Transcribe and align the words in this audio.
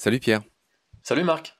Salut 0.00 0.20
Pierre. 0.20 0.42
Salut 1.02 1.24
Marc. 1.24 1.56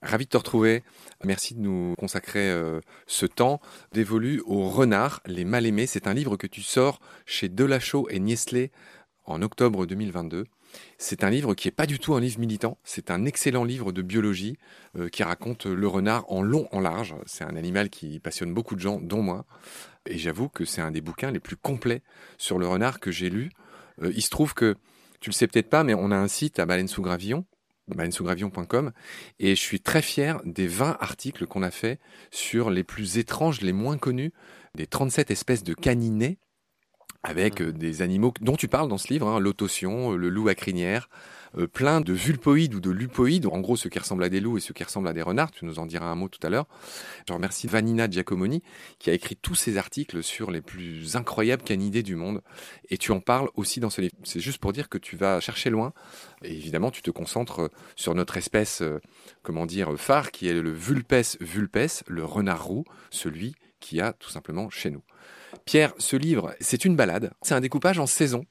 Ravi 0.00 0.24
de 0.24 0.30
te 0.30 0.38
retrouver. 0.38 0.82
Merci 1.24 1.54
de 1.54 1.60
nous 1.60 1.94
consacrer 1.98 2.50
euh, 2.50 2.80
ce 3.06 3.26
temps 3.26 3.60
dévolu 3.92 4.40
au 4.46 4.66
renard, 4.66 5.20
les 5.26 5.44
mal 5.44 5.66
aimés. 5.66 5.86
C'est 5.86 6.06
un 6.06 6.14
livre 6.14 6.38
que 6.38 6.46
tu 6.46 6.62
sors 6.62 7.00
chez 7.26 7.50
Delachaux 7.50 8.08
et 8.08 8.18
Niesley 8.18 8.70
en 9.26 9.42
octobre 9.42 9.84
2022. 9.84 10.46
C'est 10.96 11.22
un 11.22 11.28
livre 11.28 11.52
qui 11.52 11.68
n'est 11.68 11.72
pas 11.72 11.84
du 11.84 11.98
tout 11.98 12.14
un 12.14 12.20
livre 12.20 12.40
militant, 12.40 12.78
c'est 12.82 13.10
un 13.10 13.26
excellent 13.26 13.64
livre 13.64 13.92
de 13.92 14.00
biologie 14.00 14.56
euh, 14.96 15.10
qui 15.10 15.22
raconte 15.22 15.66
le 15.66 15.86
renard 15.86 16.24
en 16.32 16.40
long, 16.40 16.68
en 16.72 16.80
large. 16.80 17.14
C'est 17.26 17.44
un 17.44 17.56
animal 17.56 17.90
qui 17.90 18.20
passionne 18.20 18.54
beaucoup 18.54 18.74
de 18.74 18.80
gens, 18.80 19.00
dont 19.02 19.20
moi. 19.20 19.44
Et 20.06 20.16
j'avoue 20.16 20.48
que 20.48 20.64
c'est 20.64 20.80
un 20.80 20.92
des 20.92 21.02
bouquins 21.02 21.30
les 21.30 21.40
plus 21.40 21.56
complets 21.56 22.00
sur 22.38 22.58
le 22.58 22.66
renard 22.66 23.00
que 23.00 23.10
j'ai 23.10 23.28
lu. 23.28 23.50
Euh, 24.00 24.10
il 24.16 24.22
se 24.22 24.30
trouve 24.30 24.54
que 24.54 24.76
tu 25.20 25.28
le 25.28 25.34
sais 25.34 25.46
peut-être 25.46 25.68
pas, 25.68 25.84
mais 25.84 25.92
on 25.92 26.10
a 26.10 26.16
un 26.16 26.28
site 26.28 26.58
à 26.58 26.64
Baleine 26.64 26.88
et 29.38 29.54
je 29.54 29.60
suis 29.60 29.80
très 29.80 30.02
fier 30.02 30.40
des 30.44 30.66
20 30.66 30.96
articles 31.00 31.46
qu'on 31.46 31.62
a 31.62 31.70
fait 31.70 31.98
sur 32.30 32.70
les 32.70 32.84
plus 32.84 33.18
étranges, 33.18 33.60
les 33.60 33.72
moins 33.72 33.98
connus, 33.98 34.32
des 34.74 34.86
37 34.86 35.30
espèces 35.30 35.64
de 35.64 35.74
caninets 35.74 36.38
avec 37.22 37.60
mmh. 37.60 37.64
euh, 37.64 37.72
des 37.72 38.02
animaux 38.02 38.32
dont 38.40 38.56
tu 38.56 38.68
parles 38.68 38.88
dans 38.88 38.98
ce 38.98 39.12
livre, 39.12 39.28
hein, 39.28 39.40
l'autotion, 39.40 40.12
le 40.12 40.28
loup 40.28 40.48
à 40.48 40.54
crinière, 40.54 41.08
euh, 41.58 41.66
plein 41.66 42.00
de 42.00 42.12
vulpoïdes 42.14 42.74
ou 42.74 42.80
de 42.80 42.90
lupoïdes, 42.90 43.46
en 43.46 43.60
gros 43.60 43.76
ceux 43.76 43.90
qui 43.90 43.98
ressemblent 43.98 44.24
à 44.24 44.30
des 44.30 44.40
loups 44.40 44.56
et 44.56 44.60
ceux 44.60 44.72
qui 44.72 44.84
ressemblent 44.84 45.08
à 45.08 45.12
des 45.12 45.20
renards, 45.20 45.50
tu 45.50 45.66
nous 45.66 45.78
en 45.78 45.86
diras 45.86 46.06
un 46.06 46.14
mot 46.14 46.28
tout 46.28 46.44
à 46.46 46.48
l'heure. 46.48 46.66
Je 47.28 47.32
remercie 47.32 47.66
Vanina 47.66 48.08
Giacomoni 48.08 48.62
qui 48.98 49.10
a 49.10 49.12
écrit 49.12 49.36
tous 49.36 49.54
ces 49.54 49.76
articles 49.76 50.22
sur 50.22 50.50
les 50.50 50.62
plus 50.62 51.16
incroyables 51.16 51.62
canidés 51.62 52.02
du 52.02 52.16
monde 52.16 52.42
et 52.88 52.96
tu 52.96 53.12
en 53.12 53.20
parles 53.20 53.50
aussi 53.54 53.80
dans 53.80 53.90
ce 53.90 54.00
livre. 54.00 54.14
C'est 54.22 54.40
juste 54.40 54.58
pour 54.58 54.72
dire 54.72 54.88
que 54.88 54.98
tu 54.98 55.16
vas 55.16 55.40
chercher 55.40 55.68
loin 55.68 55.92
et 56.42 56.52
évidemment 56.52 56.90
tu 56.90 57.02
te 57.02 57.10
concentres 57.10 57.70
sur 57.96 58.14
notre 58.14 58.38
espèce, 58.38 58.80
euh, 58.80 59.00
comment 59.42 59.66
dire, 59.66 59.92
phare 59.98 60.30
qui 60.30 60.48
est 60.48 60.54
le 60.54 60.72
Vulpes 60.72 61.36
vulpes, 61.40 62.02
le 62.06 62.24
renard 62.24 62.64
roux, 62.64 62.84
celui 63.10 63.54
qui 63.78 64.00
a 64.00 64.14
tout 64.14 64.30
simplement 64.30 64.70
chez 64.70 64.90
nous. 64.90 65.02
Pierre, 65.64 65.94
ce 65.98 66.16
livre, 66.16 66.54
c'est 66.60 66.84
une 66.84 66.96
balade, 66.96 67.32
c'est 67.42 67.54
un 67.54 67.60
découpage 67.60 67.98
en 67.98 68.06
saison. 68.06 68.44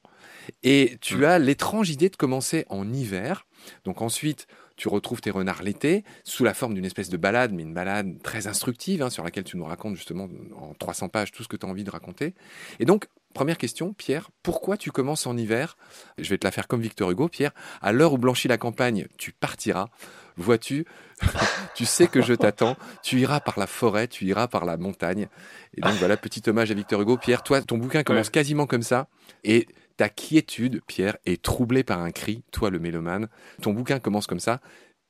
Et 0.62 0.98
tu 1.00 1.18
mm. 1.18 1.24
as 1.24 1.38
l'étrange 1.38 1.90
idée 1.90 2.08
de 2.08 2.16
commencer 2.16 2.64
en 2.68 2.92
hiver. 2.92 3.46
Donc 3.84 4.02
ensuite, 4.02 4.46
tu 4.76 4.88
retrouves 4.88 5.20
tes 5.20 5.30
renards 5.30 5.62
l'été, 5.62 6.04
sous 6.24 6.44
la 6.44 6.54
forme 6.54 6.74
d'une 6.74 6.84
espèce 6.84 7.08
de 7.08 7.16
balade, 7.16 7.52
mais 7.52 7.62
une 7.62 7.74
balade 7.74 8.20
très 8.22 8.46
instructive, 8.46 9.02
hein, 9.02 9.10
sur 9.10 9.22
laquelle 9.22 9.44
tu 9.44 9.56
nous 9.56 9.64
racontes 9.64 9.96
justement 9.96 10.28
en 10.56 10.74
300 10.74 11.08
pages 11.08 11.30
tout 11.30 11.42
ce 11.42 11.48
que 11.48 11.56
tu 11.56 11.66
as 11.66 11.68
envie 11.68 11.84
de 11.84 11.90
raconter. 11.90 12.34
Et 12.80 12.84
donc, 12.84 13.06
première 13.34 13.58
question, 13.58 13.92
Pierre, 13.92 14.30
pourquoi 14.42 14.76
tu 14.76 14.90
commences 14.90 15.26
en 15.26 15.36
hiver? 15.36 15.76
Je 16.18 16.28
vais 16.30 16.38
te 16.38 16.46
la 16.46 16.50
faire 16.50 16.66
comme 16.66 16.80
Victor 16.80 17.10
Hugo, 17.10 17.28
Pierre. 17.28 17.52
À 17.80 17.92
l'heure 17.92 18.12
où 18.12 18.18
blanchit 18.18 18.48
la 18.48 18.58
campagne, 18.58 19.06
tu 19.18 19.32
partiras. 19.32 19.88
Vois-tu, 20.36 20.86
tu 21.74 21.84
sais 21.84 22.06
que 22.06 22.22
je 22.22 22.34
t'attends, 22.34 22.76
tu 23.02 23.20
iras 23.20 23.40
par 23.40 23.58
la 23.58 23.66
forêt, 23.66 24.08
tu 24.08 24.24
iras 24.26 24.48
par 24.48 24.64
la 24.64 24.76
montagne. 24.76 25.28
Et 25.76 25.80
donc 25.80 25.92
voilà, 25.94 26.16
petit 26.16 26.42
hommage 26.48 26.70
à 26.70 26.74
Victor 26.74 27.00
Hugo. 27.00 27.16
Pierre, 27.16 27.42
toi, 27.42 27.60
ton 27.62 27.78
bouquin 27.78 28.02
commence 28.02 28.30
quasiment 28.30 28.66
comme 28.66 28.82
ça. 28.82 29.08
Et 29.44 29.66
ta 29.96 30.08
quiétude, 30.08 30.80
Pierre, 30.86 31.16
est 31.26 31.42
troublée 31.42 31.84
par 31.84 32.00
un 32.00 32.10
cri, 32.10 32.42
toi 32.50 32.70
le 32.70 32.78
mélomane. 32.78 33.28
Ton 33.60 33.72
bouquin 33.72 33.98
commence 33.98 34.26
comme 34.26 34.40
ça. 34.40 34.60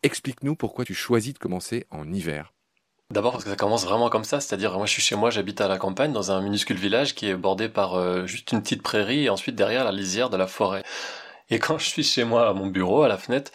Explique-nous 0.03 0.57
pourquoi 0.57 0.85
tu 0.85 0.95
choisis 0.95 1.33
de 1.35 1.39
commencer 1.39 1.87
en 1.91 2.13
hiver. 2.13 2.53
D'abord 3.13 3.33
parce 3.33 3.45
que 3.45 3.51
ça 3.51 3.57
commence 3.57 3.85
vraiment 3.85 4.09
comme 4.09 4.25
ça, 4.25 4.41
c'est-à-dire 4.41 4.75
moi 4.79 4.87
je 4.87 4.93
suis 4.93 5.03
chez 5.03 5.17
moi, 5.17 5.29
j'habite 5.29 5.61
à 5.61 5.69
la 5.69 5.77
campagne 5.77 6.13
dans 6.13 6.33
un 6.33 6.41
minuscule 6.41 6.79
village 6.79 7.15
qui 7.15 7.29
est 7.29 7.35
bordé 7.35 7.69
par 7.69 7.95
euh, 7.95 8.27
juste 8.27 8.53
une 8.53 8.63
petite 8.63 8.83
prairie 8.83 9.25
et 9.25 9.29
ensuite 9.29 9.55
derrière 9.55 9.85
la 9.85 9.93
lisière 9.93 10.31
de 10.31 10.39
la 10.39 10.47
forêt. 10.47 10.83
Et 11.53 11.59
quand 11.59 11.77
je 11.77 11.85
suis 11.87 12.03
chez 12.03 12.25
moi 12.25 12.49
à 12.49 12.55
mon 12.55 12.69
bureau, 12.69 13.03
à 13.03 13.09
la 13.09 13.19
fenêtre, 13.19 13.53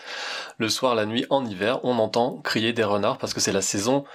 le 0.60 0.70
soir, 0.70 0.94
la 0.94 1.08
nuit, 1.08 1.26
en 1.32 1.44
hiver, 1.44 1.84
on 1.84 1.98
entend 1.98 2.38
crier 2.44 2.72
des 2.72 2.84
renards 2.84 3.18
parce 3.18 3.34
que 3.34 3.40
c'est 3.40 3.52
la 3.52 3.64
saison 3.64 4.06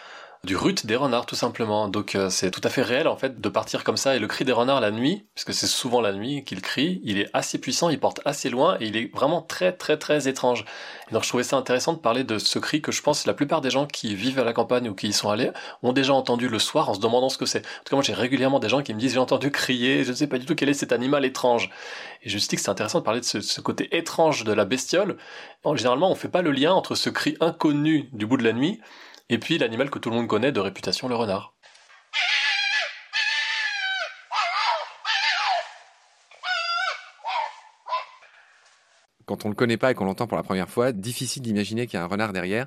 du 0.44 0.56
rut 0.56 0.86
des 0.86 0.96
renards 0.96 1.26
tout 1.26 1.36
simplement. 1.36 1.86
Donc 1.86 2.16
euh, 2.16 2.28
c'est 2.28 2.50
tout 2.50 2.60
à 2.64 2.68
fait 2.68 2.82
réel 2.82 3.06
en 3.06 3.16
fait 3.16 3.40
de 3.40 3.48
partir 3.48 3.84
comme 3.84 3.96
ça 3.96 4.16
et 4.16 4.18
le 4.18 4.26
cri 4.26 4.44
des 4.44 4.50
renards 4.50 4.80
la 4.80 4.90
nuit, 4.90 5.24
puisque 5.36 5.54
c'est 5.54 5.68
souvent 5.68 6.00
la 6.00 6.12
nuit 6.12 6.42
qu'il 6.42 6.60
crie, 6.62 7.00
il 7.04 7.18
est 7.20 7.30
assez 7.32 7.58
puissant, 7.58 7.90
il 7.90 8.00
porte 8.00 8.20
assez 8.24 8.50
loin 8.50 8.76
et 8.80 8.86
il 8.86 8.96
est 8.96 9.14
vraiment 9.14 9.40
très 9.40 9.72
très 9.72 9.96
très 9.98 10.26
étrange. 10.26 10.64
Donc 11.12 11.22
je 11.22 11.28
trouvais 11.28 11.44
ça 11.44 11.56
intéressant 11.56 11.92
de 11.92 11.98
parler 11.98 12.24
de 12.24 12.38
ce 12.38 12.58
cri 12.58 12.82
que 12.82 12.90
je 12.90 13.02
pense 13.02 13.24
la 13.24 13.34
plupart 13.34 13.60
des 13.60 13.70
gens 13.70 13.86
qui 13.86 14.16
vivent 14.16 14.40
à 14.40 14.44
la 14.44 14.52
campagne 14.52 14.88
ou 14.88 14.94
qui 14.96 15.06
y 15.06 15.12
sont 15.12 15.30
allés 15.30 15.52
ont 15.84 15.92
déjà 15.92 16.12
entendu 16.12 16.48
le 16.48 16.58
soir 16.58 16.90
en 16.90 16.94
se 16.94 17.00
demandant 17.00 17.28
ce 17.28 17.38
que 17.38 17.46
c'est. 17.46 17.60
En 17.60 17.84
tout 17.84 17.90
cas 17.90 17.96
moi 17.96 18.02
j'ai 18.02 18.12
régulièrement 18.12 18.58
des 18.58 18.68
gens 18.68 18.82
qui 18.82 18.92
me 18.94 18.98
disent 18.98 19.12
j'ai 19.12 19.20
entendu 19.20 19.52
crier, 19.52 20.02
je 20.02 20.10
ne 20.10 20.16
sais 20.16 20.26
pas 20.26 20.38
du 20.38 20.46
tout 20.46 20.56
quel 20.56 20.68
est 20.68 20.74
cet 20.74 20.90
animal 20.90 21.24
étrange. 21.24 21.70
Et 22.24 22.28
je 22.28 22.34
me 22.34 22.40
suis 22.40 22.48
dit 22.48 22.56
que 22.56 22.62
c'est 22.62 22.68
intéressant 22.68 22.98
de 22.98 23.04
parler 23.04 23.20
de 23.20 23.24
ce, 23.24 23.60
côté 23.60 23.96
étrange 23.96 24.42
de 24.42 24.52
la 24.52 24.64
bestiole. 24.64 25.18
En, 25.62 25.76
généralement 25.76 26.10
on 26.10 26.16
fait 26.16 26.26
pas 26.26 26.42
le 26.42 26.50
lien 26.50 26.72
entre 26.72 26.96
ce 26.96 27.10
cri 27.10 27.36
inconnu 27.38 28.08
du 28.12 28.26
bout 28.26 28.38
de 28.38 28.42
la 28.42 28.52
nuit 28.52 28.80
et 29.32 29.38
puis 29.38 29.56
l'animal 29.56 29.88
que 29.88 29.98
tout 29.98 30.10
le 30.10 30.16
monde 30.16 30.28
connaît 30.28 30.52
de 30.52 30.60
réputation, 30.60 31.08
le 31.08 31.14
renard. 31.14 31.54
quand 39.24 39.46
on 39.46 39.48
ne 39.48 39.52
le 39.52 39.56
connaît 39.56 39.78
pas 39.78 39.90
et 39.90 39.94
qu'on 39.94 40.04
l'entend 40.04 40.26
pour 40.26 40.36
la 40.36 40.42
première 40.42 40.68
fois, 40.68 40.92
difficile 40.92 41.40
d'imaginer 41.40 41.86
qu'il 41.86 41.96
y 41.96 42.00
a 42.00 42.04
un 42.04 42.08
renard 42.08 42.34
derrière. 42.34 42.66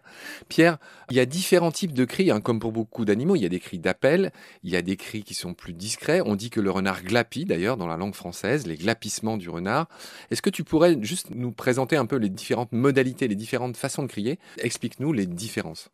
Pierre, 0.49 0.79
il 1.11 1.15
y 1.15 1.19
a 1.19 1.27
différents 1.27 1.71
types 1.71 1.93
de 1.93 2.05
cris, 2.05 2.31
hein, 2.31 2.41
comme 2.41 2.59
pour 2.59 2.71
beaucoup 2.71 3.05
d'animaux. 3.05 3.35
Il 3.35 3.43
y 3.43 3.45
a 3.45 3.49
des 3.49 3.59
cris 3.59 3.77
d'appel, 3.77 4.31
il 4.63 4.71
y 4.71 4.75
a 4.75 4.81
des 4.81 4.95
cris 4.95 5.21
qui 5.21 5.35
sont 5.35 5.53
plus 5.53 5.73
discrets. 5.73 6.21
On 6.25 6.35
dit 6.35 6.49
que 6.49 6.61
le 6.61 6.71
renard 6.71 7.03
glapit, 7.03 7.45
d'ailleurs, 7.45 7.77
dans 7.77 7.85
la 7.85 7.97
langue 7.97 8.15
française, 8.15 8.65
les 8.65 8.77
glapissements 8.77 9.37
du 9.37 9.49
renard. 9.49 9.87
Est-ce 10.31 10.41
que 10.41 10.49
tu 10.49 10.63
pourrais 10.63 10.97
juste 11.01 11.29
nous 11.35 11.51
présenter 11.51 11.97
un 11.97 12.07
peu 12.07 12.15
les 12.15 12.29
différentes 12.29 12.71
modalités, 12.71 13.27
les 13.27 13.35
différentes 13.35 13.77
façons 13.77 14.01
de 14.01 14.07
crier? 14.07 14.39
Explique-nous 14.57 15.13
les 15.13 15.27
différences. 15.27 15.91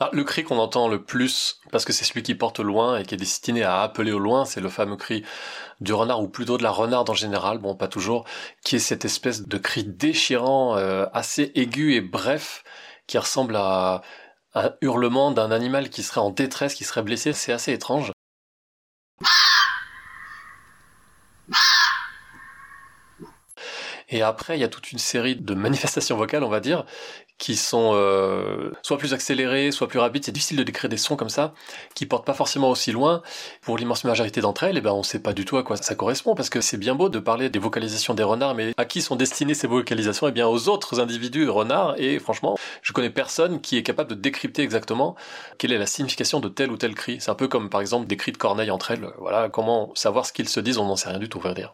Ah, 0.00 0.10
le 0.12 0.24
cri 0.24 0.42
qu'on 0.42 0.58
entend 0.58 0.88
le 0.88 1.04
plus, 1.04 1.60
parce 1.70 1.84
que 1.84 1.92
c'est 1.92 2.04
celui 2.04 2.22
qui 2.24 2.34
porte 2.34 2.58
au 2.58 2.64
loin 2.64 2.98
et 2.98 3.04
qui 3.04 3.14
est 3.14 3.18
destiné 3.18 3.62
à 3.62 3.82
appeler 3.82 4.10
au 4.10 4.18
loin, 4.18 4.44
c'est 4.44 4.60
le 4.60 4.68
fameux 4.68 4.96
cri 4.96 5.24
du 5.80 5.92
renard, 5.92 6.20
ou 6.20 6.28
plutôt 6.28 6.58
de 6.58 6.64
la 6.64 6.70
renarde 6.70 7.08
en 7.10 7.14
général, 7.14 7.58
bon 7.58 7.76
pas 7.76 7.86
toujours, 7.86 8.24
qui 8.64 8.76
est 8.76 8.80
cette 8.80 9.04
espèce 9.04 9.46
de 9.46 9.56
cri 9.56 9.84
déchirant, 9.84 10.76
euh, 10.76 11.06
assez 11.12 11.52
aigu 11.54 11.94
et 11.94 12.00
bref, 12.00 12.64
qui 13.06 13.18
ressemble 13.18 13.54
à 13.56 14.02
un 14.54 14.72
hurlement 14.80 15.30
d'un 15.30 15.50
animal 15.50 15.90
qui 15.90 16.02
serait 16.02 16.20
en 16.20 16.30
détresse, 16.30 16.74
qui 16.74 16.84
serait 16.84 17.02
blessé, 17.02 17.32
c'est 17.32 17.52
assez 17.52 17.72
étrange. 17.72 18.12
Et 24.14 24.22
après, 24.22 24.56
il 24.56 24.60
y 24.60 24.64
a 24.64 24.68
toute 24.68 24.92
une 24.92 25.00
série 25.00 25.34
de 25.34 25.54
manifestations 25.54 26.16
vocales, 26.16 26.44
on 26.44 26.48
va 26.48 26.60
dire, 26.60 26.84
qui 27.36 27.56
sont 27.56 27.94
euh, 27.94 28.70
soit 28.80 28.96
plus 28.96 29.12
accélérées, 29.12 29.72
soit 29.72 29.88
plus 29.88 29.98
rapides. 29.98 30.24
C'est 30.24 30.30
difficile 30.30 30.56
de 30.56 30.62
décrire 30.62 30.88
des 30.88 30.96
sons 30.98 31.16
comme 31.16 31.28
ça, 31.28 31.52
qui 31.96 32.06
portent 32.06 32.24
pas 32.24 32.32
forcément 32.32 32.70
aussi 32.70 32.92
loin. 32.92 33.22
Pour 33.62 33.76
l'immense 33.76 34.04
majorité 34.04 34.40
d'entre 34.40 34.62
elles, 34.62 34.76
eh 34.76 34.80
ben, 34.80 34.92
on 34.92 35.02
sait 35.02 35.18
pas 35.18 35.32
du 35.32 35.44
tout 35.44 35.56
à 35.56 35.64
quoi 35.64 35.76
ça 35.76 35.96
correspond, 35.96 36.36
parce 36.36 36.48
que 36.48 36.60
c'est 36.60 36.76
bien 36.76 36.94
beau 36.94 37.08
de 37.08 37.18
parler 37.18 37.50
des 37.50 37.58
vocalisations 37.58 38.14
des 38.14 38.22
renards, 38.22 38.54
mais 38.54 38.72
à 38.76 38.84
qui 38.84 39.02
sont 39.02 39.16
destinées 39.16 39.54
ces 39.54 39.66
vocalisations? 39.66 40.28
Eh 40.28 40.32
bien, 40.32 40.46
aux 40.46 40.68
autres 40.68 41.00
individus 41.00 41.48
renards, 41.48 41.96
et 41.98 42.20
franchement, 42.20 42.56
je 42.82 42.92
connais 42.92 43.10
personne 43.10 43.60
qui 43.60 43.76
est 43.78 43.82
capable 43.82 44.10
de 44.10 44.14
décrypter 44.14 44.62
exactement 44.62 45.16
quelle 45.58 45.72
est 45.72 45.78
la 45.78 45.86
signification 45.86 46.38
de 46.38 46.48
tel 46.48 46.70
ou 46.70 46.76
tel 46.76 46.94
cri. 46.94 47.16
C'est 47.18 47.32
un 47.32 47.34
peu 47.34 47.48
comme, 47.48 47.68
par 47.68 47.80
exemple, 47.80 48.06
des 48.06 48.16
cris 48.16 48.30
de 48.30 48.36
corneille 48.36 48.70
entre 48.70 48.92
elles. 48.92 49.08
Voilà, 49.18 49.48
comment 49.48 49.90
savoir 49.96 50.24
ce 50.24 50.32
qu'ils 50.32 50.48
se 50.48 50.60
disent, 50.60 50.78
on 50.78 50.86
n'en 50.86 50.94
sait 50.94 51.08
rien 51.08 51.18
du 51.18 51.28
tout, 51.28 51.40
à 51.42 51.52
dire. 51.52 51.72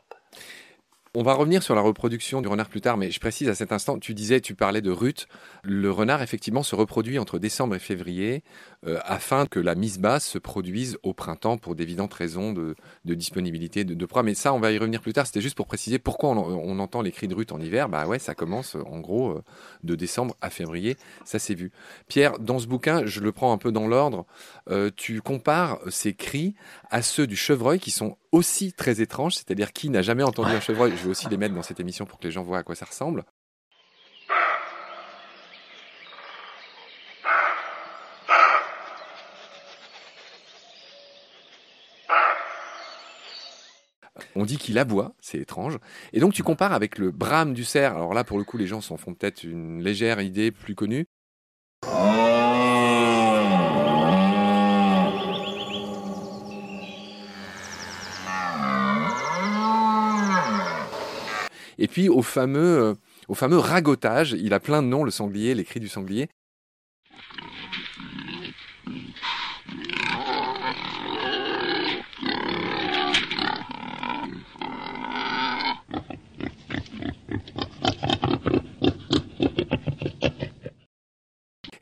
On 1.17 1.25
va 1.25 1.35
revenir 1.35 1.65
sur 1.65 1.75
la 1.75 1.81
reproduction 1.81 2.41
du 2.41 2.47
renard 2.47 2.69
plus 2.69 2.81
tard, 2.81 2.97
mais 2.97 3.11
je 3.11 3.19
précise 3.19 3.49
à 3.49 3.57
cet 3.57 3.73
instant, 3.73 3.99
tu 3.99 4.15
disais, 4.15 4.41
tu 4.41 4.55
parlais 4.55 4.81
de 4.81 4.93
Ruth. 4.93 5.27
Le 5.65 5.91
renard, 5.91 6.23
effectivement, 6.23 6.63
se 6.63 6.77
reproduit 6.77 7.19
entre 7.19 7.41
décembre 7.41 7.75
et 7.75 7.81
février 7.81 8.45
euh, 8.87 9.01
afin 9.05 9.47
que 9.47 9.59
la 9.59 9.75
mise 9.75 9.99
basse 9.99 10.25
se 10.25 10.39
produise 10.39 10.99
au 11.03 11.13
printemps 11.13 11.59
pour 11.59 11.75
d'évidentes 11.75 12.15
raisons 12.15 12.53
de, 12.53 12.77
disponibilité 13.05 13.83
de, 13.83 14.07
proie. 14.07 14.23
Mais 14.23 14.35
ça, 14.35 14.55
on 14.55 14.61
va 14.61 14.71
y 14.71 14.79
revenir 14.79 15.01
plus 15.01 15.13
tard. 15.13 15.27
C'était 15.27 15.41
juste 15.41 15.57
pour 15.57 15.67
préciser 15.67 15.99
pourquoi 15.99 16.31
on, 16.31 16.79
entend 16.79 17.03
les 17.03 17.11
cris 17.11 17.27
de 17.27 17.35
Ruth 17.35 17.51
en 17.51 17.61
hiver. 17.61 17.89
Bah 17.89 18.07
ça 18.21 18.37
commence 18.37 18.77
en 18.77 19.01
gros 19.01 19.31
euh, 19.31 19.43
de 19.83 19.97
décembre 19.97 20.37
à 20.41 20.49
février. 20.49 20.97
Ça, 21.25 21.41
c'est 21.41 21.55
vu. 21.55 21.73
Pierre, 22.07 22.39
dans 22.39 22.61
ce 22.61 22.69
bouquin, 22.69 23.05
je 23.05 23.19
le 23.19 23.33
prends 23.33 23.53
un 23.53 23.59
peu 23.59 23.73
dans 23.73 23.89
l'ordre. 23.89 24.27
Euh, 24.71 24.93
tu 24.95 25.21
compares 25.23 25.81
ces 25.89 26.15
cris 26.15 26.55
à 26.89 27.03
ceux 27.03 27.27
du 27.27 27.35
chevreuil 27.35 27.81
qui 27.81 27.91
sont 27.91 28.17
aussi 28.33 28.73
très 28.73 29.01
étranges, 29.01 29.35
c'est-à-dire 29.35 29.73
qui 29.73 29.91
n'a 29.91 30.03
jamais 30.03 30.23
entendu 30.23 30.51
un 30.51 30.61
chevreuil. 30.61 30.93
Je 30.97 31.05
vais 31.05 31.11
aussi 31.11 31.29
les 31.29 31.37
mettre 31.37 31.55
dans 31.55 31.63
cette 31.63 31.81
émission 31.81 32.07
pour 32.07 32.19
que 32.19 32.25
les 32.25 32.31
gens 32.31 32.43
voient 32.43 32.59
à 32.59 32.63
quoi 32.63 32.75
ça 32.75 32.87
ressemble. 32.87 33.25
On 44.37 44.45
dit 44.45 44.59
qu'il 44.59 44.79
aboie, 44.79 45.15
c'est 45.21 45.39
étrange. 45.39 45.79
Et 46.13 46.21
donc 46.21 46.33
tu 46.33 46.43
compares 46.43 46.73
avec 46.73 46.99
le 46.99 47.11
brame 47.11 47.53
du 47.53 47.65
cerf. 47.65 47.97
Alors 47.97 48.15
là, 48.15 48.25
pour 48.25 48.39
le 48.39 48.45
coup, 48.45 48.57
les 48.57 48.67
gens 48.67 48.81
s'en 48.81 48.97
font 48.97 49.13
peut-être 49.13 49.43
une 49.45 49.83
légère 49.83 50.21
idée 50.21 50.51
plus 50.53 50.75
connue. 50.75 51.07
Et 61.81 61.89
puis 61.89 62.11
au 62.11 62.21
fameux, 62.21 62.83
euh, 62.83 62.95
au 63.29 63.35
fameux 63.35 63.57
ragotage. 63.57 64.37
Il 64.39 64.53
a 64.53 64.61
plein 64.61 64.83
de 64.83 64.87
noms, 64.87 65.03
le 65.03 65.11
sanglier, 65.11 65.55
les 65.55 65.65
cris 65.65 65.81
du 65.81 65.89
sanglier. 65.89 66.29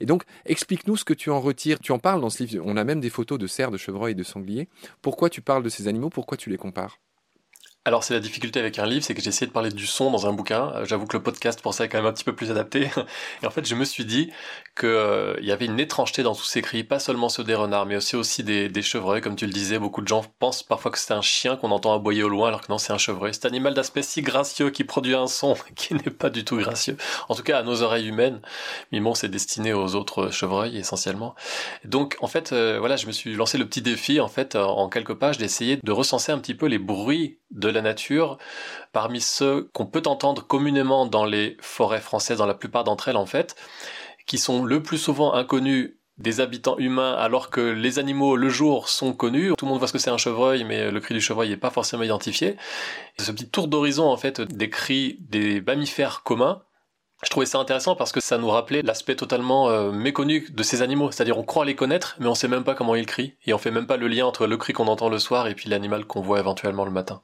Et 0.00 0.06
donc, 0.06 0.23
explique-nous 0.47 0.97
ce 0.97 1.05
que 1.05 1.12
tu 1.12 1.29
en 1.31 1.41
retires. 1.41 1.81
Tu 1.81 1.91
en 1.91 1.99
parles 1.99 2.21
dans 2.21 2.31
ce 2.31 2.45
livre. 2.45 2.62
On 2.65 2.77
a 2.77 2.85
même 2.85 3.00
des 3.00 3.11
photos 3.11 3.37
de 3.37 3.49
cerfs, 3.49 3.73
de 3.73 3.77
chevreuils, 3.77 4.15
de 4.15 4.23
sangliers. 4.23 4.69
Pourquoi 5.03 5.29
tu 5.29 5.43
parles 5.43 5.65
de 5.65 5.69
ces 5.69 5.89
animaux? 5.89 6.09
Pourquoi 6.09 6.37
tu 6.37 6.50
les 6.50 6.56
compares? 6.56 7.00
Alors 7.88 8.05
c'est 8.05 8.12
la 8.12 8.20
difficulté 8.20 8.61
avec 8.61 8.79
un 8.79 8.85
livre, 8.85 9.02
c'est 9.02 9.14
que 9.14 9.23
j'ai 9.23 9.31
essayé 9.31 9.46
de 9.46 9.52
parler 9.52 9.70
du 9.70 9.87
son 9.87 10.11
dans 10.11 10.26
un 10.26 10.32
bouquin. 10.35 10.73
Euh, 10.75 10.85
j'avoue 10.85 11.06
que 11.06 11.17
le 11.17 11.23
podcast 11.23 11.62
pour 11.62 11.73
ça 11.73 11.87
est 11.87 11.88
quand 11.88 11.96
même 11.96 12.06
un 12.06 12.12
petit 12.12 12.23
peu 12.23 12.35
plus 12.35 12.50
adapté. 12.50 12.90
Et 13.43 13.46
en 13.46 13.50
fait, 13.50 13.67
je 13.67 13.75
me 13.75 13.85
suis 13.87 14.05
dit 14.05 14.31
qu'il 14.79 14.90
euh, 14.90 15.35
y 15.40 15.52
avait 15.52 15.64
une 15.64 15.81
étrangeté 15.81 16.23
dans 16.23 16.35
tous 16.35 16.44
ces 16.44 16.61
cris, 16.61 16.85
pas 16.85 16.99
seulement 16.99 17.31
ceux 17.31 17.44
des 17.44 17.55
renards, 17.55 17.87
mais 17.87 17.96
aussi 17.96 18.14
aussi 18.14 18.44
des, 18.44 18.82
chevreuils, 18.82 19.23
comme 19.23 19.37
tu 19.37 19.46
le 19.46 19.52
disais. 19.52 19.79
Beaucoup 19.79 20.02
de 20.02 20.08
gens 20.08 20.23
pensent 20.38 20.62
parfois 20.62 20.90
que 20.90 20.99
c'est 20.99 21.14
un 21.14 21.23
chien 21.23 21.56
qu'on 21.56 21.70
entend 21.70 21.94
aboyer 21.94 22.23
au 22.23 22.29
loin, 22.29 22.49
alors 22.49 22.61
que 22.61 22.70
non, 22.70 22.76
c'est 22.76 22.93
un 22.93 22.99
chevreuil. 22.99 23.32
Cet 23.32 23.46
animal 23.46 23.73
d'aspect 23.73 24.02
si 24.02 24.20
gracieux 24.20 24.69
qui 24.69 24.85
produit 24.85 25.14
un 25.14 25.26
son 25.26 25.56
qui 25.75 25.94
n'est 25.94 26.11
pas 26.11 26.29
du 26.29 26.44
tout 26.44 26.58
gracieux. 26.58 26.99
En 27.31 27.35
tout 27.35 27.43
cas, 27.43 27.58
à 27.58 27.62
nos 27.62 27.81
oreilles 27.81 28.08
humaines. 28.08 28.43
Mais 28.93 29.00
bon, 29.00 29.14
c'est 29.14 29.29
destiné 29.29 29.73
aux 29.73 29.94
autres 29.94 30.31
chevreuils 30.31 30.76
essentiellement. 30.76 31.35
Donc 31.87 32.19
en 32.20 32.26
fait, 32.26 32.52
euh, 32.52 32.76
voilà, 32.79 32.96
je 32.96 33.06
me 33.06 33.12
suis 33.12 33.35
lancé 33.35 33.56
le 33.56 33.67
petit 33.67 33.81
défi 33.81 34.20
en 34.20 34.29
fait 34.29 34.56
en 34.56 34.90
quelques 34.90 35.14
pages 35.14 35.38
d'essayer 35.38 35.79
de 35.82 35.93
recenser 35.93 36.32
un 36.32 36.38
petit 36.38 36.55
peu 36.55 36.67
les 36.67 36.79
bruits 36.79 37.38
de 37.50 37.69
la 37.69 37.78
nature, 37.83 38.39
parmi 38.93 39.21
ceux 39.21 39.71
qu'on 39.73 39.87
peut 39.87 40.03
entendre 40.07 40.47
communément 40.47 41.07
dans 41.07 41.25
les 41.25 41.57
forêts 41.61 42.01
françaises, 42.01 42.39
dans 42.39 42.47
la 42.47 42.55
plupart 42.55 42.85
d'entre 42.85 43.09
elles 43.09 43.17
en 43.17 43.27
fait, 43.27 43.57
qui 44.27 44.39
sont 44.39 44.65
le 44.65 44.83
plus 44.83 44.99
souvent 44.99 45.35
inconnus 45.35 45.95
des 46.19 46.41
habitants 46.41 46.77
humains 46.79 47.15
alors 47.15 47.49
que 47.49 47.61
les 47.61 47.99
animaux 47.99 48.37
le 48.37 48.49
jour 48.49 48.89
sont 48.89 49.13
connus. 49.13 49.53
Tout 49.57 49.65
le 49.65 49.71
monde 49.71 49.79
voit 49.79 49.87
ce 49.87 49.93
que 49.93 49.99
c'est 49.99 50.11
un 50.11 50.19
chevreuil 50.19 50.65
mais 50.65 50.91
le 50.91 51.01
cri 51.01 51.15
du 51.15 51.21
chevreuil 51.21 51.49
n'est 51.51 51.57
pas 51.57 51.71
forcément 51.71 52.03
identifié. 52.03 52.57
ce 53.19 53.31
petit 53.31 53.49
tour 53.49 53.69
d'horizon 53.69 54.07
en 54.07 54.17
fait 54.17 54.41
des 54.41 54.69
cris 54.69 55.19
des 55.21 55.61
mammifères 55.61 56.23
communs 56.25 56.63
je 57.25 57.31
trouvais 57.31 57.47
ça 57.47 57.59
intéressant 57.59 57.97
parce 57.97 58.13
que 58.13 58.21
ça 58.21 58.39
nous 58.39 58.49
rappelait 58.49 58.83
l'aspect 58.83 59.17
totalement 59.17 59.69
euh, 59.71 59.91
méconnu 59.91 60.47
de 60.51 60.63
ces 60.63 60.83
animaux, 60.83 61.11
c'est-à-dire 61.11 61.37
on 61.37 61.43
croit 61.43 61.65
les 61.65 61.75
connaître, 61.75 62.15
mais 62.21 62.29
on 62.29 62.37
sait 62.37 62.47
même 62.47 62.63
pas 62.63 62.77
comment 62.77 62.95
ils 62.95 63.07
crient, 63.07 63.35
et 63.45 63.53
on 63.53 63.59
fait 63.59 63.73
même 63.73 63.89
pas 63.89 63.97
le 63.97 64.07
lien 64.07 64.25
entre 64.25 64.47
le 64.47 64.57
cri 64.57 64.73
qu'on 64.73 64.87
entend 64.87 65.09
le 65.09 65.19
soir 65.19 65.49
et 65.49 65.55
puis 65.55 65.69
l'animal 65.69 66.05
qu'on 66.05 66.21
voit 66.21 66.39
éventuellement 66.39 66.85
le 66.85 66.93
matin. 66.93 67.23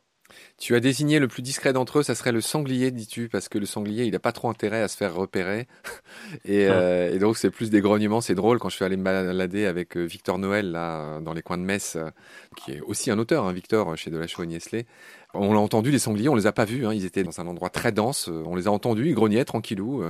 Tu 0.57 0.77
as 0.77 0.81
désigné 0.81 1.19
le 1.19 1.27
plus 1.27 1.43
discret 1.43 1.73
d'entre 1.73 1.99
eux, 1.99 2.03
ça 2.05 2.15
serait 2.15 2.31
le 2.31 2.41
sanglier, 2.41 2.93
dis-tu, 2.93 3.29
parce 3.29 3.49
que 3.49 3.59
le 3.59 3.67
sanglier, 3.67 4.05
il 4.05 4.13
n'a 4.13 4.21
pas 4.21 4.31
trop 4.31 4.49
intérêt 4.49 4.83
à 4.83 4.89
se 4.89 4.97
faire 4.97 5.15
repérer. 5.15 5.67
Euh, 6.49 7.13
et, 7.13 7.19
donc, 7.19 7.37
c'est 7.37 7.51
plus 7.51 7.71
des 7.71 7.81
grognements. 7.81 8.21
C'est 8.21 8.35
drôle 8.35 8.59
quand 8.59 8.69
je 8.69 8.77
suis 8.77 8.85
allé 8.85 8.97
me 8.97 9.03
balader 9.03 9.67
avec 9.67 9.97
euh, 9.97 10.05
Victor 10.05 10.39
Noël, 10.39 10.71
là, 10.71 11.21
dans 11.21 11.33
les 11.33 11.43
coins 11.43 11.59
de 11.59 11.63
Metz, 11.63 11.97
euh, 11.97 12.11
qui 12.57 12.73
est 12.73 12.81
aussi 12.81 13.11
un 13.11 13.19
auteur, 13.19 13.45
hein, 13.45 13.53
Victor, 13.53 13.97
chez 13.97 14.11
Delachaux 14.11 14.43
et 14.43 14.47
Niesley. 14.47 14.87
On 15.35 15.53
l'a 15.53 15.61
entendu, 15.61 15.91
les 15.91 15.99
sangliers, 15.99 16.29
on 16.29 16.35
les 16.35 16.47
a 16.47 16.53
pas 16.53 16.65
vus. 16.65 16.87
Hein, 16.87 16.95
ils 16.95 17.05
étaient 17.05 17.25
dans 17.25 17.41
un 17.41 17.47
endroit 17.47 17.71
très 17.71 17.93
dense. 17.93 18.29
On 18.29 18.55
les 18.55 18.69
a 18.69 18.71
entendus, 18.71 19.09
ils 19.09 19.15
grognaient 19.15 19.45
tranquillou. 19.45 20.05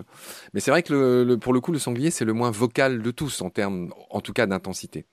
Mais 0.52 0.60
c'est 0.60 0.70
vrai 0.70 0.82
que 0.82 1.34
pour 1.36 1.52
le 1.52 1.60
coup, 1.60 1.72
le 1.72 1.78
sanglier, 1.78 2.10
c'est 2.10 2.24
le 2.24 2.32
moins 2.32 2.50
vocal 2.50 3.02
de 3.02 3.10
tous 3.10 3.42
en 3.42 3.50
termes, 3.50 3.92
en 4.10 4.20
tout 4.20 4.32
cas, 4.32 4.46
d'intensité. 4.46 5.06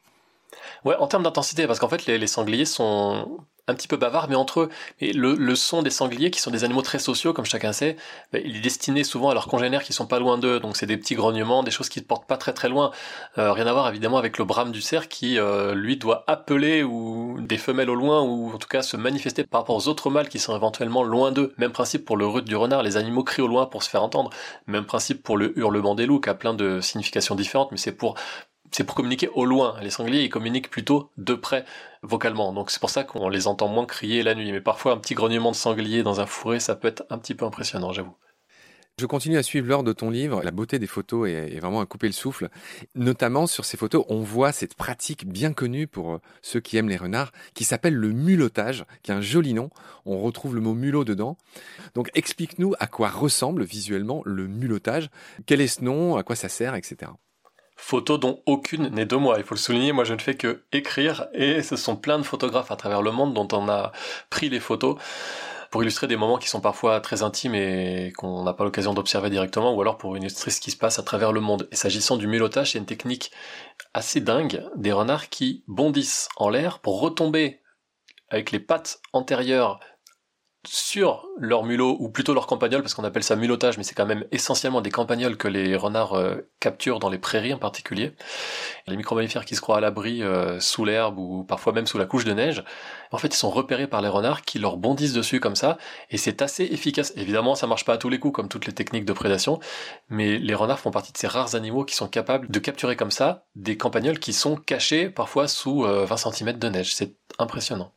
Ouais, 0.85 0.95
en 0.97 1.07
termes 1.07 1.23
d'intensité, 1.23 1.67
parce 1.67 1.79
qu'en 1.79 1.89
fait, 1.89 2.05
les, 2.05 2.27
sangliers 2.27 2.65
sont 2.65 3.45
un 3.67 3.75
petit 3.75 3.87
peu 3.87 3.97
bavards, 3.97 4.27
mais 4.29 4.35
entre 4.35 4.61
eux. 4.61 4.69
Et 4.99 5.13
le, 5.13 5.55
son 5.55 5.81
des 5.81 5.89
sangliers, 5.89 6.31
qui 6.31 6.39
sont 6.39 6.51
des 6.51 6.63
animaux 6.63 6.81
très 6.81 6.99
sociaux, 6.99 7.33
comme 7.33 7.45
chacun 7.45 7.71
sait, 7.71 7.95
bah, 8.33 8.39
il 8.43 8.57
est 8.57 8.61
destiné 8.61 9.03
souvent 9.03 9.29
à 9.29 9.33
leurs 9.33 9.47
congénères 9.47 9.83
qui 9.83 9.93
sont 9.93 10.07
pas 10.07 10.19
loin 10.19 10.37
d'eux. 10.37 10.59
Donc 10.59 10.75
c'est 10.77 10.85
des 10.85 10.97
petits 10.97 11.15
grognements, 11.15 11.63
des 11.63 11.71
choses 11.71 11.89
qui 11.89 11.99
ne 11.99 12.05
portent 12.05 12.27
pas 12.27 12.37
très 12.37 12.53
très 12.53 12.69
loin. 12.69 12.91
Euh, 13.37 13.53
rien 13.53 13.67
à 13.67 13.73
voir 13.73 13.87
évidemment 13.89 14.17
avec 14.17 14.37
le 14.37 14.45
brame 14.45 14.71
du 14.71 14.81
cerf 14.81 15.07
qui, 15.07 15.37
euh, 15.37 15.73
lui, 15.75 15.97
doit 15.97 16.23
appeler 16.27 16.83
ou 16.83 17.37
des 17.39 17.57
femelles 17.57 17.89
au 17.89 17.95
loin, 17.95 18.21
ou 18.21 18.51
en 18.53 18.57
tout 18.57 18.67
cas 18.67 18.81
se 18.81 18.97
manifester 18.97 19.43
par 19.45 19.61
rapport 19.61 19.75
aux 19.75 19.87
autres 19.87 20.09
mâles 20.09 20.29
qui 20.29 20.39
sont 20.39 20.55
éventuellement 20.55 21.03
loin 21.03 21.31
d'eux. 21.31 21.53
Même 21.57 21.71
principe 21.71 22.05
pour 22.05 22.17
le 22.17 22.25
rut 22.25 22.43
du 22.43 22.55
renard, 22.55 22.83
les 22.83 22.97
animaux 22.97 23.23
crient 23.23 23.43
au 23.43 23.47
loin 23.47 23.67
pour 23.67 23.83
se 23.83 23.89
faire 23.89 24.03
entendre. 24.03 24.31
Même 24.67 24.85
principe 24.85 25.23
pour 25.23 25.37
le 25.37 25.57
hurlement 25.57 25.95
des 25.95 26.05
loups, 26.05 26.19
qui 26.19 26.29
a 26.29 26.33
plein 26.33 26.53
de 26.53 26.81
significations 26.81 27.35
différentes, 27.35 27.71
mais 27.71 27.77
c'est 27.77 27.91
pour 27.91 28.15
c'est 28.71 28.83
pour 28.83 28.95
communiquer 28.95 29.29
au 29.29 29.45
loin. 29.45 29.77
Les 29.81 29.89
sangliers, 29.89 30.23
ils 30.23 30.29
communiquent 30.29 30.69
plutôt 30.69 31.11
de 31.17 31.33
près, 31.33 31.65
vocalement. 32.01 32.53
Donc 32.53 32.71
c'est 32.71 32.79
pour 32.79 32.89
ça 32.89 33.03
qu'on 33.03 33.29
les 33.29 33.47
entend 33.47 33.67
moins 33.67 33.85
crier 33.85 34.23
la 34.23 34.35
nuit. 34.35 34.51
Mais 34.51 34.61
parfois, 34.61 34.93
un 34.93 34.97
petit 34.97 35.13
grognement 35.13 35.51
de 35.51 35.55
sanglier 35.55 36.03
dans 36.03 36.21
un 36.21 36.25
fourré, 36.25 36.59
ça 36.59 36.75
peut 36.75 36.87
être 36.87 37.03
un 37.09 37.17
petit 37.17 37.35
peu 37.35 37.45
impressionnant, 37.45 37.91
j'avoue. 37.91 38.15
Je 38.99 39.05
continue 39.07 39.37
à 39.37 39.43
suivre 39.43 39.67
l'ordre 39.67 39.87
de 39.87 39.93
ton 39.93 40.11
livre. 40.11 40.43
La 40.43 40.51
beauté 40.51 40.77
des 40.77 40.85
photos 40.85 41.27
est, 41.27 41.59
vraiment 41.59 41.81
à 41.81 41.85
couper 41.85 42.07
le 42.07 42.13
souffle. 42.13 42.49
Notamment 42.93 43.47
sur 43.47 43.65
ces 43.65 43.75
photos, 43.75 44.05
on 44.09 44.19
voit 44.19 44.51
cette 44.51 44.75
pratique 44.75 45.27
bien 45.27 45.53
connue 45.53 45.87
pour 45.87 46.11
euh, 46.11 46.21
ceux 46.43 46.59
qui 46.59 46.77
aiment 46.77 46.89
les 46.89 46.97
renards, 46.97 47.31
qui 47.55 47.63
s'appelle 47.63 47.95
le 47.95 48.11
mulottage, 48.11 48.85
qui 49.01 49.11
a 49.11 49.15
un 49.15 49.21
joli 49.21 49.53
nom. 49.53 49.71
On 50.05 50.19
retrouve 50.19 50.53
le 50.53 50.61
mot 50.61 50.75
mulot 50.75 51.03
dedans. 51.03 51.37
Donc 51.95 52.11
explique-nous 52.13 52.75
à 52.79 52.85
quoi 52.85 53.09
ressemble 53.09 53.63
visuellement 53.63 54.21
le 54.25 54.47
mulottage. 54.47 55.09
Quel 55.47 55.61
est 55.61 55.67
ce 55.67 55.83
nom, 55.83 56.15
à 56.17 56.23
quoi 56.23 56.35
ça 56.35 56.49
sert, 56.49 56.75
etc. 56.75 57.11
Photos 57.83 58.19
dont 58.19 58.43
aucune 58.45 58.89
n'est 58.89 59.07
de 59.07 59.15
moi. 59.15 59.37
Il 59.39 59.43
faut 59.43 59.55
le 59.55 59.59
souligner, 59.59 59.91
moi 59.91 60.03
je 60.03 60.13
ne 60.13 60.19
fais 60.19 60.35
que 60.35 60.61
écrire 60.71 61.27
et 61.33 61.63
ce 61.63 61.75
sont 61.75 61.95
plein 61.95 62.19
de 62.19 62.23
photographes 62.23 62.71
à 62.71 62.75
travers 62.75 63.01
le 63.01 63.11
monde 63.11 63.33
dont 63.33 63.47
on 63.53 63.67
a 63.69 63.91
pris 64.29 64.49
les 64.49 64.59
photos 64.59 64.97
pour 65.71 65.81
illustrer 65.81 66.05
des 66.05 66.15
moments 66.15 66.37
qui 66.37 66.47
sont 66.47 66.61
parfois 66.61 67.01
très 67.01 67.23
intimes 67.23 67.55
et 67.55 68.13
qu'on 68.15 68.43
n'a 68.43 68.53
pas 68.53 68.65
l'occasion 68.65 68.93
d'observer 68.93 69.31
directement 69.31 69.73
ou 69.73 69.81
alors 69.81 69.97
pour 69.97 70.15
illustrer 70.15 70.51
ce 70.51 70.61
qui 70.61 70.69
se 70.69 70.77
passe 70.77 70.99
à 70.99 71.03
travers 71.03 71.31
le 71.31 71.41
monde. 71.41 71.67
Et 71.71 71.75
s'agissant 71.75 72.17
du 72.17 72.27
mulottage, 72.27 72.73
c'est 72.73 72.77
une 72.77 72.85
technique 72.85 73.31
assez 73.95 74.21
dingue 74.21 74.63
des 74.75 74.91
renards 74.91 75.29
qui 75.29 75.63
bondissent 75.67 76.29
en 76.37 76.49
l'air 76.49 76.79
pour 76.79 77.01
retomber 77.01 77.61
avec 78.29 78.51
les 78.51 78.59
pattes 78.59 79.01
antérieures 79.11 79.79
sur 80.67 81.25
leur 81.39 81.63
mulot, 81.63 81.97
ou 81.99 82.09
plutôt 82.09 82.35
leur 82.35 82.45
campagnol, 82.45 82.81
parce 82.81 82.93
qu'on 82.93 83.03
appelle 83.03 83.23
ça 83.23 83.35
mulotage, 83.35 83.77
mais 83.77 83.83
c'est 83.83 83.95
quand 83.95 84.05
même 84.05 84.25
essentiellement 84.31 84.81
des 84.81 84.91
campagnols 84.91 85.35
que 85.35 85.47
les 85.47 85.75
renards 85.75 86.13
euh, 86.13 86.47
capturent 86.59 86.99
dans 86.99 87.09
les 87.09 87.17
prairies 87.17 87.53
en 87.53 87.57
particulier. 87.57 88.13
Les 88.85 88.95
micro-mammifères 88.95 89.45
qui 89.45 89.55
se 89.55 89.61
croient 89.61 89.77
à 89.77 89.79
l'abri 89.79 90.21
euh, 90.21 90.59
sous 90.59 90.85
l'herbe 90.85 91.17
ou 91.17 91.43
parfois 91.43 91.73
même 91.73 91.87
sous 91.87 91.97
la 91.97 92.05
couche 92.05 92.25
de 92.25 92.33
neige, 92.33 92.63
en 93.11 93.17
fait 93.17 93.29
ils 93.29 93.37
sont 93.37 93.49
repérés 93.49 93.87
par 93.87 94.03
les 94.03 94.07
renards 94.07 94.43
qui 94.43 94.59
leur 94.59 94.77
bondissent 94.77 95.13
dessus 95.13 95.39
comme 95.39 95.55
ça, 95.55 95.79
et 96.11 96.17
c'est 96.17 96.43
assez 96.43 96.65
efficace. 96.65 97.11
Évidemment 97.15 97.55
ça 97.55 97.65
marche 97.65 97.85
pas 97.85 97.93
à 97.93 97.97
tous 97.97 98.09
les 98.09 98.19
coups 98.19 98.35
comme 98.35 98.47
toutes 98.47 98.67
les 98.67 98.73
techniques 98.73 99.05
de 99.05 99.13
prédation, 99.13 99.59
mais 100.09 100.37
les 100.37 100.53
renards 100.53 100.79
font 100.79 100.91
partie 100.91 101.11
de 101.11 101.17
ces 101.17 101.27
rares 101.27 101.55
animaux 101.55 101.85
qui 101.85 101.95
sont 101.95 102.07
capables 102.07 102.51
de 102.51 102.59
capturer 102.59 102.95
comme 102.95 103.11
ça 103.11 103.45
des 103.55 103.77
campagnols 103.77 104.19
qui 104.19 104.33
sont 104.33 104.57
cachés 104.57 105.09
parfois 105.09 105.47
sous 105.47 105.81
20 105.81 105.89
euh, 105.89 106.31
cm 106.31 106.59
de 106.59 106.69
neige. 106.69 106.93
C'est 106.93 107.15
impressionnant. 107.39 107.93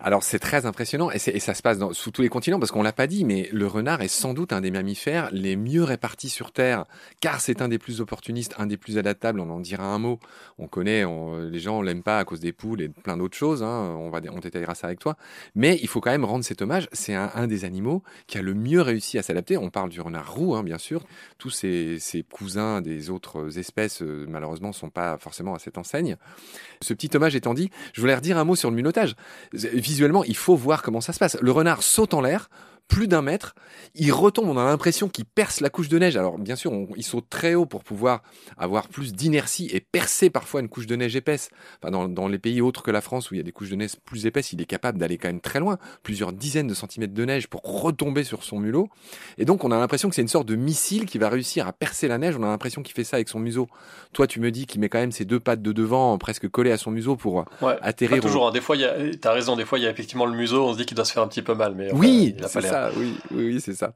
Alors 0.00 0.22
c'est 0.22 0.38
très 0.38 0.66
impressionnant 0.66 1.10
et, 1.10 1.18
ça 1.18 1.54
se 1.54 1.62
passe 1.62 1.78
sous 1.92 2.10
tous 2.10 2.22
les 2.22 2.28
continents 2.28 2.58
parce 2.58 2.70
qu'on 2.70 2.82
l'a 2.82 2.92
pas 2.92 3.06
dit, 3.06 3.24
mais 3.24 3.48
le 3.52 3.66
renard 3.66 4.02
est 4.02 4.08
sans 4.08 4.34
doute 4.34 4.52
un 4.52 4.60
des 4.60 4.70
mammifères 4.70 5.28
les 5.32 5.56
mieux 5.56 5.82
répartis 5.82 6.28
sur 6.28 6.52
Terre, 6.52 6.84
car 7.20 7.40
c'est 7.40 7.62
un 7.62 7.68
des 7.68 7.78
plus 7.78 8.00
opportunistes, 8.00 8.54
un 8.58 8.66
des 8.66 8.76
plus 8.76 8.98
adaptables. 8.98 9.40
On 9.40 9.50
en 9.50 9.60
dira 9.60 9.84
un 9.84 9.98
mot. 9.98 10.18
On 10.58 10.66
connaît, 10.66 11.04
les 11.50 11.60
gens 11.60 11.82
l'aiment 11.82 12.02
pas 12.02 12.18
à 12.18 12.24
cause 12.24 12.40
des 12.40 12.52
poules 12.52 12.82
et 12.82 12.88
plein 12.88 13.16
d'autres 13.16 13.36
choses. 13.36 13.62
Hein. 13.62 13.96
On 13.98 14.10
va, 14.10 14.20
on 14.30 14.38
détaillera 14.38 14.74
ça 14.74 14.86
avec 14.86 14.98
toi. 14.98 15.16
Mais 15.54 15.78
il 15.82 15.88
faut 15.88 16.00
quand 16.00 16.10
même 16.10 16.24
rendre 16.24 16.44
cet 16.44 16.62
hommage. 16.62 16.88
C'est 16.92 17.14
un, 17.14 17.46
des 17.46 17.64
animaux 17.64 18.02
qui 18.26 18.38
a 18.38 18.42
le 18.42 18.54
mieux 18.54 18.80
réussi 18.80 19.18
à 19.18 19.22
s'adapter. 19.22 19.56
On 19.56 19.70
parle 19.70 19.90
du 19.90 20.00
renard 20.00 20.32
roux, 20.32 20.54
hein, 20.54 20.62
bien 20.62 20.78
sûr. 20.78 21.04
Tous 21.38 21.50
ses, 21.50 21.98
cousins 22.30 22.80
des 22.80 23.10
autres 23.10 23.58
espèces, 23.58 24.02
euh, 24.02 24.26
malheureusement, 24.28 24.72
sont 24.72 24.90
pas 24.90 25.18
forcément 25.18 25.54
à 25.54 25.58
cette 25.58 25.78
enseigne. 25.78 26.16
Ce 26.82 26.92
petit 26.94 27.10
hommage 27.16 27.36
étant 27.36 27.54
dit, 27.54 27.70
je 27.92 28.00
voulais 28.00 28.14
redire 28.14 28.38
un 28.38 28.44
mot 28.44 28.56
sur 28.56 28.70
le 28.70 28.76
minotage 28.76 29.14
visuellement, 29.52 30.24
il 30.24 30.36
faut 30.36 30.56
voir 30.56 30.82
comment 30.82 31.00
ça 31.00 31.12
se 31.12 31.18
passe. 31.18 31.36
Le 31.40 31.50
renard 31.50 31.82
saute 31.82 32.14
en 32.14 32.20
l'air, 32.20 32.48
plus 32.88 33.06
d'un 33.06 33.22
mètre. 33.22 33.54
Il 33.94 34.12
retombe, 34.12 34.48
on 34.48 34.56
a 34.56 34.64
l'impression 34.64 35.08
qu'il 35.08 35.24
perce 35.24 35.60
la 35.60 35.70
couche 35.70 35.88
de 35.88 35.98
neige. 35.98 36.16
Alors 36.16 36.38
bien 36.38 36.56
sûr, 36.56 36.72
il 36.96 37.04
saute 37.04 37.26
très 37.30 37.54
haut 37.54 37.66
pour 37.66 37.84
pouvoir 37.84 38.22
avoir 38.56 38.88
plus 38.88 39.12
d'inertie 39.12 39.68
et 39.72 39.80
percer 39.80 40.30
parfois 40.30 40.60
une 40.60 40.68
couche 40.68 40.86
de 40.86 40.96
neige 40.96 41.14
épaisse. 41.14 41.50
Enfin, 41.82 42.08
dans, 42.08 42.28
les 42.28 42.38
pays 42.38 42.60
autres 42.60 42.82
que 42.82 42.90
la 42.90 43.00
France 43.00 43.30
où 43.30 43.34
il 43.34 43.36
y 43.36 43.40
a 43.40 43.44
des 43.44 43.52
couches 43.52 43.70
de 43.70 43.76
neige 43.76 43.92
plus 44.04 44.26
épaisses, 44.26 44.52
il 44.52 44.60
est 44.60 44.66
capable 44.66 44.98
d'aller 44.98 45.18
quand 45.18 45.28
même 45.28 45.40
très 45.40 45.60
loin, 45.60 45.78
plusieurs 46.02 46.32
dizaines 46.32 46.66
de 46.66 46.74
centimètres 46.74 47.14
de 47.14 47.24
neige 47.24 47.46
pour 47.48 47.62
retomber 47.62 48.24
sur 48.24 48.42
son 48.42 48.58
mulot. 48.58 48.88
Et 49.36 49.44
donc 49.44 49.64
on 49.64 49.70
a 49.70 49.78
l'impression 49.78 50.08
que 50.08 50.14
c'est 50.14 50.22
une 50.22 50.28
sorte 50.28 50.48
de 50.48 50.56
missile 50.56 51.06
qui 51.06 51.18
va 51.18 51.28
réussir 51.28 51.68
à 51.68 51.72
percer 51.72 52.08
la 52.08 52.18
neige. 52.18 52.36
On 52.36 52.42
a 52.42 52.46
l'impression 52.46 52.82
qu'il 52.82 52.94
fait 52.94 53.04
ça 53.04 53.16
avec 53.16 53.28
son 53.28 53.38
museau. 53.38 53.68
Toi, 54.12 54.26
tu 54.26 54.40
me 54.40 54.50
dis 54.50 54.66
qu'il 54.66 54.80
met 54.80 54.88
quand 54.88 54.98
même 54.98 55.12
ses 55.12 55.24
deux 55.24 55.40
pattes 55.40 55.62
de 55.62 55.72
devant 55.72 56.16
presque 56.18 56.48
collées 56.48 56.72
à 56.72 56.78
son 56.78 56.90
museau 56.90 57.16
pour 57.16 57.44
atterrir. 57.82 58.22
toujours. 58.22 58.48
Hein. 58.48 58.52
Des 58.52 58.60
fois, 58.60 58.76
il 58.76 58.82
y 58.82 58.84
a, 58.84 58.94
t'as 59.20 59.32
raison. 59.32 59.56
Des 59.56 59.64
fois, 59.64 59.78
il 59.78 59.84
y 59.84 59.86
a 59.86 59.90
effectivement 59.90 60.26
le 60.26 60.36
museau. 60.36 60.66
On 60.66 60.72
se 60.72 60.78
dit 60.78 60.86
qu'il 60.86 60.94
doit 60.94 61.04
se 61.04 61.12
faire 61.12 61.22
un 61.22 61.28
petit 61.28 61.42
peu 61.42 61.54
mal, 61.54 61.74
mais 61.76 61.92
oui, 61.92 62.34
oui, 62.96 63.14
oui, 63.30 63.60
c'est 63.60 63.74
ça. 63.74 63.92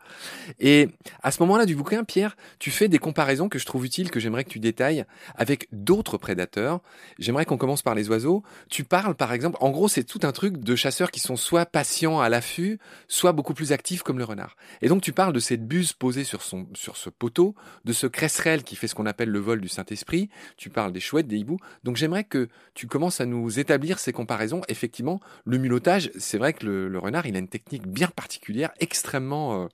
Et 0.61 0.89
à 1.23 1.31
ce 1.31 1.41
moment-là 1.43 1.67
du 1.67 1.75
bouquin, 1.75 2.05
Pierre, 2.05 2.37
tu 2.59 2.71
fais 2.71 2.89
des 2.89 2.99
comparaisons 2.99 3.49
que 3.49 3.59
je 3.59 3.67
trouve 3.67 3.85
utiles, 3.85 4.11
que 4.11 4.21
j'aimerais 4.21 4.45
que 4.45 4.51
tu 4.51 4.61
détailles 4.61 5.05
avec 5.35 5.69
d'autres 5.73 6.19
prédateurs. 6.19 6.81
J'aimerais 7.19 7.45
qu'on 7.45 7.57
commence 7.57 7.83
par 7.83 7.95
les 7.95 8.09
oiseaux. 8.09 8.43
Tu 8.69 8.85
parles, 8.85 9.15
par 9.15 9.33
exemple, 9.33 9.57
en 9.61 9.71
gros, 9.71 9.89
c'est 9.89 10.05
tout 10.05 10.21
un 10.23 10.33
truc 10.33 10.59
de 10.59 10.77
chasseurs 10.77 11.11
qui 11.11 11.21
sont 11.21 11.37
soit 11.37 11.67
patients 11.67 12.21
à 12.21 12.29
l'affût, 12.29 12.79
soit 13.09 13.33
beaucoup 13.33 13.55
plus 13.55 13.73
actifs 13.73 14.03
comme 14.03 14.19
le 14.19 14.25
renard. 14.25 14.57
Et 14.81 14.89
donc, 14.89 15.03
tu 15.03 15.13
parles 15.13 15.33
de 15.33 15.41
cette 15.41 15.67
buse 15.67 15.93
posée 15.93 16.25
sur 16.25 16.43
son, 16.43 16.67
sur 16.75 16.97
ce 16.97 17.11
poteau, 17.11 17.55
de 17.85 17.93
ce 17.93 18.07
cresserelle 18.07 18.63
qui 18.63 18.77
fait 18.77 18.87
ce 18.87 18.95
qu'on 18.95 19.07
appelle 19.07 19.31
le 19.31 19.39
vol 19.39 19.61
du 19.61 19.69
Saint-Esprit. 19.69 20.29
Tu 20.57 20.71
parles 20.71 20.93
des 20.93 21.01
chouettes, 21.01 21.29
des 21.29 21.39
hiboux. 21.39 21.59
Donc, 21.85 21.97
j'aimerais 21.97 22.25
que 22.25 22.49
tu 22.75 22.87
commences 22.87 23.21
à 23.21 23.27
nous 23.27 23.59
établir 23.59 23.99
ces 23.99 24.13
comparaisons. 24.13 24.63
Effectivement, 24.69 25.21
le 25.45 25.59
mulottage, 25.59 26.11
c'est 26.19 26.39
vrai 26.39 26.53
que 26.53 26.67
le, 26.67 26.99
renard, 26.99 27.27
il 27.27 27.37
a 27.37 27.39
une 27.39 27.49
technique 27.49 27.87
bien 27.87 28.09
particulière, 28.09 28.71
extrêmement 28.81 29.63
euh, 29.63 29.69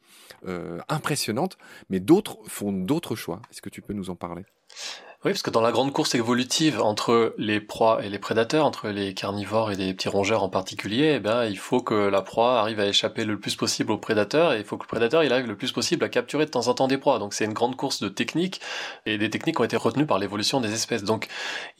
euh, 0.46 0.78
impressionnante, 0.88 1.58
mais 1.90 2.00
d'autres 2.00 2.38
font 2.46 2.72
d'autres 2.72 3.16
choix. 3.16 3.40
Est-ce 3.50 3.62
que 3.62 3.70
tu 3.70 3.82
peux 3.82 3.92
nous 3.92 4.10
en 4.10 4.16
parler? 4.16 4.44
Oui, 5.24 5.32
parce 5.32 5.42
que 5.42 5.50
dans 5.50 5.60
la 5.60 5.72
grande 5.72 5.92
course 5.92 6.14
évolutive 6.14 6.80
entre 6.80 7.34
les 7.38 7.60
proies 7.60 8.04
et 8.04 8.08
les 8.08 8.20
prédateurs, 8.20 8.64
entre 8.64 8.90
les 8.90 9.14
carnivores 9.14 9.72
et 9.72 9.74
les 9.74 9.92
petits 9.92 10.08
rongeurs 10.08 10.44
en 10.44 10.48
particulier, 10.48 11.14
eh 11.16 11.18
ben, 11.18 11.44
il 11.44 11.58
faut 11.58 11.80
que 11.80 11.94
la 11.94 12.22
proie 12.22 12.60
arrive 12.60 12.78
à 12.78 12.86
échapper 12.86 13.24
le 13.24 13.36
plus 13.36 13.56
possible 13.56 13.90
au 13.90 13.98
prédateur 13.98 14.52
et 14.52 14.58
il 14.58 14.64
faut 14.64 14.76
que 14.76 14.84
le 14.84 14.88
prédateur 14.88 15.24
il 15.24 15.32
arrive 15.32 15.48
le 15.48 15.56
plus 15.56 15.72
possible 15.72 16.04
à 16.04 16.08
capturer 16.08 16.44
de 16.44 16.50
temps 16.50 16.68
en 16.68 16.74
temps 16.74 16.86
des 16.86 16.98
proies. 16.98 17.18
Donc 17.18 17.34
c'est 17.34 17.44
une 17.46 17.52
grande 17.52 17.74
course 17.74 18.00
de 18.00 18.08
techniques 18.08 18.60
et 19.06 19.18
des 19.18 19.28
techniques 19.28 19.58
ont 19.58 19.64
été 19.64 19.76
retenues 19.76 20.06
par 20.06 20.20
l'évolution 20.20 20.60
des 20.60 20.72
espèces. 20.72 21.02
Donc 21.02 21.26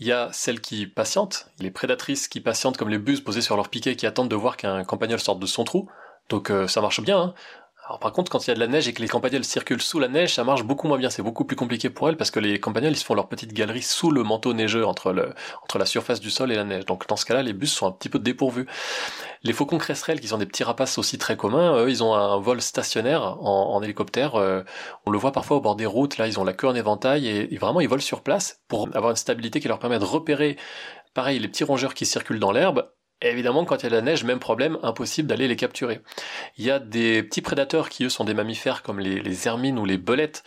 il 0.00 0.08
y 0.08 0.12
a 0.12 0.30
celles 0.32 0.60
qui 0.60 0.88
patientent, 0.88 1.46
les 1.60 1.70
prédatrices 1.70 2.26
qui 2.26 2.40
patientent 2.40 2.76
comme 2.76 2.88
les 2.88 2.98
buses 2.98 3.20
posées 3.20 3.42
sur 3.42 3.54
leur 3.54 3.68
piquet 3.68 3.94
qui 3.94 4.06
attendent 4.06 4.30
de 4.30 4.34
voir 4.34 4.56
qu'un 4.56 4.82
campagnol 4.82 5.20
sorte 5.20 5.38
de 5.38 5.46
son 5.46 5.62
trou. 5.62 5.88
Donc 6.28 6.50
euh, 6.50 6.68
ça 6.68 6.80
marche 6.80 7.00
bien. 7.00 7.20
Hein. 7.20 7.34
Alors 7.88 8.00
par 8.00 8.12
contre, 8.12 8.30
quand 8.30 8.46
il 8.46 8.48
y 8.48 8.50
a 8.50 8.54
de 8.54 8.60
la 8.60 8.66
neige 8.66 8.86
et 8.86 8.92
que 8.92 9.00
les 9.00 9.08
campagnols 9.08 9.44
circulent 9.44 9.80
sous 9.80 9.98
la 9.98 10.08
neige, 10.08 10.34
ça 10.34 10.44
marche 10.44 10.62
beaucoup 10.62 10.86
moins 10.86 10.98
bien. 10.98 11.08
C'est 11.08 11.22
beaucoup 11.22 11.46
plus 11.46 11.56
compliqué 11.56 11.88
pour 11.88 12.10
elles 12.10 12.18
parce 12.18 12.30
que 12.30 12.38
les 12.38 12.60
campagnols, 12.60 12.92
ils 12.92 12.98
se 12.98 13.04
font 13.04 13.14
leur 13.14 13.28
petite 13.28 13.54
galerie 13.54 13.80
sous 13.80 14.10
le 14.10 14.22
manteau 14.22 14.52
neigeux 14.52 14.84
entre 14.84 15.34
entre 15.62 15.78
la 15.78 15.86
surface 15.86 16.20
du 16.20 16.30
sol 16.30 16.52
et 16.52 16.54
la 16.54 16.64
neige. 16.64 16.84
Donc 16.84 17.06
dans 17.08 17.16
ce 17.16 17.24
cas-là, 17.24 17.42
les 17.42 17.54
bus 17.54 17.72
sont 17.72 17.86
un 17.86 17.92
petit 17.92 18.10
peu 18.10 18.18
dépourvus. 18.18 18.66
Les 19.42 19.54
faucons 19.54 19.78
cresserelles, 19.78 20.20
qui 20.20 20.28
sont 20.28 20.36
des 20.36 20.44
petits 20.44 20.64
rapaces 20.64 20.98
aussi 20.98 21.16
très 21.16 21.38
communs, 21.38 21.78
eux, 21.78 21.88
ils 21.88 22.04
ont 22.04 22.12
un 22.12 22.38
vol 22.38 22.60
stationnaire 22.60 23.22
en, 23.22 23.80
hélicoptère. 23.82 24.34
Euh, 24.34 24.62
on 25.06 25.10
le 25.10 25.16
voit 25.16 25.32
parfois 25.32 25.56
au 25.56 25.60
bord 25.62 25.76
des 25.76 25.86
routes. 25.86 26.18
Là, 26.18 26.26
ils 26.26 26.38
ont 26.38 26.44
la 26.44 26.52
queue 26.52 26.68
en 26.68 26.74
éventail 26.74 27.26
et, 27.26 27.54
et 27.54 27.56
vraiment, 27.56 27.80
ils 27.80 27.88
volent 27.88 28.02
sur 28.02 28.22
place 28.22 28.60
pour 28.68 28.88
avoir 28.94 29.12
une 29.12 29.16
stabilité 29.16 29.60
qui 29.60 29.68
leur 29.68 29.78
permet 29.78 29.98
de 29.98 30.04
repérer 30.04 30.58
pareil, 31.14 31.38
les 31.38 31.48
petits 31.48 31.64
rongeurs 31.64 31.94
qui 31.94 32.06
circulent 32.06 32.38
dans 32.38 32.52
l'herbe 32.52 32.90
évidemment, 33.22 33.64
quand 33.64 33.76
il 33.76 33.82
y 33.84 33.86
a 33.86 33.90
de 33.90 33.96
la 33.96 34.02
neige, 34.02 34.24
même 34.24 34.38
problème, 34.38 34.78
impossible 34.82 35.28
d'aller 35.28 35.48
les 35.48 35.56
capturer. 35.56 36.00
Il 36.56 36.64
y 36.64 36.70
a 36.70 36.78
des 36.78 37.22
petits 37.22 37.42
prédateurs 37.42 37.88
qui, 37.88 38.04
eux, 38.04 38.08
sont 38.08 38.24
des 38.24 38.34
mammifères 38.34 38.82
comme 38.82 39.00
les, 39.00 39.46
hermines 39.46 39.78
ou 39.78 39.84
les 39.84 39.98
belettes, 39.98 40.44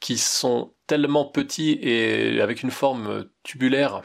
qui 0.00 0.18
sont 0.18 0.72
tellement 0.86 1.24
petits 1.24 1.78
et 1.80 2.40
avec 2.42 2.62
une 2.62 2.70
forme 2.70 3.26
tubulaire 3.42 4.02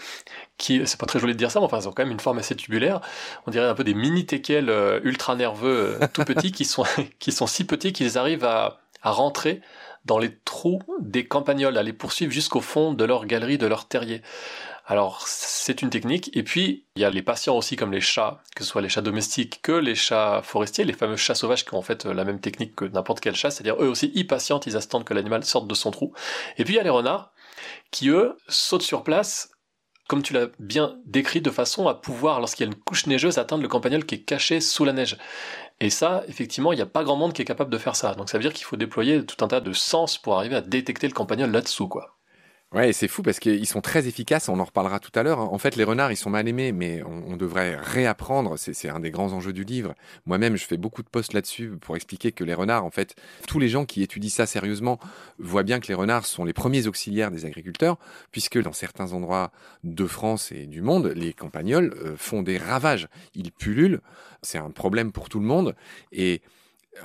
qui, 0.58 0.82
c'est 0.86 1.00
pas 1.00 1.06
très 1.06 1.20
joli 1.20 1.34
de 1.34 1.38
dire 1.38 1.52
ça, 1.52 1.60
mais 1.60 1.66
enfin, 1.66 1.80
ils 1.80 1.88
ont 1.90 1.92
quand 1.92 2.04
même 2.04 2.12
une 2.12 2.20
forme 2.20 2.38
assez 2.38 2.56
tubulaire. 2.56 3.02
On 3.48 3.52
dirait 3.52 3.68
un 3.68 3.74
peu 3.74 3.84
des 3.84 3.94
mini 3.94 4.26
téquels 4.26 4.70
euh, 4.70 5.00
ultra 5.04 5.36
nerveux, 5.36 5.98
euh, 6.02 6.08
tout 6.14 6.24
petits, 6.24 6.52
qui 6.52 6.64
sont, 6.64 6.86
qui 7.20 7.32
sont 7.32 7.48
si 7.48 7.66
petits 7.66 7.92
qu'ils 7.92 8.18
arrivent 8.18 8.46
à, 8.46 8.80
à 9.02 9.12
rentrer 9.12 9.62
dans 10.06 10.20
les 10.20 10.36
trous 10.46 10.82
des 11.00 11.28
campagnols, 11.28 11.78
à 11.78 11.84
les 11.84 11.94
poursuivre 11.94 12.32
jusqu'au 12.32 12.62
fond 12.62 12.94
de 12.94 13.04
leur 13.04 13.26
galerie, 13.26 13.58
de 13.58 13.68
leur 13.68 13.88
terrier. 13.88 14.22
Alors 14.90 15.22
c'est 15.28 15.84
une 15.84 15.92
technique. 15.92 16.36
Et 16.36 16.42
puis 16.42 16.88
il 16.96 17.04
y 17.04 17.06
a 17.06 17.12
les 17.12 17.22
patients 17.22 17.56
aussi 17.56 17.76
comme 17.76 17.92
les 17.92 18.02
chats, 18.02 18.42
que 18.56 18.64
ce 18.64 18.70
soit 18.72 18.82
les 18.82 18.90
chats 18.90 19.02
domestiques 19.02 19.62
que 19.62 19.72
les 19.72 19.94
chats 19.94 20.42
forestiers, 20.44 20.84
les 20.84 20.94
fameux 20.94 21.16
chats 21.16 21.36
sauvages 21.36 21.64
qui 21.64 21.76
ont 21.76 21.78
en 21.78 21.84
fait 21.84 22.06
la 22.06 22.26
même 22.26 22.42
technique 22.42 22.76
que 22.76 22.86
n'importe 22.86 23.20
quel 23.20 23.36
chat, 23.36 23.52
c'est-à-dire 23.52 23.76
eux 23.82 23.88
aussi 23.88 24.12
ils 24.16 24.26
patientent, 24.26 24.66
ils 24.66 24.76
attendent 24.76 25.06
que 25.06 25.14
l'animal 25.14 25.46
sorte 25.46 25.68
de 25.68 25.76
son 25.76 25.92
trou. 25.92 26.12
Et 26.58 26.64
puis 26.64 26.74
il 26.74 26.78
y 26.78 26.80
a 26.80 26.84
les 26.84 26.90
renards 26.90 27.32
qui 27.92 28.10
eux 28.10 28.36
sautent 28.48 28.82
sur 28.82 29.04
place 29.04 29.52
comme 30.08 30.24
tu 30.24 30.34
l'as 30.34 30.48
bien 30.58 30.98
décrit, 31.06 31.40
de 31.40 31.52
façon 31.52 31.88
à 31.88 31.94
pouvoir, 31.94 32.40
lorsqu'il 32.40 32.66
y 32.66 32.70
a 32.70 32.72
une 32.72 32.80
couche 32.80 33.06
neigeuse, 33.06 33.38
atteindre 33.38 33.62
le 33.62 33.70
campagnol 33.70 34.08
qui 34.08 34.16
est 34.16 34.24
caché 34.24 34.60
sous 34.60 34.84
la 34.84 34.92
neige. 34.92 35.18
Et 35.82 35.92
ça, 35.92 36.24
effectivement, 36.28 36.74
il 36.74 36.78
n'y 36.78 36.82
a 36.82 36.88
pas 36.88 37.04
grand 37.04 37.16
monde 37.16 37.32
qui 37.32 37.44
est 37.44 37.46
capable 37.46 37.70
de 37.70 37.78
faire 37.78 37.96
ça. 37.96 38.16
Donc 38.16 38.28
ça 38.28 38.40
veut 38.40 38.42
dire 38.42 38.54
qu'il 38.54 38.66
faut 38.66 38.76
déployer 38.76 39.24
tout 39.24 39.46
un 39.46 39.48
tas 39.48 39.62
de 39.62 39.72
sens 39.72 40.18
pour 40.18 40.36
arriver 40.36 40.56
à 40.56 40.62
détecter 40.62 41.08
le 41.08 41.14
campagnol 41.14 41.52
là-dessous, 41.52 41.88
quoi. 41.88 42.19
Ouais, 42.72 42.94
c'est 42.94 43.08
fou 43.08 43.24
parce 43.24 43.40
qu'ils 43.40 43.66
sont 43.66 43.82
très 43.82 44.08
efficaces, 44.08 44.48
on 44.48 44.60
en 44.60 44.64
reparlera 44.64 45.00
tout 45.00 45.12
à 45.16 45.24
l'heure. 45.24 45.40
En 45.40 45.58
fait, 45.58 45.76
les 45.76 45.84
renards, 45.84 46.12
ils 46.12 46.18
sont 46.18 46.30
mal 46.30 46.48
aimés, 46.48 46.72
mais 46.72 47.02
on, 47.02 47.36
devrait 47.36 47.76
réapprendre, 47.76 48.60
c'est 48.60 48.90
un 48.90 49.00
des 49.00 49.10
grands 49.10 49.34
enjeux 49.34 49.54
du 49.54 49.64
livre. 49.64 49.96
Moi-même, 50.28 50.56
je 50.56 50.66
fais 50.66 50.78
beaucoup 50.78 51.02
de 51.02 51.08
posts 51.08 51.34
là-dessus 51.34 51.72
pour 51.82 51.96
expliquer 51.96 52.32
que 52.32 52.44
les 52.44 52.54
renards, 52.54 52.86
en 52.86 52.92
fait, 52.92 53.16
tous 53.48 53.58
les 53.58 53.70
gens 53.70 53.86
qui 53.86 54.04
étudient 54.04 54.30
ça 54.30 54.46
sérieusement 54.46 55.00
voient 55.40 55.64
bien 55.64 55.80
que 55.80 55.88
les 55.88 55.96
renards 55.96 56.28
sont 56.28 56.46
les 56.46 56.54
premiers 56.54 56.86
auxiliaires 56.86 57.32
des 57.32 57.46
agriculteurs, 57.46 57.98
puisque 58.32 58.62
dans 58.62 58.74
certains 58.74 59.14
endroits 59.14 59.52
de 59.84 60.06
France 60.06 60.52
et 60.52 60.68
du 60.68 60.84
monde, 60.84 61.08
les 61.16 61.34
campagnols 61.34 61.96
euh, 62.06 62.16
font 62.18 62.44
des 62.44 62.60
ravages. 62.60 63.08
Ils 63.34 63.52
pullulent, 63.52 64.02
c'est 64.44 64.60
un 64.60 64.70
problème 64.70 65.12
pour 65.12 65.28
tout 65.28 65.40
le 65.40 65.48
monde, 65.48 65.76
et 66.12 66.44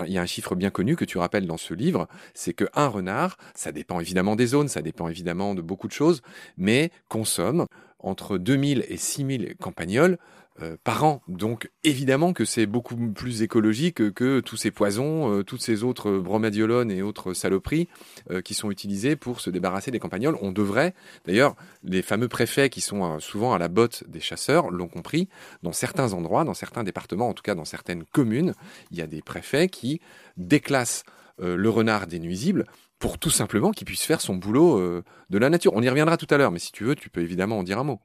il 0.07 0.13
y 0.13 0.19
a 0.19 0.23
un 0.23 0.27
chiffre 0.27 0.55
bien 0.55 0.71
connu 0.71 0.97
que 0.97 1.05
tu 1.05 1.19
rappelles 1.19 1.47
dans 1.47 1.57
ce 1.57 1.75
livre, 1.75 2.09
c'est 2.35 2.53
que 2.53 2.65
un 2.75 2.89
renard, 2.89 3.37
ça 3.55 3.73
dépend 3.73 4.01
évidemment 4.01 4.37
des 4.37 4.47
zones, 4.47 4.69
ça 4.69 4.83
dépend 4.83 5.09
évidemment 5.09 5.55
de 5.55 5.63
beaucoup 5.63 5.87
de 5.87 5.93
choses, 5.93 6.23
mais 6.57 6.91
consomme 7.09 7.67
entre 7.99 8.39
2000 8.39 8.85
et 8.89 8.97
6000 8.97 9.57
campagnols 9.61 10.19
euh, 10.63 10.77
par 10.85 11.03
an. 11.03 11.21
Donc 11.27 11.69
évidemment 11.83 12.33
que 12.33 12.45
c'est 12.45 12.67
beaucoup 12.67 12.95
plus 13.11 13.43
écologique 13.43 14.13
que, 14.15 14.39
tous 14.39 14.57
ces 14.57 14.71
poisons, 14.71 15.39
euh, 15.39 15.43
toutes 15.43 15.63
ces 15.63 15.83
autres 15.83 16.13
bromadiolones 16.19 16.93
et 16.93 17.03
autres 17.03 17.35
saloperies 17.35 17.89
euh, 18.31 18.41
qui 18.41 18.55
sont 18.55 18.71
utilisées 18.71 19.17
pour 19.17 19.41
se 19.41 19.51
débarrasser 19.51 19.91
des 19.91 19.99
campagnols. 19.99 20.39
On 20.43 20.53
devrait, 20.53 20.95
d'ailleurs, 21.27 21.57
les 21.83 22.03
fameux 22.03 22.29
préfets 22.29 22.71
qui 22.71 22.81
sont 22.81 23.19
souvent 23.19 23.53
à 23.53 23.59
la 23.59 23.67
botte 23.67 24.05
des 24.07 24.21
chasseurs 24.21 24.71
l'ont 24.71 24.87
compris, 24.87 25.29
dans 25.65 25.73
certains 25.73 26.13
endroits, 26.13 26.45
dans 26.45 26.55
certains 26.55 26.85
départements, 26.85 27.31
en 27.31 27.35
tout 27.35 27.43
cas 27.43 27.57
dans 27.57 27.65
certaines 27.65 28.05
communes, 28.05 28.55
il 28.93 28.99
y 28.99 29.03
a 29.03 29.09
des 29.09 29.23
préfets 29.23 29.69
qui 29.69 30.01
déclassent 30.37 31.03
le 31.41 31.69
renard 31.69 32.07
des 32.07 32.21
nuisibles 32.21 32.67
pour 33.01 33.19
tout 33.19 33.31
simplement 33.31 33.73
qu'il 33.73 33.87
puisse 33.87 34.05
faire 34.05 34.21
son 34.21 34.37
boulot 34.37 35.03
de 35.31 35.39
la 35.39 35.51
nature. 35.51 35.73
On 35.75 35.83
y 35.83 35.89
reviendra 35.89 36.17
tout 36.17 36.29
à 36.31 36.39
l'heure, 36.39 36.53
mais 36.53 36.61
si 36.61 36.71
tu 36.71 36.85
veux, 36.85 36.95
tu 36.95 37.11
peux 37.11 37.23
évidemment 37.23 37.59
en 37.59 37.65
dire 37.65 37.81
un 37.81 37.85
mot. 37.85 38.01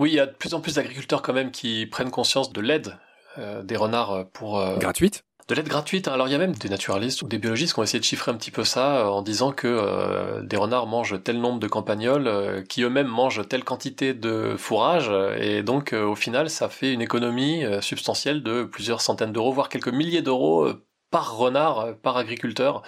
Oui, 0.00 0.12
il 0.12 0.14
y 0.14 0.20
a 0.20 0.24
de 0.24 0.32
plus 0.32 0.54
en 0.54 0.62
plus 0.62 0.76
d'agriculteurs 0.76 1.20
quand 1.20 1.34
même 1.34 1.50
qui 1.50 1.84
prennent 1.84 2.10
conscience 2.10 2.54
de 2.54 2.62
l'aide 2.62 2.96
euh, 3.36 3.62
des 3.62 3.76
renards 3.76 4.12
euh, 4.12 4.24
pour... 4.24 4.58
Euh, 4.58 4.78
gratuite 4.78 5.24
de 5.48 5.56
l'aide 5.56 5.66
gratuite. 5.66 6.06
Alors 6.06 6.28
il 6.28 6.30
y 6.30 6.34
a 6.36 6.38
même 6.38 6.54
des 6.54 6.68
naturalistes 6.68 7.22
ou 7.22 7.26
des 7.26 7.38
biologistes 7.38 7.74
qui 7.74 7.80
ont 7.80 7.82
essayé 7.82 7.98
de 7.98 8.04
chiffrer 8.04 8.30
un 8.30 8.36
petit 8.36 8.52
peu 8.52 8.62
ça 8.62 9.10
en 9.10 9.20
disant 9.20 9.50
que 9.50 10.40
des 10.42 10.56
renards 10.56 10.86
mangent 10.86 11.20
tel 11.24 11.40
nombre 11.40 11.58
de 11.58 11.66
campagnols, 11.66 12.62
qui 12.68 12.82
eux-mêmes 12.82 13.08
mangent 13.08 13.48
telle 13.48 13.64
quantité 13.64 14.14
de 14.14 14.54
fourrage, 14.56 15.10
et 15.40 15.64
donc 15.64 15.92
au 15.92 16.14
final 16.14 16.50
ça 16.50 16.68
fait 16.68 16.92
une 16.92 17.02
économie 17.02 17.64
substantielle 17.80 18.44
de 18.44 18.62
plusieurs 18.62 19.00
centaines 19.00 19.32
d'euros, 19.32 19.50
voire 19.50 19.68
quelques 19.68 19.88
milliers 19.88 20.22
d'euros 20.22 20.68
par 21.10 21.36
renard, 21.36 21.96
par 22.00 22.16
agriculteur. 22.16 22.84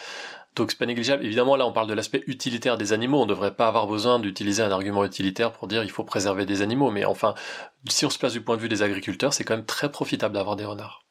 Donc 0.54 0.70
c'est 0.70 0.78
pas 0.78 0.86
négligeable. 0.86 1.24
Évidemment, 1.24 1.56
là, 1.56 1.66
on 1.66 1.72
parle 1.72 1.88
de 1.88 1.94
l'aspect 1.94 2.22
utilitaire 2.26 2.76
des 2.76 2.92
animaux. 2.92 3.20
On 3.20 3.24
ne 3.24 3.30
devrait 3.30 3.54
pas 3.54 3.68
avoir 3.68 3.86
besoin 3.86 4.18
d'utiliser 4.18 4.62
un 4.62 4.70
argument 4.70 5.04
utilitaire 5.04 5.52
pour 5.52 5.66
dire 5.66 5.82
il 5.82 5.90
faut 5.90 6.04
préserver 6.04 6.44
des 6.44 6.60
animaux. 6.60 6.90
Mais 6.90 7.04
enfin, 7.04 7.34
si 7.88 8.04
on 8.04 8.10
se 8.10 8.18
place 8.18 8.34
du 8.34 8.42
point 8.42 8.56
de 8.56 8.62
vue 8.62 8.68
des 8.68 8.82
agriculteurs, 8.82 9.32
c'est 9.32 9.44
quand 9.44 9.56
même 9.56 9.64
très 9.64 9.90
profitable 9.90 10.34
d'avoir 10.34 10.56
des 10.56 10.64
renards. 10.64 11.02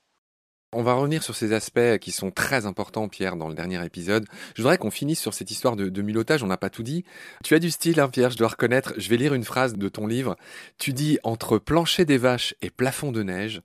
On 0.73 0.83
va 0.83 0.93
revenir 0.93 1.21
sur 1.21 1.35
ces 1.35 1.51
aspects 1.51 1.97
qui 1.99 2.11
sont 2.11 2.31
très 2.31 2.65
importants, 2.65 3.09
Pierre, 3.09 3.35
dans 3.35 3.49
le 3.49 3.55
dernier 3.55 3.83
épisode. 3.83 4.25
Je 4.55 4.61
voudrais 4.61 4.77
qu'on 4.77 4.89
finisse 4.89 5.19
sur 5.19 5.33
cette 5.33 5.51
histoire 5.51 5.75
de, 5.75 5.89
de. 5.89 6.43
On 6.43 6.47
n'a 6.47 6.55
pas 6.55 6.69
tout 6.69 6.83
dit. 6.83 7.03
Tu 7.43 7.55
as 7.55 7.59
du 7.59 7.71
style, 7.71 7.99
hein, 7.99 8.07
Pierre, 8.07 8.29
je 8.29 8.37
dois 8.37 8.47
reconnaître. 8.47 8.93
Je 8.95 9.09
vais 9.09 9.17
lire 9.17 9.33
une 9.33 9.43
phrase 9.43 9.73
de 9.73 9.89
ton 9.89 10.07
livre. 10.07 10.37
Tu 10.77 10.93
dis 10.93 11.19
entre 11.23 11.57
plancher 11.57 12.05
des 12.05 12.17
vaches 12.17 12.55
et 12.61 12.69
plafond 12.69 13.11
de 13.11 13.21
neige 13.21 13.61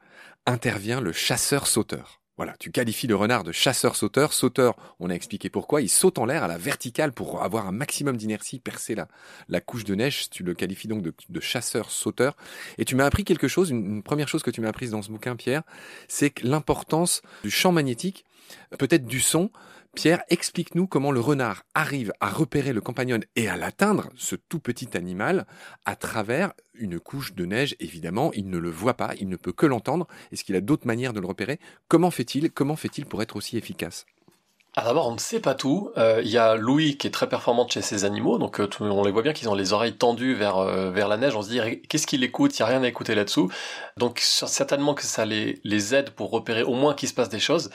intervient 0.47 1.00
le 1.00 1.12
chasseur-sauteur. 1.12 2.21
Voilà, 2.37 2.55
tu 2.59 2.71
qualifies 2.71 3.07
le 3.07 3.16
renard 3.16 3.45
de 3.45 3.52
chasseur-sauteur. 3.52 4.35
Sauteur, 4.35 4.76
on 5.00 5.09
a 5.09 5.14
expliqué 5.14 5.49
pourquoi. 5.49 5.81
Il 5.81 5.88
saute 5.88 6.19
en 6.19 6.26
l'air 6.26 6.43
à 6.43 6.49
la 6.49 6.59
verticale 6.59 7.12
pour 7.12 7.43
avoir 7.43 7.66
un 7.66 7.73
maximum 7.73 8.19
d'inertie, 8.19 8.59
percer 8.59 8.95
la, 8.95 9.09
la 9.49 9.62
couche 9.62 9.85
de 9.85 9.95
neige. 9.95 10.28
Tu 10.28 10.43
le 10.43 10.52
qualifies 10.52 10.88
donc 10.88 11.02
de, 11.02 11.40
chasseur-sauteur. 11.40 12.37
Et 12.76 12.85
tu 12.85 12.95
m'as 12.95 13.07
appris 13.07 13.25
quelque 13.25 13.49
chose, 13.49 13.71
une, 13.71 14.02
première 14.02 14.28
chose 14.28 14.43
que 14.43 14.50
tu 14.50 14.61
m'as 14.61 14.69
apprise 14.69 14.90
dans 14.90 15.00
ce 15.00 15.11
bouquin, 15.11 15.35
Pierre, 15.35 15.62
c'est 16.09 16.43
l'importance 16.43 17.23
du 17.43 17.50
champ 17.50 17.73
magnétique, 17.73 18.26
peut-être 18.78 19.07
du 19.07 19.21
son, 19.21 19.50
Pierre, 19.96 20.22
explique-nous 20.28 20.86
comment 20.86 21.10
le 21.10 21.20
renard 21.20 21.62
arrive 21.74 22.12
à 22.20 22.28
repérer 22.28 22.74
le 22.74 22.82
compagnon 22.82 23.18
et 23.34 23.48
à 23.48 23.56
l'atteindre, 23.56 24.10
ce 24.14 24.36
tout 24.36 24.60
petit 24.60 24.94
animal, 24.94 25.46
à 25.86 25.96
travers 25.96 26.52
une 26.74 27.00
couche 27.00 27.32
de 27.32 27.46
neige. 27.46 27.74
Évidemment, 27.80 28.30
il 28.34 28.50
ne 28.50 28.58
le 28.58 28.68
voit 28.68 28.98
pas, 28.98 29.14
il 29.18 29.30
ne 29.30 29.36
peut 29.36 29.52
que 29.52 29.64
l'entendre. 29.64 30.06
Est-ce 30.30 30.44
qu'il 30.44 30.54
a 30.54 30.60
d'autres 30.60 30.86
manières 30.86 31.14
de 31.14 31.20
le 31.20 31.26
repérer? 31.26 31.58
Comment 31.88 32.10
fait-il? 32.10 32.50
Comment 32.50 32.76
fait-il 32.76 33.06
pour 33.06 33.22
être 33.22 33.36
aussi 33.36 33.56
efficace? 33.56 34.04
Alors 34.74 34.88
d'abord, 34.88 35.08
on 35.08 35.14
ne 35.14 35.18
sait 35.18 35.40
pas 35.40 35.54
tout. 35.54 35.90
Euh, 35.96 36.20
il 36.22 36.30
y 36.30 36.36
a 36.36 36.56
Louis 36.56 36.98
qui 36.98 37.06
est 37.06 37.10
très 37.10 37.30
performante 37.30 37.72
chez 37.72 37.80
ces 37.80 38.04
animaux, 38.04 38.36
donc 38.36 38.60
euh, 38.60 38.68
on 38.80 39.02
les 39.02 39.10
voit 39.10 39.22
bien 39.22 39.32
qu'ils 39.32 39.48
ont 39.48 39.54
les 39.54 39.72
oreilles 39.72 39.96
tendues 39.96 40.34
vers 40.34 40.58
euh, 40.58 40.90
vers 40.90 41.08
la 41.08 41.16
neige. 41.16 41.34
On 41.34 41.40
se 41.40 41.48
dit 41.48 41.80
qu'est-ce 41.88 42.06
qu'il 42.06 42.22
écoute? 42.22 42.54
Il 42.58 42.60
y 42.60 42.62
a 42.62 42.66
rien 42.66 42.82
à 42.82 42.86
écouter 42.86 43.14
là-dessous. 43.14 43.50
Donc 43.96 44.18
certainement 44.20 44.92
que 44.92 45.04
ça 45.04 45.24
les 45.24 45.58
les 45.64 45.94
aide 45.94 46.10
pour 46.10 46.30
repérer 46.30 46.62
au 46.62 46.74
moins 46.74 46.92
qu'il 46.92 47.08
se 47.08 47.14
passe 47.14 47.30
des 47.30 47.40
choses. 47.40 47.70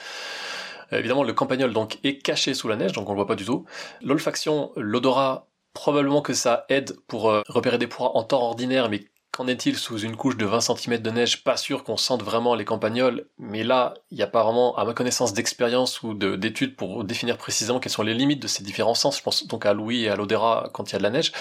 Évidemment, 0.92 1.24
le 1.24 1.34
campagnol 1.34 1.74
donc 1.74 2.00
est 2.04 2.18
caché 2.18 2.54
sous 2.54 2.68
la 2.68 2.76
neige, 2.76 2.94
donc 2.94 3.08
on 3.08 3.12
le 3.12 3.18
voit 3.18 3.28
pas 3.28 3.36
du 3.36 3.46
tout. 3.46 3.66
L'olfaction, 4.02 4.72
l'odorat, 4.76 5.48
probablement 5.74 6.22
que 6.22 6.34
ça 6.34 6.66
aide 6.70 6.98
pour 7.08 7.24
repérer 7.48 7.78
des 7.78 7.88
proies 7.88 8.16
en 8.18 8.24
temps 8.24 8.42
ordinaire, 8.42 8.90
mais 8.90 9.06
Est-il 9.48 9.78
sous 9.78 9.98
une 10.00 10.16
couche 10.16 10.38
de 10.38 10.46
20 10.46 10.62
cm 10.62 10.98
de 10.98 11.10
neige? 11.10 11.44
Pas 11.44 11.58
sûr 11.58 11.84
qu'on 11.84 11.98
sente 11.98 12.24
vraiment 12.24 12.56
les 12.56 12.66
campagnols, 12.66 13.26
mais 13.40 13.64
là, 13.64 13.96
il 14.12 14.18
n'y 14.18 14.24
a 14.24 14.28
pas 14.28 14.44
vraiment, 14.44 14.76
à 14.78 14.86
ma 14.86 14.94
connaissance, 14.94 15.34
d'expérience 15.34 16.04
ou 16.04 16.14
d'études 16.14 16.76
pour 16.76 17.04
définir 17.04 17.38
précisément 17.38 17.80
quelles 17.80 17.92
sont 17.92 18.04
les 18.04 18.14
limites 18.14 18.42
de 18.42 18.48
ces 18.48 18.64
différents 18.64 18.94
sens. 18.94 19.18
Je 19.18 19.24
pense 19.24 19.48
donc 19.48 19.66
à 19.66 19.74
Louis 19.74 20.04
et 20.04 20.10
à 20.10 20.16
l'Odera 20.16 20.70
quand 20.74 20.90
il 20.90 20.94
y 20.94 20.96
a 20.96 21.00
de 21.00 21.04
la 21.04 21.10
neige. 21.10 21.32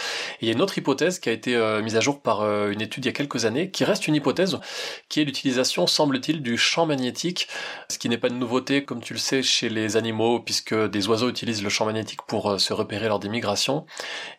Et 0.40 0.42
il 0.42 0.48
y 0.48 0.50
a 0.50 0.54
une 0.54 0.62
autre 0.62 0.78
hypothèse 0.78 1.18
qui 1.18 1.28
a 1.28 1.32
été 1.32 1.56
euh, 1.56 1.82
mise 1.82 1.96
à 1.96 2.00
jour 2.00 2.20
par 2.20 2.42
euh, 2.42 2.70
une 2.70 2.80
étude 2.80 3.04
il 3.04 3.08
y 3.08 3.10
a 3.10 3.12
quelques 3.12 3.44
années, 3.44 3.70
qui 3.70 3.84
reste 3.84 4.08
une 4.08 4.14
hypothèse, 4.14 4.58
qui 5.08 5.20
est 5.20 5.24
l'utilisation, 5.24 5.86
semble-t-il, 5.86 6.42
du 6.42 6.56
champ 6.56 6.86
magnétique, 6.86 7.48
ce 7.88 7.98
qui 7.98 8.08
n'est 8.08 8.18
pas 8.18 8.28
de 8.28 8.34
nouveauté, 8.34 8.84
comme 8.84 9.00
tu 9.00 9.12
le 9.12 9.18
sais, 9.18 9.42
chez 9.42 9.68
les 9.68 9.96
animaux, 9.96 10.40
puisque 10.40 10.74
des 10.74 11.08
oiseaux 11.08 11.28
utilisent 11.28 11.62
le 11.62 11.68
champ 11.70 11.86
magnétique 11.86 12.22
pour 12.22 12.50
euh, 12.50 12.58
se 12.58 12.72
repérer 12.72 13.08
lors 13.08 13.18
des 13.18 13.28
migrations. 13.28 13.84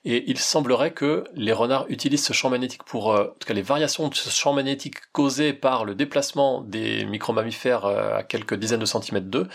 Et 0.05 0.29
il 0.29 0.37
semblerait 0.37 0.91
que 0.91 1.25
les 1.35 1.53
renards 1.53 1.85
utilisent 1.89 2.25
ce 2.25 2.33
champ 2.33 2.49
magnétique 2.49 2.83
pour 2.83 3.15
les 3.53 3.61
variations 3.61 4.07
de 4.07 4.15
ce 4.15 4.29
champ 4.29 4.53
magnétique 4.53 4.95
causées 5.11 5.53
par 5.53 5.85
le 5.85 5.95
déplacement 5.95 6.61
des 6.61 7.05
micromammifères 7.05 7.85
euh, 7.85 8.17
à 8.17 8.23
quelques 8.23 8.55
dizaines 8.55 8.79
de 8.79 8.85
centimètres 8.85 9.27
d'eux 9.27 9.47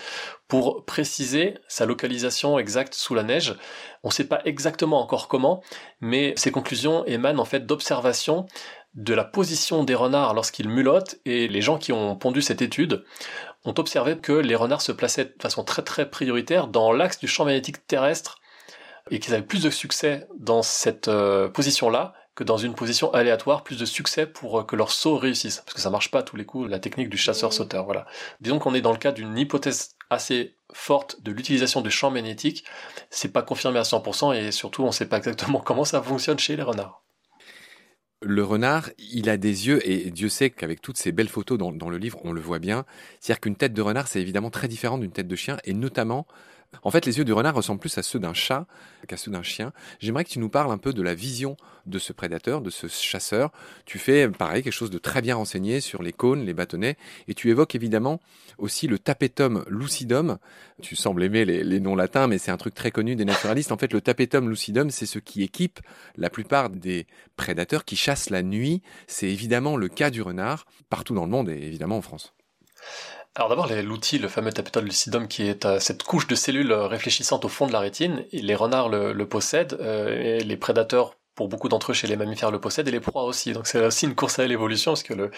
pour 0.47 0.85
préciser 0.85 1.55
sa 1.67 1.85
localisation 1.85 2.59
exacte 2.59 2.93
sous 2.93 3.15
la 3.15 3.23
neige. 3.23 3.55
On 4.03 4.09
ne 4.09 4.13
sait 4.13 4.27
pas 4.27 4.41
exactement 4.45 5.01
encore 5.01 5.27
comment, 5.27 5.61
mais 6.01 6.33
ces 6.37 6.51
conclusions 6.51 7.05
émanent 7.05 7.41
en 7.41 7.45
fait 7.45 7.65
d'observations 7.65 8.45
de 8.95 9.13
la 9.13 9.23
position 9.23 9.83
des 9.83 9.95
renards 9.95 10.33
lorsqu'ils 10.33 10.69
mulottent 10.69 11.19
et 11.25 11.47
les 11.47 11.61
gens 11.61 11.77
qui 11.77 11.91
ont 11.91 12.15
pondu 12.15 12.41
cette 12.41 12.61
étude 12.61 13.03
ont 13.65 13.75
observé 13.77 14.17
que 14.17 14.31
les 14.31 14.55
renards 14.55 14.81
se 14.81 14.91
plaçaient 14.91 15.25
de 15.25 15.41
façon 15.41 15.63
très 15.63 15.83
très 15.83 16.09
prioritaire 16.09 16.67
dans 16.67 16.91
l'axe 16.91 17.19
du 17.19 17.27
champ 17.27 17.45
magnétique 17.45 17.85
terrestre 17.85 18.39
et 19.11 19.19
qu'ils 19.19 19.33
avaient 19.33 19.43
plus 19.43 19.63
de 19.63 19.69
succès 19.69 20.27
dans 20.39 20.63
cette 20.63 21.07
euh, 21.07 21.47
position-là 21.47 22.13
que 22.37 22.43
dans 22.43 22.57
une 22.57 22.75
position 22.75 23.11
aléatoire, 23.13 23.63
plus 23.63 23.79
de 23.79 23.85
succès 23.85 24.27
pour 24.27 24.59
euh, 24.59 24.63
que 24.63 24.75
leur 24.75 24.91
saut 24.91 25.17
réussisse. 25.17 25.63
Parce 25.65 25.73
que 25.73 25.81
ça 25.81 25.89
marche 25.89 26.11
pas 26.11 26.19
à 26.19 26.23
tous 26.23 26.35
les 26.35 26.45
coups, 26.45 26.69
la 26.69 26.77
technique 26.77 27.09
du 27.09 27.17
chasseur-sauteur, 27.17 27.83
voilà. 27.85 28.05
Disons 28.41 28.59
qu'on 28.59 28.75
est 28.75 28.81
dans 28.81 28.91
le 28.91 28.99
cas 28.99 29.11
d'une 29.11 29.35
hypothèse 29.35 29.95
assez 30.11 30.55
forte 30.71 31.19
de 31.23 31.31
l'utilisation 31.31 31.81
du 31.81 31.89
champ 31.89 32.11
magnétique. 32.11 32.63
C'est 33.09 33.33
pas 33.33 33.41
confirmé 33.41 33.79
à 33.79 33.81
100% 33.81 34.35
et 34.35 34.51
surtout 34.51 34.83
on 34.83 34.91
sait 34.91 35.09
pas 35.09 35.17
exactement 35.17 35.59
comment 35.65 35.83
ça 35.83 35.99
fonctionne 35.99 36.37
chez 36.37 36.55
les 36.55 36.61
renards. 36.61 37.03
Le 38.21 38.43
renard, 38.43 38.89
il 38.99 39.29
a 39.29 39.37
des 39.37 39.67
yeux, 39.67 39.87
et 39.87 40.09
Dieu 40.09 40.27
sait 40.29 40.49
qu'avec 40.49 40.81
toutes 40.81 40.97
ces 40.97 41.11
belles 41.11 41.29
photos 41.29 41.57
dans, 41.57 41.71
dans, 41.71 41.89
le 41.89 41.97
livre, 41.97 42.19
on 42.23 42.31
le 42.31 42.41
voit 42.41 42.57
bien. 42.57 42.83
C'est-à-dire 43.19 43.41
qu'une 43.41 43.55
tête 43.55 43.73
de 43.73 43.81
renard, 43.81 44.07
c'est 44.07 44.21
évidemment 44.21 44.49
très 44.49 44.67
différent 44.67 44.97
d'une 44.97 45.11
tête 45.11 45.27
de 45.27 45.35
chien, 45.35 45.57
et 45.65 45.73
notamment 45.73 46.25
en 46.83 46.91
fait, 46.91 47.05
les 47.05 47.17
yeux 47.17 47.25
du 47.25 47.33
renard 47.33 47.55
ressemblent 47.55 47.79
plus 47.79 47.97
à 47.97 48.03
ceux 48.03 48.19
d'un 48.19 48.33
chat 48.33 48.67
qu'à 49.07 49.17
ceux 49.17 49.31
d'un 49.31 49.43
chien. 49.43 49.71
J'aimerais 49.99 50.23
que 50.23 50.29
tu 50.29 50.39
nous 50.39 50.49
parles 50.49 50.71
un 50.71 50.77
peu 50.77 50.93
de 50.93 51.01
la 51.01 51.15
vision 51.15 51.57
de 51.85 51.99
ce 51.99 52.13
prédateur, 52.13 52.61
de 52.61 52.69
ce 52.69 52.87
chasseur. 52.87 53.51
Tu 53.85 53.99
fais, 53.99 54.27
pareil, 54.29 54.63
quelque 54.63 54.73
chose 54.73 54.89
de 54.89 54.97
très 54.97 55.21
bien 55.21 55.35
renseigné 55.35 55.79
sur 55.79 56.03
les 56.03 56.13
cônes, 56.13 56.45
les 56.45 56.53
bâtonnets, 56.53 56.97
et 57.27 57.33
tu 57.33 57.49
évoques 57.49 57.75
évidemment 57.75 58.19
aussi 58.57 58.87
le 58.87 58.99
tapetum 58.99 59.63
lucidum. 59.69 60.37
Tu 60.81 60.95
sembles 60.95 61.23
aimer 61.23 61.45
les, 61.45 61.79
noms 61.79 61.95
latins, 61.95 62.27
mais 62.27 62.37
c'est 62.37 62.51
un 62.51 62.57
truc 62.57 62.73
très 62.73 62.91
connu 62.91 63.15
des 63.15 63.25
naturalistes. 63.25 63.71
En 63.71 63.77
fait, 63.77 63.93
le 63.93 64.01
tapetum 64.01 64.49
lucidum, 64.49 64.89
c'est 64.89 65.05
ce 65.05 65.19
qui 65.19 65.43
équipe 65.43 65.79
la 66.17 66.29
plupart 66.29 66.69
des 66.69 67.07
prédateurs 67.35 67.85
qui 67.85 67.95
chassent 67.95 68.29
la 68.29 68.43
nuit. 68.43 68.81
C'est 69.07 69.29
évidemment 69.29 69.77
le 69.77 69.87
cas 69.87 70.09
du 70.09 70.21
renard, 70.21 70.65
partout 70.89 71.13
dans 71.13 71.25
le 71.25 71.31
monde 71.31 71.49
et 71.49 71.57
évidemment 71.57 71.97
en 71.97 72.01
France. 72.01 72.33
Alors 73.37 73.49
d'abord, 73.49 73.67
l'outil, 73.83 74.17
le 74.17 74.29
fameux 74.29 74.49
lucidum, 74.81 75.27
qui 75.27 75.43
est 75.43 75.63
euh, 75.63 75.79
cette 75.79 76.01
couche 76.01 76.25
de 76.25 76.33
cellules 76.33 76.71
euh, 76.71 76.87
réfléchissantes 76.87 77.45
au 77.45 77.49
fond 77.49 77.67
de 77.67 77.71
la 77.71 77.79
rétine, 77.79 78.25
les 78.31 78.55
renards 78.55 78.89
le, 78.89 79.13
possèdent, 79.27 79.77
euh, 79.79 80.39
et 80.39 80.43
les 80.43 80.57
prédateurs 80.57 81.13
pour 81.37 81.47
beaucoup 81.47 81.69
d'entre 81.69 81.91
eux 81.91 81.93
chez 81.93 82.07
les 82.07 82.17
mammifères 82.17 82.51
le 82.51 82.59
possèdent 82.59 82.89
et 82.89 82.91
les 82.91 82.99
proies 82.99 83.23
aussi. 83.23 83.53
Donc 83.53 83.67
c'est 83.67 83.85
aussi 83.85 84.05
une 84.05 84.15
course 84.15 84.39
à 84.39 84.45
l'évolution 84.45 84.91
parce 84.91 85.03
que 85.03 85.13
le, 85.13 85.31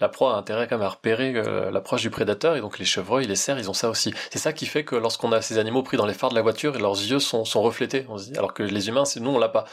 la 0.00 0.10
proie 0.10 0.34
a 0.34 0.36
intérêt 0.36 0.66
quand 0.68 0.76
même 0.76 0.86
à 0.86 0.90
repérer 0.90 1.32
l'approche 1.72 2.02
du 2.02 2.10
prédateur 2.10 2.56
et 2.56 2.60
donc 2.60 2.78
les 2.78 2.84
chevreuils, 2.84 3.26
les 3.26 3.36
cerfs, 3.36 3.58
ils 3.58 3.70
ont 3.70 3.74
ça 3.74 3.88
aussi. 3.88 4.12
C'est 4.30 4.38
ça 4.38 4.52
qui 4.52 4.66
fait 4.66 4.84
que 4.84 4.96
lorsqu'on 4.96 5.32
a 5.32 5.40
ces 5.40 5.58
animaux 5.58 5.82
pris 5.82 5.96
dans 5.96 6.06
les 6.06 6.12
phares 6.12 6.30
de 6.30 6.34
la 6.34 6.42
voiture, 6.42 6.78
leurs 6.78 6.98
yeux 7.00 7.20
sont, 7.20 7.44
sont 7.44 7.62
reflétés. 7.62 8.04
On 8.10 8.16
alors 8.36 8.52
que 8.52 8.64
les 8.64 8.88
humains, 8.88 9.04
c'est 9.04 9.20
nous 9.20 9.30
on 9.30 9.38
l'a 9.38 9.48
pas. 9.48 9.64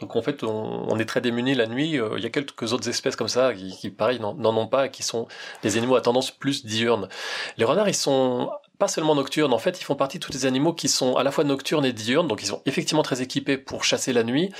Donc 0.00 0.14
en 0.14 0.22
fait, 0.22 0.44
on, 0.44 0.98
est 0.98 1.04
très 1.04 1.20
démunis 1.20 1.54
la 1.54 1.66
nuit. 1.66 1.98
Euh, 1.98 2.14
il 2.16 2.22
y 2.22 2.26
a 2.26 2.30
quelques 2.30 2.72
autres 2.72 2.88
espèces 2.88 3.16
comme 3.16 3.28
ça 3.28 3.52
qui, 3.52 3.76
qui 3.76 3.90
pareil, 3.90 4.20
n'en 4.20 4.56
ont 4.56 4.68
pas, 4.68 4.88
qui 4.88 5.02
sont 5.02 5.26
des 5.62 5.76
animaux 5.76 5.96
à 5.96 6.00
tendance 6.00 6.30
plus 6.30 6.64
diurne. 6.64 7.08
Les 7.56 7.64
renards, 7.64 7.88
ils 7.88 7.94
sont 7.94 8.50
pas 8.78 8.88
seulement 8.88 9.14
nocturnes, 9.14 9.52
en 9.52 9.58
fait, 9.58 9.80
ils 9.80 9.84
font 9.84 9.96
partie 9.96 10.18
de 10.18 10.24
tous 10.24 10.32
les 10.32 10.46
animaux 10.46 10.72
qui 10.72 10.88
sont 10.88 11.16
à 11.16 11.24
la 11.24 11.32
fois 11.32 11.42
nocturnes 11.44 11.84
et 11.84 11.92
diurnes, 11.92 12.28
donc 12.28 12.42
ils 12.42 12.46
sont 12.46 12.62
effectivement 12.64 13.02
très 13.02 13.22
équipés 13.22 13.58
pour 13.58 13.84
chasser 13.84 14.12
la 14.12 14.22
nuit, 14.22 14.50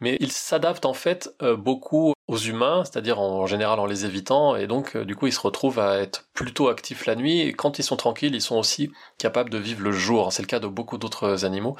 mais 0.00 0.18
ils 0.20 0.32
s'adaptent 0.32 0.84
en 0.84 0.92
fait 0.92 1.34
euh, 1.42 1.56
beaucoup 1.56 2.12
aux 2.28 2.36
humains, 2.36 2.84
c'est-à-dire 2.84 3.20
en, 3.20 3.46
général 3.46 3.80
en 3.80 3.86
les 3.86 4.04
évitant, 4.04 4.54
et 4.56 4.66
donc 4.66 4.96
euh, 4.96 5.04
du 5.04 5.16
coup 5.16 5.26
ils 5.26 5.32
se 5.32 5.40
retrouvent 5.40 5.78
à 5.78 5.98
être 5.98 6.28
plutôt 6.34 6.68
actifs 6.68 7.06
la 7.06 7.16
nuit, 7.16 7.40
et 7.40 7.52
quand 7.54 7.78
ils 7.78 7.82
sont 7.82 7.96
tranquilles, 7.96 8.34
ils 8.34 8.42
sont 8.42 8.56
aussi 8.56 8.90
capables 9.18 9.50
de 9.50 9.58
vivre 9.58 9.82
le 9.82 9.92
jour. 9.92 10.32
C'est 10.32 10.42
le 10.42 10.48
cas 10.48 10.60
de 10.60 10.66
beaucoup 10.66 10.98
d'autres 10.98 11.46
animaux, 11.46 11.76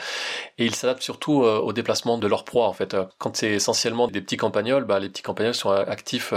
et 0.58 0.64
ils 0.64 0.74
s'adaptent 0.74 1.02
surtout 1.02 1.42
euh, 1.44 1.58
au 1.58 1.74
déplacement 1.74 2.16
de 2.16 2.26
leur 2.26 2.44
proie. 2.44 2.66
En 2.66 2.72
fait, 2.72 2.96
quand 3.18 3.36
c'est 3.36 3.50
essentiellement 3.50 4.08
des 4.08 4.22
petits 4.22 4.38
campagnols, 4.38 4.84
bah, 4.84 5.00
les 5.00 5.10
petits 5.10 5.22
campagnols 5.22 5.54
sont 5.54 5.70
actifs 5.70 6.32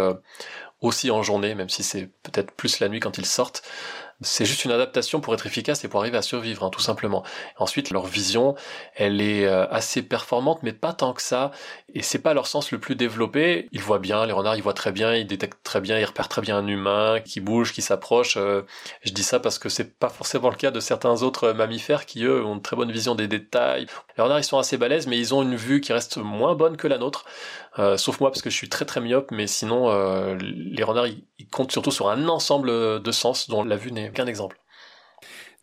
aussi 0.81 1.09
en 1.09 1.23
journée, 1.23 1.55
même 1.55 1.69
si 1.69 1.83
c'est 1.83 2.09
peut-être 2.23 2.51
plus 2.51 2.79
la 2.79 2.89
nuit 2.89 2.99
quand 2.99 3.17
ils 3.17 3.25
sortent. 3.25 3.63
C'est 4.21 4.45
juste 4.45 4.65
une 4.65 4.71
adaptation 4.71 5.21
pour 5.21 5.35
être 5.35 5.45
efficace 5.45 5.83
et 5.83 5.87
pour 5.87 5.99
arriver 5.99 6.17
à 6.17 6.23
survivre, 6.23 6.63
hein, 6.63 6.71
tout 6.71 6.79
simplement. 6.81 7.23
Ensuite, 7.57 7.91
leur 7.91 8.07
vision, 8.07 8.55
elle 8.95 9.21
est 9.21 9.45
euh, 9.45 9.67
assez 9.69 10.01
performante, 10.01 10.63
mais 10.63 10.73
pas 10.73 10.91
tant 10.93 11.13
que 11.13 11.21
ça. 11.21 11.51
Et 11.93 12.01
c'est 12.01 12.17
pas 12.17 12.33
leur 12.33 12.47
sens 12.47 12.71
le 12.71 12.79
plus 12.79 12.95
développé. 12.95 13.69
Ils 13.71 13.81
voient 13.81 13.99
bien, 13.99 14.25
les 14.25 14.31
renards, 14.33 14.55
ils 14.55 14.63
voient 14.63 14.73
très 14.73 14.91
bien, 14.91 15.13
ils 15.13 15.27
détectent 15.27 15.61
très 15.63 15.81
bien, 15.81 15.99
ils 15.99 16.05
repèrent 16.05 16.29
très 16.29 16.41
bien 16.41 16.57
un 16.57 16.65
humain 16.65 17.19
qui 17.23 17.41
bouge, 17.41 17.73
qui 17.73 17.83
s'approche. 17.83 18.37
Euh, 18.37 18.63
je 19.03 19.11
dis 19.13 19.21
ça 19.23 19.39
parce 19.39 19.59
que 19.59 19.69
c'est 19.69 19.99
pas 19.99 20.09
forcément 20.09 20.49
le 20.49 20.55
cas 20.55 20.71
de 20.71 20.79
certains 20.79 21.21
autres 21.21 21.51
mammifères 21.51 22.07
qui, 22.07 22.23
eux, 22.23 22.43
ont 22.43 22.55
une 22.55 22.61
très 22.63 22.75
bonne 22.75 22.91
vision 22.91 23.13
des 23.13 23.27
détails. 23.27 23.85
Les 24.17 24.23
renards, 24.23 24.39
ils 24.39 24.43
sont 24.43 24.57
assez 24.57 24.77
balèzes, 24.77 25.07
mais 25.07 25.17
ils 25.17 25.33
ont 25.33 25.43
une 25.43 25.55
vue 25.55 25.79
qui 25.79 25.93
reste 25.93 26.17
moins 26.17 26.55
bonne 26.55 26.75
que 26.75 26.87
la 26.87 26.97
nôtre. 26.97 27.25
Euh, 27.79 27.97
sauf 27.97 28.19
moi 28.19 28.31
parce 28.31 28.41
que 28.41 28.49
je 28.49 28.55
suis 28.55 28.69
très 28.69 28.85
très 28.85 28.99
myope, 28.99 29.31
mais 29.31 29.47
sinon 29.47 29.87
les 30.37 30.83
renards 30.83 31.07
ils, 31.07 31.23
comptent 31.51 31.71
surtout 31.71 31.91
sur 31.91 32.09
un 32.09 32.27
ensemble 32.27 33.01
de 33.01 33.11
sens 33.11 33.47
dont 33.47 33.63
la 33.63 33.75
vue 33.77 33.91
n'est 33.91 34.11
qu'un 34.11 34.27
exemple. 34.27 34.59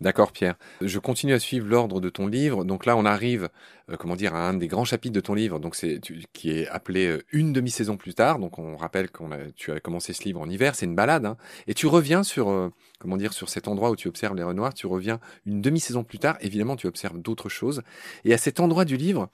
D'accord 0.00 0.32
Pierre. 0.32 0.56
Je 0.80 0.98
continue 0.98 1.34
à 1.34 1.38
suivre 1.38 1.68
l'ordre 1.68 2.00
de 2.00 2.08
ton 2.08 2.26
livre. 2.26 2.64
Donc 2.64 2.84
là 2.84 2.96
on 2.96 3.04
arrive 3.04 3.48
euh, 3.90 3.96
comment 3.96 4.16
dire 4.16 4.34
à 4.34 4.48
un 4.48 4.54
des 4.54 4.66
grands 4.66 4.84
chapitres 4.84 5.14
de 5.14 5.20
ton 5.20 5.34
livre 5.34 5.60
donc 5.60 5.76
c'est 5.76 6.00
qui 6.32 6.50
est 6.50 6.66
appelé 6.66 7.06
euh, 7.06 7.22
une 7.30 7.52
demi-saison 7.52 7.96
plus 7.96 8.12
tard. 8.12 8.40
Donc 8.40 8.58
on 8.58 8.76
rappelle 8.76 9.08
qu'on 9.08 9.30
a 9.30 9.38
tu 9.54 9.70
as 9.70 9.78
commencé 9.78 10.12
ce 10.12 10.24
livre 10.24 10.40
en 10.40 10.50
hiver, 10.50 10.74
c'est 10.74 10.86
une 10.86 10.96
balade 10.96 11.26
hein. 11.26 11.36
et 11.68 11.74
tu 11.74 11.86
reviens 11.86 12.24
sur 12.24 12.50
euh, 12.50 12.70
comment 12.98 13.16
dire 13.16 13.32
sur 13.32 13.48
cet 13.48 13.68
endroit 13.68 13.90
où 13.90 13.96
tu 13.96 14.08
observes 14.08 14.34
les 14.34 14.42
renoirs, 14.42 14.74
tu 14.74 14.88
reviens 14.88 15.20
une 15.46 15.60
demi-saison 15.60 16.02
plus 16.02 16.18
tard, 16.18 16.36
évidemment 16.40 16.74
tu 16.74 16.88
observes 16.88 17.20
d'autres 17.20 17.48
choses 17.48 17.82
et 18.24 18.34
à 18.34 18.38
cet 18.38 18.58
endroit 18.58 18.84
du 18.84 18.96
livre, 18.96 19.28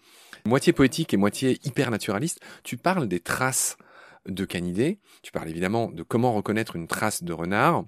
moitié 0.45 0.75
poétique 0.75 1.15
et 1.15 1.17
moitié 1.17 1.59
hyper 1.65 1.91
naturaliste, 1.91 2.39
tu 2.65 2.77
parles 2.77 3.09
des 3.09 3.21
traces 3.21 3.79
de 4.29 4.45
canidés, 4.45 4.99
tu 5.23 5.33
parles 5.33 5.49
évidemment 5.49 5.91
de 5.91 6.03
comment 6.03 6.35
reconnaître 6.35 6.77
une 6.77 6.87
trace 6.87 7.23
de 7.23 7.33
renard 7.33 7.87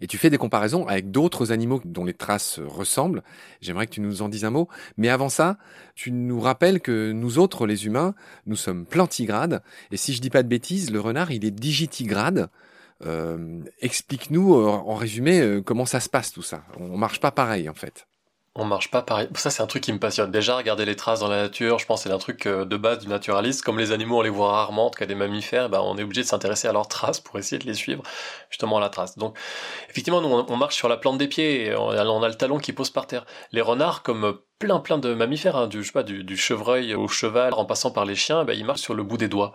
et 0.00 0.06
tu 0.06 0.18
fais 0.18 0.30
des 0.30 0.38
comparaisons 0.38 0.86
avec 0.86 1.10
d'autres 1.10 1.52
animaux 1.52 1.80
dont 1.84 2.04
les 2.04 2.14
traces 2.14 2.58
ressemblent. 2.58 3.22
J'aimerais 3.60 3.86
que 3.86 3.92
tu 3.92 4.00
nous 4.00 4.22
en 4.22 4.28
dises 4.28 4.44
un 4.44 4.50
mot. 4.50 4.68
Mais 4.96 5.08
avant 5.08 5.28
ça, 5.28 5.58
tu 5.94 6.12
nous 6.12 6.40
rappelles 6.40 6.80
que 6.80 7.12
nous 7.12 7.38
autres, 7.38 7.66
les 7.66 7.86
humains, 7.86 8.14
nous 8.46 8.56
sommes 8.56 8.86
plantigrades. 8.86 9.62
Et 9.90 9.96
si 9.96 10.12
je 10.12 10.20
dis 10.20 10.30
pas 10.30 10.42
de 10.42 10.48
bêtises, 10.48 10.90
le 10.90 11.00
renard, 11.00 11.30
il 11.30 11.44
est 11.44 11.50
digitigrade. 11.50 12.48
Euh, 13.04 13.60
explique-nous 13.80 14.54
euh, 14.54 14.68
en 14.68 14.94
résumé 14.94 15.40
euh, 15.40 15.60
comment 15.60 15.84
ça 15.84 16.00
se 16.00 16.08
passe 16.08 16.32
tout 16.32 16.42
ça. 16.42 16.64
On 16.78 16.96
marche 16.96 17.20
pas 17.20 17.30
pareil 17.30 17.68
en 17.68 17.74
fait 17.74 18.06
on 18.56 18.64
marche 18.64 18.90
pas 18.90 19.02
pareil. 19.02 19.28
Ça, 19.34 19.50
c'est 19.50 19.62
un 19.62 19.66
truc 19.66 19.82
qui 19.82 19.92
me 19.92 19.98
passionne. 19.98 20.30
Déjà, 20.30 20.56
regarder 20.56 20.86
les 20.86 20.96
traces 20.96 21.20
dans 21.20 21.28
la 21.28 21.42
nature, 21.42 21.78
je 21.78 21.86
pense 21.86 22.02
c'est 22.02 22.10
un 22.10 22.18
truc 22.18 22.46
euh, 22.46 22.64
de 22.64 22.76
base 22.76 22.98
du 23.00 23.08
naturaliste. 23.08 23.62
Comme 23.62 23.78
les 23.78 23.92
animaux, 23.92 24.18
on 24.18 24.22
les 24.22 24.30
voit 24.30 24.50
rarement, 24.52 24.86
en 24.86 24.90
tout 24.90 24.98
cas 24.98 25.06
des 25.06 25.14
mammifères, 25.14 25.68
ben, 25.68 25.80
on 25.80 25.98
est 25.98 26.02
obligé 26.02 26.22
de 26.22 26.26
s'intéresser 26.26 26.66
à 26.66 26.72
leurs 26.72 26.88
traces 26.88 27.20
pour 27.20 27.38
essayer 27.38 27.58
de 27.58 27.66
les 27.66 27.74
suivre, 27.74 28.02
justement, 28.48 28.78
la 28.78 28.88
trace. 28.88 29.18
Donc, 29.18 29.38
effectivement, 29.90 30.22
nous, 30.22 30.28
on 30.48 30.56
marche 30.56 30.74
sur 30.74 30.88
la 30.88 30.96
plante 30.96 31.18
des 31.18 31.28
pieds 31.28 31.74
on 31.76 32.22
a 32.22 32.28
le 32.28 32.34
talon 32.34 32.58
qui 32.58 32.72
pose 32.72 32.90
par 32.90 33.06
terre. 33.06 33.26
Les 33.52 33.60
renards, 33.60 34.02
comme 34.02 34.38
plein 34.58 34.80
plein 34.80 34.96
de 34.96 35.12
mammifères, 35.12 35.56
hein, 35.56 35.66
du, 35.66 35.82
pas, 35.92 36.02
du, 36.02 36.36
chevreuil 36.36 36.94
au 36.94 37.08
cheval, 37.08 37.52
en 37.54 37.66
passant 37.66 37.90
par 37.90 38.06
les 38.06 38.14
chiens, 38.14 38.44
ben, 38.44 38.54
ils 38.54 38.64
marchent 38.64 38.80
sur 38.80 38.94
le 38.94 39.02
bout 39.02 39.18
des 39.18 39.28
doigts. 39.28 39.52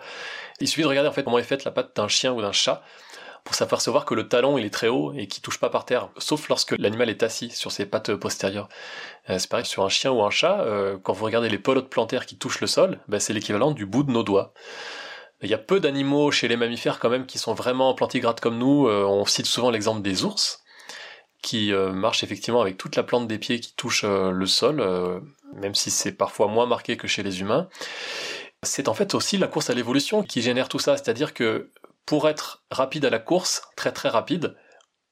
Il 0.60 0.68
suffit 0.68 0.84
de 0.84 0.88
regarder, 0.88 1.10
en 1.10 1.12
fait, 1.12 1.24
comment 1.24 1.40
est 1.40 1.44
faite 1.44 1.64
la 1.64 1.72
patte 1.72 1.96
d'un 1.96 2.08
chien 2.08 2.34
ou 2.34 2.42
d'un 2.42 2.52
chat 2.52 2.84
pour 3.44 3.56
s'apercevoir 3.56 4.06
que 4.06 4.14
le 4.14 4.28
talon 4.28 4.58
il 4.58 4.66
est 4.66 4.74
très 4.74 4.88
haut 4.88 5.14
et 5.14 5.28
qu'il 5.28 5.42
touche 5.42 5.60
pas 5.60 5.70
par 5.70 5.86
terre, 5.86 6.10
sauf 6.18 6.48
lorsque 6.50 6.78
l'animal 6.78 7.10
est 7.10 7.24
assis 7.24 7.50
sur 7.50 7.72
ses 7.72 7.86
pattes 7.86 8.16
postérieures. 8.16 8.70
Euh, 9.30 9.40
c'est 9.40 9.50
pareil 9.50 9.66
sur 9.66 9.84
un 9.84 9.90
chien 9.90 10.12
ou 10.12 10.22
un 10.24 10.30
chat, 10.30 10.62
euh, 10.62 10.98
quand 11.02 11.14
vous 11.14 11.26
regardez 11.26 11.50
les 11.50 11.58
pelotes 11.58 11.90
plantaires 11.90 12.26
qui 12.26 12.38
touchent 12.38 12.62
le 12.62 12.68
sol, 12.68 13.00
ben, 13.08 13.20
c'est 13.20 13.34
l'équivalent 13.34 13.72
du 13.72 13.86
bout 13.86 14.04
de 14.04 14.12
nos 14.12 14.24
doigts. 14.24 14.54
Il 15.42 15.50
y 15.50 15.56
a 15.56 15.58
peu 15.58 15.80
d'animaux 15.80 16.30
chez 16.30 16.48
les 16.48 16.56
mammifères 16.56 17.00
quand 17.00 17.10
même 17.10 17.26
qui 17.26 17.40
sont 17.40 17.56
vraiment 17.56 17.94
plantigrades 17.96 18.40
comme 18.40 18.60
nous. 18.60 18.88
Euh, 18.88 19.06
on 19.06 19.26
cite 19.26 19.48
souvent 19.48 19.72
l'exemple 19.72 20.02
des 20.02 20.24
ours, 20.24 20.64
qui 21.42 21.72
marchent 21.74 22.24
effectivement 22.24 22.62
avec 22.62 22.78
toute 22.78 22.96
la 22.96 23.02
plante 23.02 23.28
des 23.28 23.40
pieds 23.40 23.60
qui 23.60 23.74
touche 23.74 24.04
le 24.04 24.46
sol, 24.46 25.24
même 25.56 25.74
si 25.74 25.90
c'est 25.90 26.12
parfois 26.12 26.46
moins 26.46 26.68
marqué 26.68 26.98
que 26.98 27.08
chez 27.08 27.24
les 27.24 27.42
humains. 27.42 27.68
C'est 28.62 28.88
en 28.88 28.94
fait 28.94 29.16
aussi 29.16 29.40
la 29.40 29.48
course 29.48 29.72
à 29.72 29.74
l'évolution 29.74 30.22
qui 30.22 30.44
génère 30.44 30.70
tout 30.70 30.78
ça, 30.78 30.98
c'est-à-dire 30.98 31.34
que 31.34 31.72
pour 32.06 32.28
être 32.30 32.64
rapide 32.72 33.06
à 33.06 33.10
la 33.10 33.20
course, 33.20 33.62
très 33.76 33.92
très 33.92 34.10
rapide, 34.10 34.56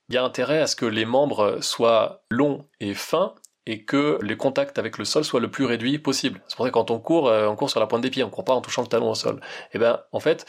il 0.09 0.15
y 0.15 0.17
a 0.17 0.23
intérêt 0.23 0.59
à 0.59 0.67
ce 0.67 0.75
que 0.75 0.85
les 0.85 1.05
membres 1.05 1.59
soient 1.61 2.23
longs 2.29 2.67
et 2.79 2.93
fins 2.93 3.35
et 3.65 3.85
que 3.85 4.17
les 4.23 4.35
contacts 4.35 4.79
avec 4.79 4.97
le 4.97 5.05
sol 5.05 5.23
soient 5.23 5.39
le 5.39 5.51
plus 5.51 5.65
réduits 5.65 5.99
possible. 5.99 6.41
C'est 6.47 6.55
pour 6.55 6.65
ça 6.65 6.71
que 6.71 6.73
quand 6.73 6.89
on 6.89 6.99
court, 6.99 7.27
euh, 7.27 7.47
on 7.47 7.55
court 7.55 7.69
sur 7.69 7.79
la 7.79 7.85
pointe 7.85 8.01
des 8.01 8.09
pieds, 8.09 8.23
on 8.23 8.31
court 8.31 8.43
pas 8.43 8.53
en 8.53 8.61
touchant 8.61 8.81
le 8.81 8.87
talon 8.87 9.11
au 9.11 9.15
sol. 9.15 9.35
Et 9.35 9.75
eh 9.75 9.77
ben, 9.77 10.01
en 10.11 10.19
fait, 10.19 10.47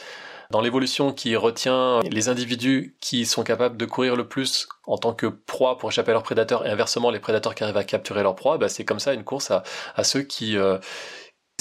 dans 0.49 0.59
l'évolution 0.59 1.13
qui 1.13 1.35
retient 1.35 1.99
les 2.09 2.29
individus 2.29 2.97
qui 2.99 3.27
sont 3.27 3.43
capables 3.43 3.77
de 3.77 3.85
courir 3.85 4.15
le 4.15 4.27
plus 4.27 4.67
en 4.87 4.97
tant 4.97 5.13
que 5.13 5.27
proie 5.27 5.77
pour 5.77 5.89
échapper 5.89 6.09
à 6.09 6.13
leurs 6.13 6.23
prédateurs 6.23 6.65
et 6.65 6.71
inversement 6.71 7.11
les 7.11 7.19
prédateurs 7.19 7.53
qui 7.53 7.63
arrivent 7.63 7.77
à 7.77 7.83
capturer 7.83 8.23
leur 8.23 8.35
proie, 8.35 8.57
ben 8.57 8.67
c'est 8.67 8.85
comme 8.85 8.99
ça 8.99 9.13
une 9.13 9.23
course 9.23 9.51
à, 9.51 9.61
à 9.95 10.03
ceux 10.03 10.23
qui 10.23 10.57
euh, 10.57 10.79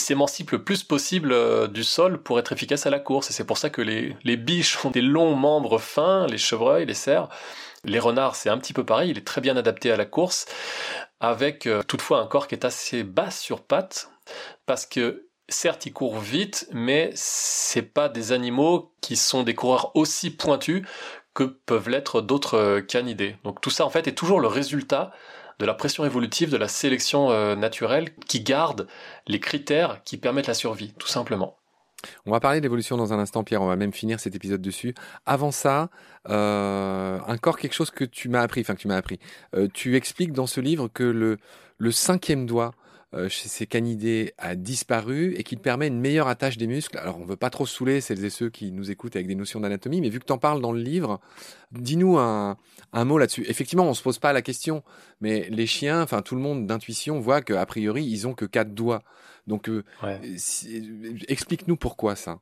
s'émancipent 0.01 0.51
le 0.53 0.65
plus 0.65 0.83
possible 0.83 1.33
euh, 1.33 1.67
du 1.69 1.85
sol 1.85 2.23
pour 2.23 2.39
être 2.39 2.53
efficaces 2.53 2.87
à 2.87 2.91
la 2.91 2.99
course. 2.99 3.31
Et 3.31 3.33
c'est 3.33 3.45
pour 3.45 3.59
ça 3.59 3.71
que 3.71 3.83
les, 3.83 4.37
biches 4.37 4.85
ont 4.85 4.91
des 4.91 5.03
longs 5.03 5.37
membres 5.37 5.79
fins, 5.79 6.27
les 6.27 6.39
chevreuils, 6.39 6.87
les 6.87 6.95
cerfs. 6.95 7.29
Les 7.85 7.99
renards, 7.99 8.37
c'est 8.37 8.51
un 8.51 8.59
petit 8.59 8.75
peu 8.75 8.85
pareil, 8.85 9.11
il 9.11 9.19
est 9.19 9.27
très 9.27 9.41
bien 9.41 9.57
adapté 9.57 9.91
à 9.91 9.97
la 9.97 10.05
course, 10.05 10.45
avec 11.19 11.67
euh, 11.67 11.83
toutefois 11.83 12.21
un 12.21 12.27
corps 12.27 12.47
qui 12.47 12.55
est 12.55 12.67
assez 12.67 13.05
bas 13.05 13.31
sur 13.31 13.63
pattes, 13.63 14.11
parce 14.67 14.85
que 14.85 15.31
certes, 15.49 15.87
ils 15.87 15.93
courent 15.93 16.19
vite, 16.19 16.69
mais 16.73 17.11
c'est 17.15 17.83
pas 17.83 18.11
des 18.11 18.33
animaux 18.33 18.93
qui 19.01 19.17
sont 19.17 19.43
des 19.45 19.55
coureurs 19.55 19.97
aussi 19.97 20.31
pointus 20.31 20.83
que 21.35 21.45
peuvent 21.45 21.89
l'être 21.89 22.21
d'autres 22.21 22.59
euh, 22.59 22.81
canidés. 22.81 23.37
Donc 23.45 23.61
tout 23.61 23.71
ça, 23.71 23.85
en 23.87 23.91
fait, 23.91 24.07
est 24.07 24.13
toujours 24.15 24.41
le 24.41 24.49
résultat 24.49 25.13
de 25.61 25.67
la 25.67 25.75
pression 25.75 26.05
évolutive, 26.05 26.51
de 26.51 26.57
la 26.57 26.69
sélection 26.69 27.31
euh, 27.31 27.55
naturelle, 27.55 28.09
qui 28.27 28.41
garde 28.41 28.89
les 29.29 29.39
critères 29.39 30.03
qui 30.05 30.17
permettent 30.17 30.49
la 30.49 30.55
survie, 30.55 30.95
tout 30.99 31.07
simplement. 31.07 31.59
On 32.25 32.31
va 32.31 32.41
parler 32.41 32.63
d'évolution 32.63 32.97
dans 32.97 33.13
un 33.13 33.19
instant, 33.19 33.45
Pierre. 33.45 33.61
On 33.61 33.67
va 33.67 33.77
même 33.77 33.93
finir 33.93 34.19
cet 34.21 34.35
épisode 34.35 34.63
dessus. 34.63 34.95
Avant 35.27 35.51
ça, 35.51 35.91
euh, 36.31 37.19
encore 37.27 37.59
quelque 37.59 37.75
chose 37.75 37.91
que 37.91 38.05
tu 38.05 38.31
m'as 38.31 38.41
appris, 38.41 38.63
enfin 38.63 38.75
que 38.75 38.81
tu 38.81 38.89
m'as 38.89 38.97
appris. 38.97 39.19
Euh, 39.55 39.69
tu 39.73 39.97
expliques 39.97 40.33
dans 40.33 40.47
ce 40.47 40.63
livre 40.63 40.89
que 40.89 41.05
le, 41.05 41.39
cinquième 41.93 42.47
doigt 42.47 42.73
chez 43.29 43.49
ces 43.49 43.67
canidés 43.67 44.35
a 44.39 44.55
disparu 44.55 45.35
et 45.35 45.43
qu'il 45.43 45.59
permet 45.59 45.89
une 45.89 46.01
meilleure 46.01 46.29
attache 46.29 46.57
des 46.57 46.67
muscles. 46.67 46.97
Alors 46.99 47.19
on 47.19 47.25
veut 47.25 47.37
pas 47.37 47.51
trop 47.51 47.67
saouler 47.67 48.01
celles 48.01 48.25
et 48.25 48.31
ceux 48.31 48.51
qui 48.51 48.71
nous 48.71 48.91
écoutent 48.91 49.17
avec 49.17 49.27
des 49.27 49.35
notions 49.35 49.61
d'anatomie, 49.61 50.01
mais 50.01 50.09
vu 50.11 50.21
que 50.21 50.27
tu 50.27 50.33
en 50.33 50.39
parles 50.39 50.61
dans 50.61 50.73
le 50.73 50.81
livre, 50.81 51.21
dis-nous 51.73 52.19
un, 52.19 52.57
un 52.93 53.05
mot 53.05 53.19
là-dessus. 53.19 53.45
Effectivement, 53.49 53.89
on 53.89 53.95
se 53.95 54.03
pose 54.03 54.19
pas 54.19 54.33
la 54.33 54.43
question, 54.43 54.83
mais 55.21 55.49
les 55.51 55.67
chiens, 55.67 56.03
enfin 56.03 56.23
tout 56.23 56.37
le 56.37 56.41
monde 56.41 56.67
d'intuition 56.67 57.19
voit 57.19 57.43
qu'a 57.43 57.67
priori 57.67 58.05
ils 58.05 58.29
ont 58.29 58.35
que 58.35 58.45
quatre 58.45 58.75
doigts. 58.75 59.03
Donc 59.47 59.69
explique-nous 61.29 61.77
pourquoi 61.77 62.15
ça. 62.15 62.39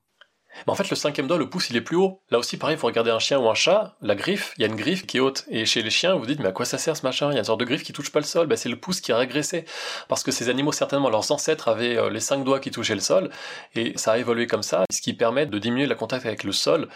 Mais 0.66 0.72
en 0.72 0.74
fait, 0.74 0.90
le 0.90 0.96
cinquième 0.96 1.26
doigt, 1.26 1.38
le 1.38 1.48
pouce, 1.48 1.70
il 1.70 1.76
est 1.76 1.80
plus 1.80 1.96
haut. 1.96 2.20
Là 2.30 2.38
aussi, 2.38 2.56
pareil, 2.56 2.76
vous 2.76 2.86
regardez 2.86 3.10
un 3.10 3.18
chien 3.18 3.38
ou 3.38 3.48
un 3.48 3.54
chat, 3.54 3.96
la 4.02 4.14
griffe, 4.14 4.54
il 4.58 4.62
y 4.62 4.64
a 4.64 4.68
une 4.68 4.76
griffe 4.76 5.06
qui 5.06 5.18
est 5.18 5.20
haute. 5.20 5.44
Et 5.50 5.66
chez 5.66 5.82
les 5.82 5.90
chiens, 5.90 6.14
vous 6.14 6.20
vous 6.20 6.26
dites, 6.26 6.40
mais 6.40 6.48
à 6.48 6.52
quoi 6.52 6.64
ça 6.64 6.78
sert 6.78 6.96
ce 6.96 7.02
machin? 7.02 7.30
Il 7.30 7.34
y 7.34 7.36
a 7.36 7.38
une 7.38 7.44
sorte 7.44 7.60
de 7.60 7.64
griffe 7.64 7.82
qui 7.82 7.92
touche 7.92 8.10
pas 8.10 8.20
le 8.20 8.24
sol. 8.24 8.46
Ben, 8.46 8.56
c'est 8.56 8.68
le 8.68 8.76
pouce 8.76 9.00
qui 9.00 9.12
a 9.12 9.16
régressé. 9.16 9.64
Parce 10.08 10.22
que 10.22 10.30
ces 10.30 10.48
animaux, 10.48 10.72
certainement, 10.72 11.10
leurs 11.10 11.30
ancêtres 11.32 11.68
avaient 11.68 11.96
euh, 11.96 12.10
les 12.10 12.20
cinq 12.20 12.44
doigts 12.44 12.60
qui 12.60 12.70
touchaient 12.70 12.94
le 12.94 13.00
sol. 13.00 13.30
Et 13.74 13.92
ça 13.96 14.12
a 14.12 14.18
évolué 14.18 14.46
comme 14.46 14.62
ça, 14.62 14.84
ce 14.90 15.00
qui 15.00 15.14
permet 15.14 15.46
de 15.46 15.58
diminuer 15.58 15.86
le 15.86 15.94
contact 15.94 16.26
avec 16.26 16.44
le 16.44 16.52
sol. 16.52 16.88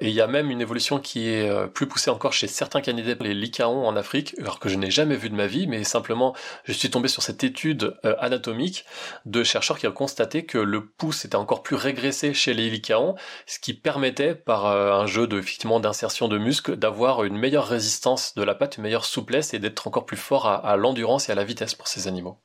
Et 0.00 0.08
il 0.08 0.14
y 0.14 0.20
a 0.20 0.26
même 0.26 0.50
une 0.50 0.60
évolution 0.60 0.98
qui 0.98 1.28
est 1.28 1.48
euh, 1.48 1.66
plus 1.66 1.86
poussée 1.86 2.10
encore 2.10 2.32
chez 2.32 2.46
certains 2.46 2.80
canidés, 2.80 3.16
les 3.20 3.34
lycaons 3.34 3.86
en 3.86 3.96
Afrique, 3.96 4.34
alors 4.38 4.58
que 4.58 4.68
je 4.68 4.76
n'ai 4.76 4.90
jamais 4.90 5.16
vu 5.16 5.30
de 5.30 5.34
ma 5.34 5.46
vie, 5.46 5.66
mais 5.66 5.84
simplement, 5.84 6.34
je 6.64 6.72
suis 6.72 6.90
tombé 6.90 7.08
sur 7.08 7.22
cette 7.22 7.44
étude 7.44 7.96
euh, 8.04 8.14
anatomique 8.18 8.84
de 9.24 9.42
chercheurs 9.42 9.78
qui 9.78 9.86
ont 9.86 9.92
constaté 9.92 10.44
que 10.44 10.58
le 10.58 10.86
pouce 10.86 11.24
était 11.24 11.36
encore 11.36 11.62
plus 11.62 11.76
régressé 11.76 12.34
chez 12.34 12.54
les 12.54 12.68
lycaons, 12.70 13.14
ce 13.46 13.58
qui 13.58 13.74
permettait, 13.74 14.34
par 14.34 14.66
euh, 14.66 14.92
un 14.92 15.06
jeu 15.06 15.26
de, 15.26 15.38
effectivement, 15.38 15.80
d'insertion 15.80 16.28
de 16.28 16.38
muscles, 16.38 16.76
d'avoir 16.76 17.24
une 17.24 17.36
meilleure 17.36 17.66
résistance 17.66 18.34
de 18.34 18.42
la 18.42 18.54
patte, 18.54 18.76
une 18.76 18.82
meilleure 18.82 19.04
souplesse 19.04 19.54
et 19.54 19.58
d'être 19.58 19.86
encore 19.86 20.06
plus 20.06 20.16
fort 20.16 20.46
à, 20.46 20.76
l'endurance 20.76 21.28
et 21.28 21.32
à 21.32 21.34
la 21.34 21.44
vitesse 21.44 21.74
pour 21.74 21.88
ces 21.88 22.08
animaux. 22.08 22.38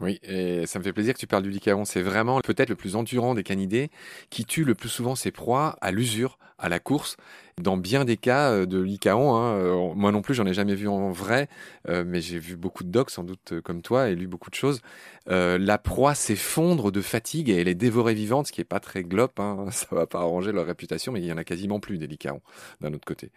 Oui, 0.00 0.18
et 0.22 0.66
ça 0.66 0.78
me 0.78 0.84
fait 0.84 0.92
plaisir 0.92 1.14
que 1.14 1.18
tu 1.18 1.26
parles 1.26 1.42
du 1.42 1.50
lycaon. 1.50 1.86
C'est 1.86 2.02
vraiment 2.02 2.40
peut-être 2.40 2.68
le 2.68 2.76
plus 2.76 2.96
endurant 2.96 3.34
des 3.34 3.42
canidés 3.42 3.90
qui 4.28 4.44
tue 4.44 4.64
le 4.64 4.74
plus 4.74 4.90
souvent 4.90 5.14
ses 5.14 5.30
proies 5.30 5.78
à 5.80 5.90
l'usure, 5.90 6.38
à 6.58 6.68
la 6.68 6.80
course. 6.80 7.16
Dans 7.58 7.78
bien 7.78 8.04
des 8.04 8.18
cas 8.18 8.50
euh, 8.50 8.66
de 8.66 8.78
lycaon, 8.78 9.34
hein, 9.34 9.54
euh, 9.54 9.94
moi 9.94 10.12
non 10.12 10.20
plus, 10.20 10.34
j'en 10.34 10.44
ai 10.44 10.52
jamais 10.52 10.74
vu 10.74 10.86
en 10.88 11.10
vrai, 11.10 11.48
euh, 11.88 12.04
mais 12.06 12.20
j'ai 12.20 12.38
vu 12.38 12.56
beaucoup 12.56 12.84
de 12.84 12.90
docs, 12.90 13.10
sans 13.10 13.24
doute 13.24 13.62
comme 13.62 13.80
toi, 13.80 14.10
et 14.10 14.14
lu 14.14 14.26
beaucoup 14.26 14.50
de 14.50 14.54
choses. 14.54 14.82
la 15.26 15.78
proie 15.78 16.14
s'effondre 16.14 16.92
de 16.92 17.00
fatigue 17.00 17.48
et 17.48 17.58
elle 17.58 17.68
est 17.68 17.74
dévorée 17.74 18.12
vivante, 18.12 18.48
ce 18.48 18.52
qui 18.52 18.60
est 18.60 18.64
pas 18.64 18.80
très 18.80 19.02
glop. 19.02 19.40
Hein, 19.40 19.64
ça 19.70 19.86
va 19.92 20.06
pas 20.06 20.18
arranger 20.18 20.52
leur 20.52 20.66
réputation, 20.66 21.10
mais 21.12 21.20
il 21.20 21.26
y 21.26 21.32
en 21.32 21.38
a 21.38 21.44
quasiment 21.44 21.80
plus 21.80 21.96
des 21.96 22.06
lycaons 22.06 22.42
d'un 22.82 22.92
autre 22.92 23.06
côté. 23.06 23.32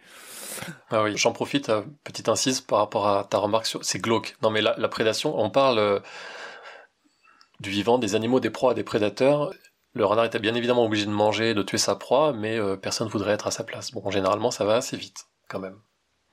Ah 0.90 1.04
oui, 1.04 1.16
j'en 1.16 1.32
profite, 1.32 1.72
petite 2.04 2.28
incise 2.28 2.60
par 2.60 2.80
rapport 2.80 3.08
à 3.08 3.24
ta 3.24 3.38
remarque 3.38 3.64
sur 3.64 3.82
c'est 3.82 4.00
glauque. 4.00 4.36
Non 4.42 4.50
mais 4.50 4.60
la 4.60 4.88
prédation, 4.88 5.40
on 5.40 5.48
parle 5.48 6.02
du 7.60 7.70
vivant, 7.70 7.98
des 7.98 8.14
animaux, 8.14 8.40
des 8.40 8.50
proies, 8.50 8.74
des 8.74 8.84
prédateurs. 8.84 9.52
Le 9.94 10.04
renard 10.04 10.24
était 10.24 10.38
bien 10.38 10.54
évidemment 10.54 10.84
obligé 10.84 11.06
de 11.06 11.10
manger, 11.10 11.54
de 11.54 11.62
tuer 11.62 11.78
sa 11.78 11.94
proie, 11.96 12.32
mais 12.32 12.58
euh, 12.58 12.76
personne 12.76 13.06
ne 13.06 13.12
voudrait 13.12 13.32
être 13.32 13.46
à 13.46 13.50
sa 13.50 13.64
place. 13.64 13.92
Bon, 13.92 14.10
généralement, 14.10 14.50
ça 14.50 14.64
va 14.64 14.76
assez 14.76 14.96
vite, 14.96 15.26
quand 15.48 15.60
même. 15.60 15.76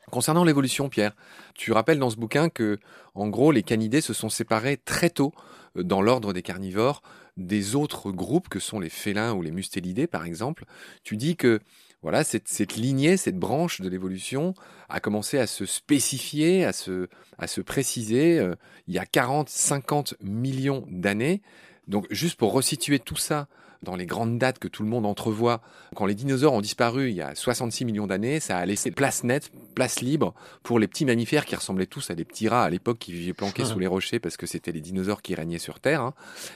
Concernant 0.10 0.46
l'évolution, 0.46 0.88
Pierre, 0.88 1.13
tu 1.54 1.74
rappelles 1.74 2.00
dans 2.00 2.10
ce 2.10 2.16
bouquin 2.16 2.50
que, 2.50 2.80
en 3.13 3.28
gros, 3.28 3.52
les 3.52 3.63
canidés 3.63 4.02
se 4.02 4.13
sont 4.13 4.30
séparés 4.30 4.78
très 4.78 5.10
tôt 5.10 5.34
euh, 5.76 5.84
dans 5.84 6.02
l'ordre 6.02 6.34
des 6.34 6.42
carnivores 6.42 7.02
des 7.38 7.76
autres 7.76 8.12
groupes 8.12 8.50
que 8.50 8.60
sont 8.60 8.80
les 8.80 8.90
félins 8.90 9.34
ou 9.34 9.42
les 9.42 9.52
mustélidés, 9.52 10.08
par 10.08 10.26
exemple. 10.26 10.66
Tu 11.04 11.18
dis 11.18 11.36
que 11.36 11.60
voilà, 12.03 12.23
cette, 12.23 12.47
cette 12.47 12.75
lignée, 12.75 13.17
cette 13.17 13.38
branche 13.38 13.81
de 13.81 13.89
l'évolution 13.89 14.53
a 14.88 14.99
commencé 14.99 15.39
à 15.39 15.47
se 15.47 15.65
spécifier, 15.65 16.63
à 16.63 16.73
se, 16.73 17.07
à 17.38 17.47
se 17.47 17.62
préciser 17.62 18.39
euh, 18.39 18.55
il 18.88 18.93
y 18.93 18.99
a 18.99 19.05
40, 19.05 19.49
50 19.49 20.15
millions 20.21 20.86
d'années. 20.89 21.41
Donc 21.88 22.05
juste 22.12 22.38
pour 22.38 22.53
resituer 22.53 22.99
tout 22.99 23.15
ça 23.15 23.47
dans 23.83 23.95
les 23.95 24.05
grandes 24.05 24.38
dates 24.38 24.60
que 24.60 24.67
tout 24.67 24.83
le 24.83 24.89
monde 24.89 25.05
entrevoit, 25.05 25.62
quand 25.95 26.05
les 26.05 26.15
dinosaures 26.15 26.53
ont 26.53 26.62
disparu 26.62 27.10
il 27.10 27.15
y 27.15 27.21
a 27.21 27.36
66 27.36 27.86
millions 27.86 28.07
d'années, 28.07 28.39
ça 28.39 28.57
a 28.57 28.65
laissé 28.65 28.91
place 28.91 29.23
nette, 29.23 29.51
place 29.75 30.01
libre 30.01 30.33
pour 30.63 30.79
les 30.79 30.88
petits 30.88 31.05
mammifères 31.05 31.45
qui 31.45 31.55
ressemblaient 31.55 31.86
tous 31.86 32.10
à 32.10 32.15
des 32.15 32.25
petits 32.25 32.47
rats 32.47 32.63
à 32.63 32.69
l'époque 32.69 32.97
qui 32.99 33.12
vivaient 33.12 33.33
planqués 33.33 33.65
sous 33.65 33.79
les 33.79 33.88
rochers 33.88 34.19
parce 34.19 34.38
que 34.38 34.45
c'était 34.45 34.71
les 34.71 34.81
dinosaures 34.81 35.21
qui 35.21 35.36
régnaient 35.36 35.60
sur 35.60 35.79
Terre. 35.79 36.01
Hein. 36.01 36.13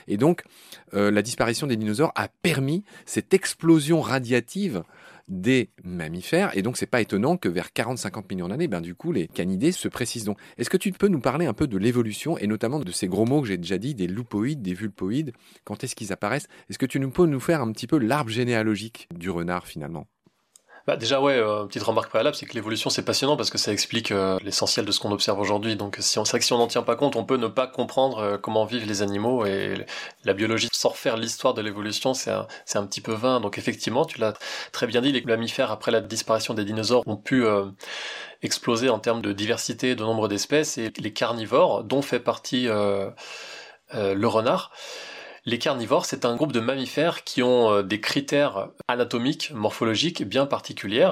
Et 0.08 0.16
donc 0.16 0.42
euh, 0.94 1.10
la 1.10 1.22
disparition 1.22 1.66
des 1.66 1.76
dinosaures 1.76 2.12
a 2.16 2.28
permis 2.28 2.84
cette 3.06 3.34
explosion 3.34 4.00
radiative 4.00 4.82
des 5.28 5.70
mammifères. 5.84 6.56
Et 6.56 6.62
donc, 6.62 6.76
c'est 6.76 6.86
pas 6.86 7.00
étonnant 7.00 7.36
que 7.36 7.48
vers 7.48 7.68
40-50 7.68 8.24
millions 8.30 8.48
d'années, 8.48 8.68
ben, 8.68 8.80
du 8.80 8.94
coup, 8.94 9.12
les 9.12 9.28
canidés 9.28 9.72
se 9.72 9.88
précisent 9.88 10.24
donc. 10.24 10.38
Est-ce 10.58 10.70
que 10.70 10.76
tu 10.76 10.92
peux 10.92 11.08
nous 11.08 11.20
parler 11.20 11.46
un 11.46 11.54
peu 11.54 11.66
de 11.66 11.78
l'évolution 11.78 12.38
et 12.38 12.46
notamment 12.46 12.80
de 12.80 12.92
ces 12.92 13.08
gros 13.08 13.26
mots 13.26 13.42
que 13.42 13.48
j'ai 13.48 13.58
déjà 13.58 13.78
dit, 13.78 13.94
des 13.94 14.06
loupoïdes, 14.06 14.62
des 14.62 14.74
vulpoïdes? 14.74 15.32
Quand 15.64 15.84
est-ce 15.84 15.94
qu'ils 15.94 16.12
apparaissent? 16.12 16.48
Est-ce 16.68 16.78
que 16.78 16.86
tu 16.86 17.00
peux 17.00 17.26
nous 17.26 17.40
faire 17.40 17.62
un 17.62 17.72
petit 17.72 17.86
peu 17.86 17.98
l'arbre 17.98 18.30
généalogique 18.30 19.08
du 19.14 19.30
renard 19.30 19.66
finalement? 19.66 20.06
Bah 20.86 20.96
déjà 20.96 21.20
ouais, 21.20 21.34
euh, 21.34 21.64
petite 21.66 21.84
remarque 21.84 22.08
préalable, 22.08 22.34
c'est 22.34 22.44
que 22.44 22.54
l'évolution 22.54 22.90
c'est 22.90 23.04
passionnant 23.04 23.36
parce 23.36 23.50
que 23.50 23.58
ça 23.58 23.72
explique 23.72 24.10
euh, 24.10 24.36
l'essentiel 24.42 24.84
de 24.84 24.90
ce 24.90 24.98
qu'on 24.98 25.12
observe 25.12 25.38
aujourd'hui. 25.38 25.76
Donc 25.76 25.98
si 26.00 26.18
on, 26.18 26.24
c'est 26.24 26.40
que 26.40 26.44
si 26.44 26.52
on 26.52 26.58
n'en 26.58 26.66
tient 26.66 26.82
pas 26.82 26.96
compte, 26.96 27.14
on 27.14 27.24
peut 27.24 27.36
ne 27.36 27.46
pas 27.46 27.68
comprendre 27.68 28.18
euh, 28.18 28.36
comment 28.36 28.64
vivent 28.64 28.86
les 28.86 29.00
animaux 29.00 29.46
et 29.46 29.86
la 30.24 30.32
biologie 30.32 30.68
sans 30.72 30.88
refaire 30.88 31.16
l'histoire 31.16 31.54
de 31.54 31.62
l'évolution, 31.62 32.14
c'est 32.14 32.32
un, 32.32 32.48
c'est 32.64 32.78
un 32.78 32.86
petit 32.86 33.00
peu 33.00 33.12
vain. 33.12 33.38
Donc 33.38 33.58
effectivement, 33.58 34.04
tu 34.04 34.18
l'as 34.18 34.32
très 34.72 34.88
bien 34.88 35.00
dit, 35.02 35.12
les 35.12 35.22
mammifères 35.22 35.70
après 35.70 35.92
la 35.92 36.00
disparition 36.00 36.52
des 36.52 36.64
dinosaures 36.64 37.04
ont 37.06 37.16
pu 37.16 37.44
exploser 38.42 38.88
en 38.88 38.98
termes 38.98 39.22
de 39.22 39.32
diversité, 39.32 39.94
de 39.94 40.02
nombre 40.02 40.26
d'espèces 40.26 40.78
et 40.78 40.92
les 40.98 41.12
carnivores, 41.12 41.84
dont 41.84 42.02
fait 42.02 42.20
partie 42.20 42.66
le 42.66 44.26
renard. 44.26 44.72
Les 45.44 45.58
carnivores, 45.58 46.06
c'est 46.06 46.24
un 46.24 46.36
groupe 46.36 46.52
de 46.52 46.60
mammifères 46.60 47.24
qui 47.24 47.42
ont 47.42 47.72
euh, 47.72 47.82
des 47.82 48.00
critères 48.00 48.68
anatomiques, 48.86 49.50
morphologiques 49.52 50.22
bien 50.22 50.46
particuliers 50.46 51.10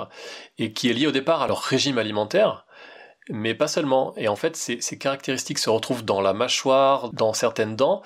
et 0.58 0.72
qui 0.72 0.88
est 0.88 0.92
lié 0.92 1.08
au 1.08 1.12
départ 1.12 1.42
à 1.42 1.48
leur 1.48 1.60
régime 1.60 1.98
alimentaire. 1.98 2.64
Mais 3.32 3.54
pas 3.54 3.68
seulement. 3.68 4.12
Et 4.16 4.28
en 4.28 4.36
fait, 4.36 4.56
ces, 4.56 4.98
caractéristiques 4.98 5.58
se 5.58 5.70
retrouvent 5.70 6.04
dans 6.04 6.20
la 6.20 6.32
mâchoire, 6.32 7.12
dans 7.12 7.32
certaines 7.32 7.76
dents, 7.76 8.02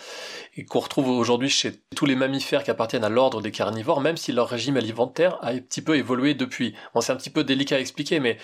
et 0.57 0.65
qu'on 0.65 0.81
retrouve 0.81 1.09
aujourd'hui 1.09 1.49
chez 1.49 1.73
tous 1.97 2.07
les 2.07 2.15
mammifères 2.15 2.65
qui 2.65 2.71
appartiennent 2.71 3.05
à 3.05 3.09
l'ordre 3.09 3.43
des 3.43 3.51
carnivores, 3.51 4.01
même 4.01 4.17
si 4.17 4.33
leur 4.33 4.49
régime 4.49 4.77
alimentaire 4.77 5.39
a 5.43 5.51
un 5.51 5.59
petit 5.59 5.83
peu 5.83 5.97
évolué 5.97 6.35
depuis. 6.35 6.75
Bon, 6.95 7.01
c'est 7.01 7.13
un 7.13 7.17
petit 7.17 7.31
peu 7.31 7.45
délicat 7.45 7.77
à 7.77 7.81
expliquer, 7.81 8.21
mais 8.21 8.39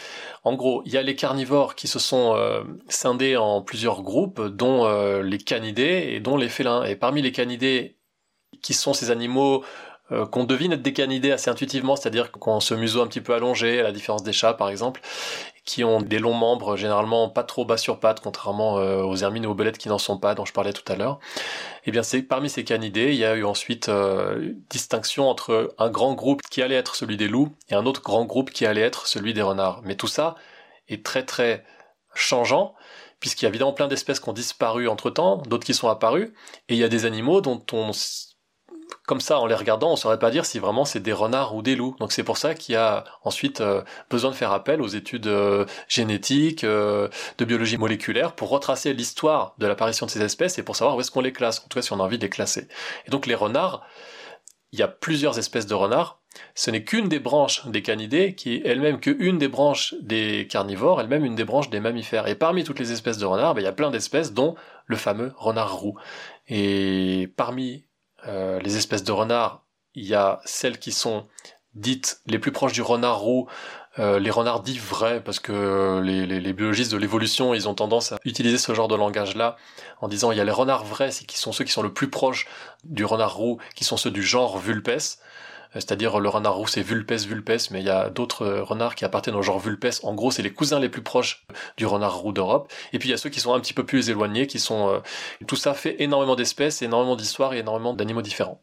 en 0.45 0.55
gros, 0.55 0.83
il 0.87 0.93
y 0.93 0.97
a 0.97 1.03
les 1.03 1.17
carnivores 1.17 1.75
qui 1.75 1.89
se 1.89 1.99
sont 1.99 2.35
euh, 2.35 2.63
scindés 2.89 3.37
en 3.37 3.63
plusieurs 3.63 4.03
groupes, 4.03 4.41
dont 4.41 4.87
euh, 4.87 5.23
les 5.23 5.39
canidés 5.39 6.11
et 6.13 6.21
dont 6.21 6.37
les 6.37 6.49
félins. 6.49 6.85
Et 6.85 6.97
parmi 6.97 7.23
les 7.23 7.33
canidés, 7.33 7.97
qui 8.63 8.75
sont 8.75 8.93
ces 8.93 9.11
animaux 9.11 9.65
euh, 10.13 10.27
qu'on 10.27 10.45
devine 10.45 10.73
être 10.73 10.83
des 10.83 10.93
canidés 10.93 11.31
assez 11.31 11.51
intuitivement, 11.51 11.95
c'est-à-dire 11.95 12.33
qu'on 12.33 12.59
se 12.59 12.75
museau 12.75 13.01
un 13.01 13.07
petit 13.07 13.21
peu 13.21 13.33
allongé, 13.33 13.79
à 13.81 13.85
la 13.85 13.93
différence 13.93 14.25
des 14.25 14.33
chats 14.33 14.55
par 14.55 14.69
exemple, 14.69 15.01
qui 15.71 15.85
ont 15.85 16.01
des 16.01 16.19
longs 16.19 16.35
membres, 16.35 16.77
généralement 16.77 17.29
pas 17.29 17.45
trop 17.45 17.65
bas 17.65 17.77
sur 17.77 18.01
pattes, 18.01 18.19
contrairement 18.19 18.79
euh, 18.79 19.03
aux 19.03 19.17
hermines 19.19 19.45
et 19.45 19.47
aux 19.47 19.55
belettes 19.55 19.79
qui 19.79 19.89
n'en 19.89 19.99
sont 19.99 20.19
pas, 20.19 20.35
dont 20.35 20.45
je 20.45 20.53
parlais 20.53 20.73
tout 20.73 20.91
à 20.93 20.97
l'heure. 20.97 21.21
Et 21.23 21.83
eh 21.87 21.91
bien, 21.93 22.03
c'est 22.03 22.23
parmi 22.23 22.51
ces 22.51 22.65
canidés, 22.65 23.11
il 23.13 23.19
y 23.19 23.25
a 23.25 23.37
eu 23.37 23.45
ensuite 23.45 23.89
euh, 23.89 24.53
distinction 24.69 25.29
entre 25.29 25.73
un 25.79 25.89
grand 25.89 26.15
groupe 26.15 26.43
qui 26.51 26.61
allait 26.61 26.75
être 26.75 26.97
celui 26.97 27.17
des 27.17 27.29
loups 27.29 27.55
et 27.69 27.77
un 27.77 27.87
autre 27.87 28.03
grand 28.03 28.25
groupe 28.25 28.51
qui 28.51 28.67
allait 28.67 28.81
être 28.81 29.07
celui 29.07 29.33
des 29.33 29.43
renards. 29.43 29.81
Mais 29.85 29.95
tout 29.95 30.09
ça 30.09 30.35
est 30.89 31.05
très 31.05 31.25
très 31.25 31.65
changeant 32.15 32.75
puisqu'il 33.21 33.45
y 33.45 33.47
a 33.47 33.51
évidemment 33.51 33.75
plein 33.75 33.87
d'espèces 33.87 34.19
qui 34.19 34.29
ont 34.29 34.33
disparu 34.33 34.89
entre 34.89 35.11
temps, 35.11 35.37
d'autres 35.37 35.67
qui 35.67 35.75
sont 35.75 35.89
apparues, 35.89 36.33
et 36.71 36.75
il 36.75 36.79
y 36.79 36.85
a 36.85 36.89
des 36.89 37.05
animaux 37.05 37.43
dont 37.43 37.63
on 37.73 37.93
comme 39.11 39.21
ça, 39.21 39.41
en 39.41 39.47
les 39.47 39.57
regardant, 39.57 39.91
on 39.91 39.97
saurait 39.97 40.21
pas 40.21 40.31
dire 40.31 40.47
si 40.47 40.61
vraiment 40.61 40.85
c'est 40.85 41.01
des 41.01 41.13
renards 41.13 41.57
ou 41.57 41.63
des 41.63 41.75
loups. 41.75 41.97
Donc 41.99 42.13
c'est 42.13 42.23
pour 42.23 42.37
ça 42.37 42.55
qu'il 42.55 42.75
y 42.75 42.77
a 42.77 43.03
ensuite 43.25 43.61
euh, 43.61 43.83
besoin 44.09 44.31
de 44.31 44.37
faire 44.37 44.53
appel 44.53 44.81
aux 44.81 44.87
études 44.87 45.27
euh, 45.27 45.67
génétiques, 45.89 46.63
euh, 46.63 47.09
de 47.37 47.45
biologie 47.45 47.77
moléculaire, 47.77 48.37
pour 48.37 48.51
retracer 48.51 48.95
l'histoire 48.95 49.57
de 49.59 49.67
l'apparition 49.67 50.07
de 50.07 50.13
ces 50.13 50.23
espèces 50.23 50.61
et 50.61 50.63
pour 50.63 50.77
savoir 50.77 50.97
où 50.97 51.01
est-ce 51.01 51.11
qu'on 51.11 51.23
les 51.23 51.33
classe, 51.33 51.59
en 51.59 51.63
tout 51.63 51.77
cas 51.77 51.83
si 51.83 51.93
on 51.93 51.99
a 51.99 52.05
envie 52.05 52.19
de 52.19 52.23
les 52.23 52.31
classer. 52.31 52.69
Et 53.05 53.11
donc 53.11 53.27
les 53.27 53.35
renards, 53.35 53.85
il 54.71 54.79
y 54.79 54.83
a 54.85 54.87
plusieurs 54.87 55.41
espèces 55.41 55.67
de 55.67 55.75
renards. 55.75 56.21
Ce 56.55 56.71
n'est 56.71 56.85
qu'une 56.85 57.09
des 57.09 57.19
branches 57.19 57.67
des 57.67 57.83
canidés 57.83 58.37
qui 58.37 58.55
est 58.55 58.63
elle-même 58.65 59.01
qu'une 59.01 59.39
des 59.39 59.49
branches 59.49 59.97
des 60.03 60.47
carnivores, 60.49 61.01
elle-même 61.01 61.25
une 61.25 61.35
des 61.35 61.45
branches 61.45 61.69
des 61.69 61.81
mammifères. 61.81 62.29
Et 62.29 62.37
parmi 62.37 62.63
toutes 62.63 62.79
les 62.79 62.93
espèces 62.93 63.19
de 63.19 63.27
renards, 63.27 63.57
ben, 63.57 63.63
il 63.63 63.65
y 63.65 63.67
a 63.67 63.73
plein 63.73 63.91
d'espèces, 63.91 64.33
dont 64.33 64.55
le 64.87 64.95
fameux 64.95 65.33
renard 65.37 65.75
roux. 65.75 65.99
Et 66.47 67.29
parmi 67.37 67.90
euh, 68.27 68.61
les 68.61 68.77
espèces 68.77 69.05
de 69.05 69.13
renards, 69.13 69.65
il 69.95 70.07
y 70.07 70.15
a 70.15 70.41
celles 70.45 70.79
qui 70.79 70.93
sont 70.93 71.27
dites 71.75 72.21
les 72.27 72.39
plus 72.39 72.53
proches 72.53 72.73
du 72.73 72.83
renard 72.83 73.19
roux, 73.21 73.49
euh, 73.99 74.19
les 74.19 74.31
renards 74.31 74.63
dits 74.63 74.79
vrais, 74.79 75.23
parce 75.23 75.41
que 75.41 76.01
les, 76.03 76.53
biologistes 76.53 76.93
de 76.93 76.97
l'évolution, 76.97 77.55
ils 77.55 77.69
ont 77.69 77.75
tendance 77.75 78.13
à 78.13 78.19
utiliser 78.25 78.59
ce 78.59 78.75
genre 78.75 78.89
de 78.89 78.95
langage-là, 78.95 79.57
en 80.01 80.09
disant 80.09 80.33
il 80.33 80.39
y 80.39 80.41
a 80.41 80.45
les 80.45 80.51
renards 80.51 80.85
vrais, 80.85 81.11
qui 81.11 81.39
sont 81.39 81.53
ceux 81.53 81.65
qui 81.65 81.73
sont 81.73 81.83
le 81.83 81.93
plus 81.93 82.11
proches 82.11 82.47
du 82.85 83.05
renard 83.05 83.35
roux, 83.35 83.59
qui 83.75 83.85
sont 83.85 83.97
ceux 83.97 84.11
du 84.11 84.23
genre 84.23 84.59
Vulpes, 84.59 85.19
c'est-à-dire 85.75 86.19
le 86.21 86.29
renard 86.29 86.57
roux 86.57 86.67
c'est 86.67 86.83
Vulpes 86.83 87.13
Vulpes, 87.13 87.71
mais 87.71 87.81
il 87.81 87.87
y 87.87 87.91
a 87.91 88.11
d'autres 88.11 88.47
renards 88.47 88.95
qui 88.95 89.05
appartiennent 89.05 89.37
au 89.37 89.43
genre 89.43 89.59
Vulpes. 89.59 90.01
En 90.03 90.15
gros, 90.15 90.31
c'est 90.31 90.43
les 90.43 90.53
cousins 90.53 90.81
les 90.81 90.89
plus 90.89 91.03
proches 91.03 91.47
du 91.77 91.87
renard 91.87 92.17
roux 92.17 92.33
d'Europe. 92.33 92.73
Et 92.93 92.99
puis 92.99 93.09
il 93.09 93.13
y 93.13 93.15
a 93.15 93.19
ceux 93.19 93.31
qui 93.31 93.41
sont 93.41 93.55
un 93.55 93.61
petit 93.61 93.75
peu 93.75 93.85
plus 93.85 94.11
éloignés, 94.11 94.47
qui 94.47 94.59
sont 94.59 95.03
tout 95.47 95.57
ça 95.57 95.75
fait 95.75 95.97
énormément 96.03 96.37
d'espèces, 96.37 96.83
énormément 96.83 97.17
d'histoires 97.17 97.55
et 97.55 97.59
énormément 97.59 97.95
d'animaux 97.95 98.23
différents. 98.23 98.63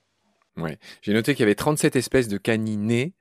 Ouais. 0.57 0.79
J'ai 1.01 1.13
noté 1.13 1.33
qu'il 1.33 1.41
y 1.41 1.43
avait 1.43 1.55
37 1.55 1.95
espèces 1.95 2.27
de 2.27 2.37
caninés, 2.37 3.13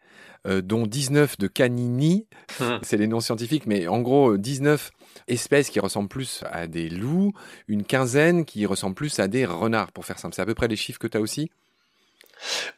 euh, 0.47 0.63
dont 0.63 0.87
19 0.87 1.39
de 1.39 1.47
canini. 1.47 2.27
Hum. 2.61 2.81
C'est 2.83 2.97
les 2.97 3.07
noms 3.07 3.21
scientifiques, 3.21 3.67
mais 3.67 3.87
en 3.87 4.01
gros, 4.01 4.37
19 4.37 4.91
espèces 5.29 5.71
qui 5.71 5.81
ressemblent 5.81 6.09
plus 6.09 6.43
à 6.51 6.67
des 6.67 6.89
loups, 6.89 7.33
une 7.69 7.85
quinzaine 7.85 8.45
qui 8.45 8.65
ressemblent 8.67 8.95
plus 8.95 9.19
à 9.19 9.29
des 9.29 9.45
renards, 9.45 9.93
pour 9.93 10.07
faire 10.07 10.19
simple. 10.19 10.35
C'est 10.35 10.43
à 10.43 10.47
peu 10.47 10.55
près 10.55 10.69
les 10.69 10.77
chiffres 10.77 10.99
que 10.99 11.07
tu 11.07 11.19
as 11.19 11.21
aussi? 11.21 11.51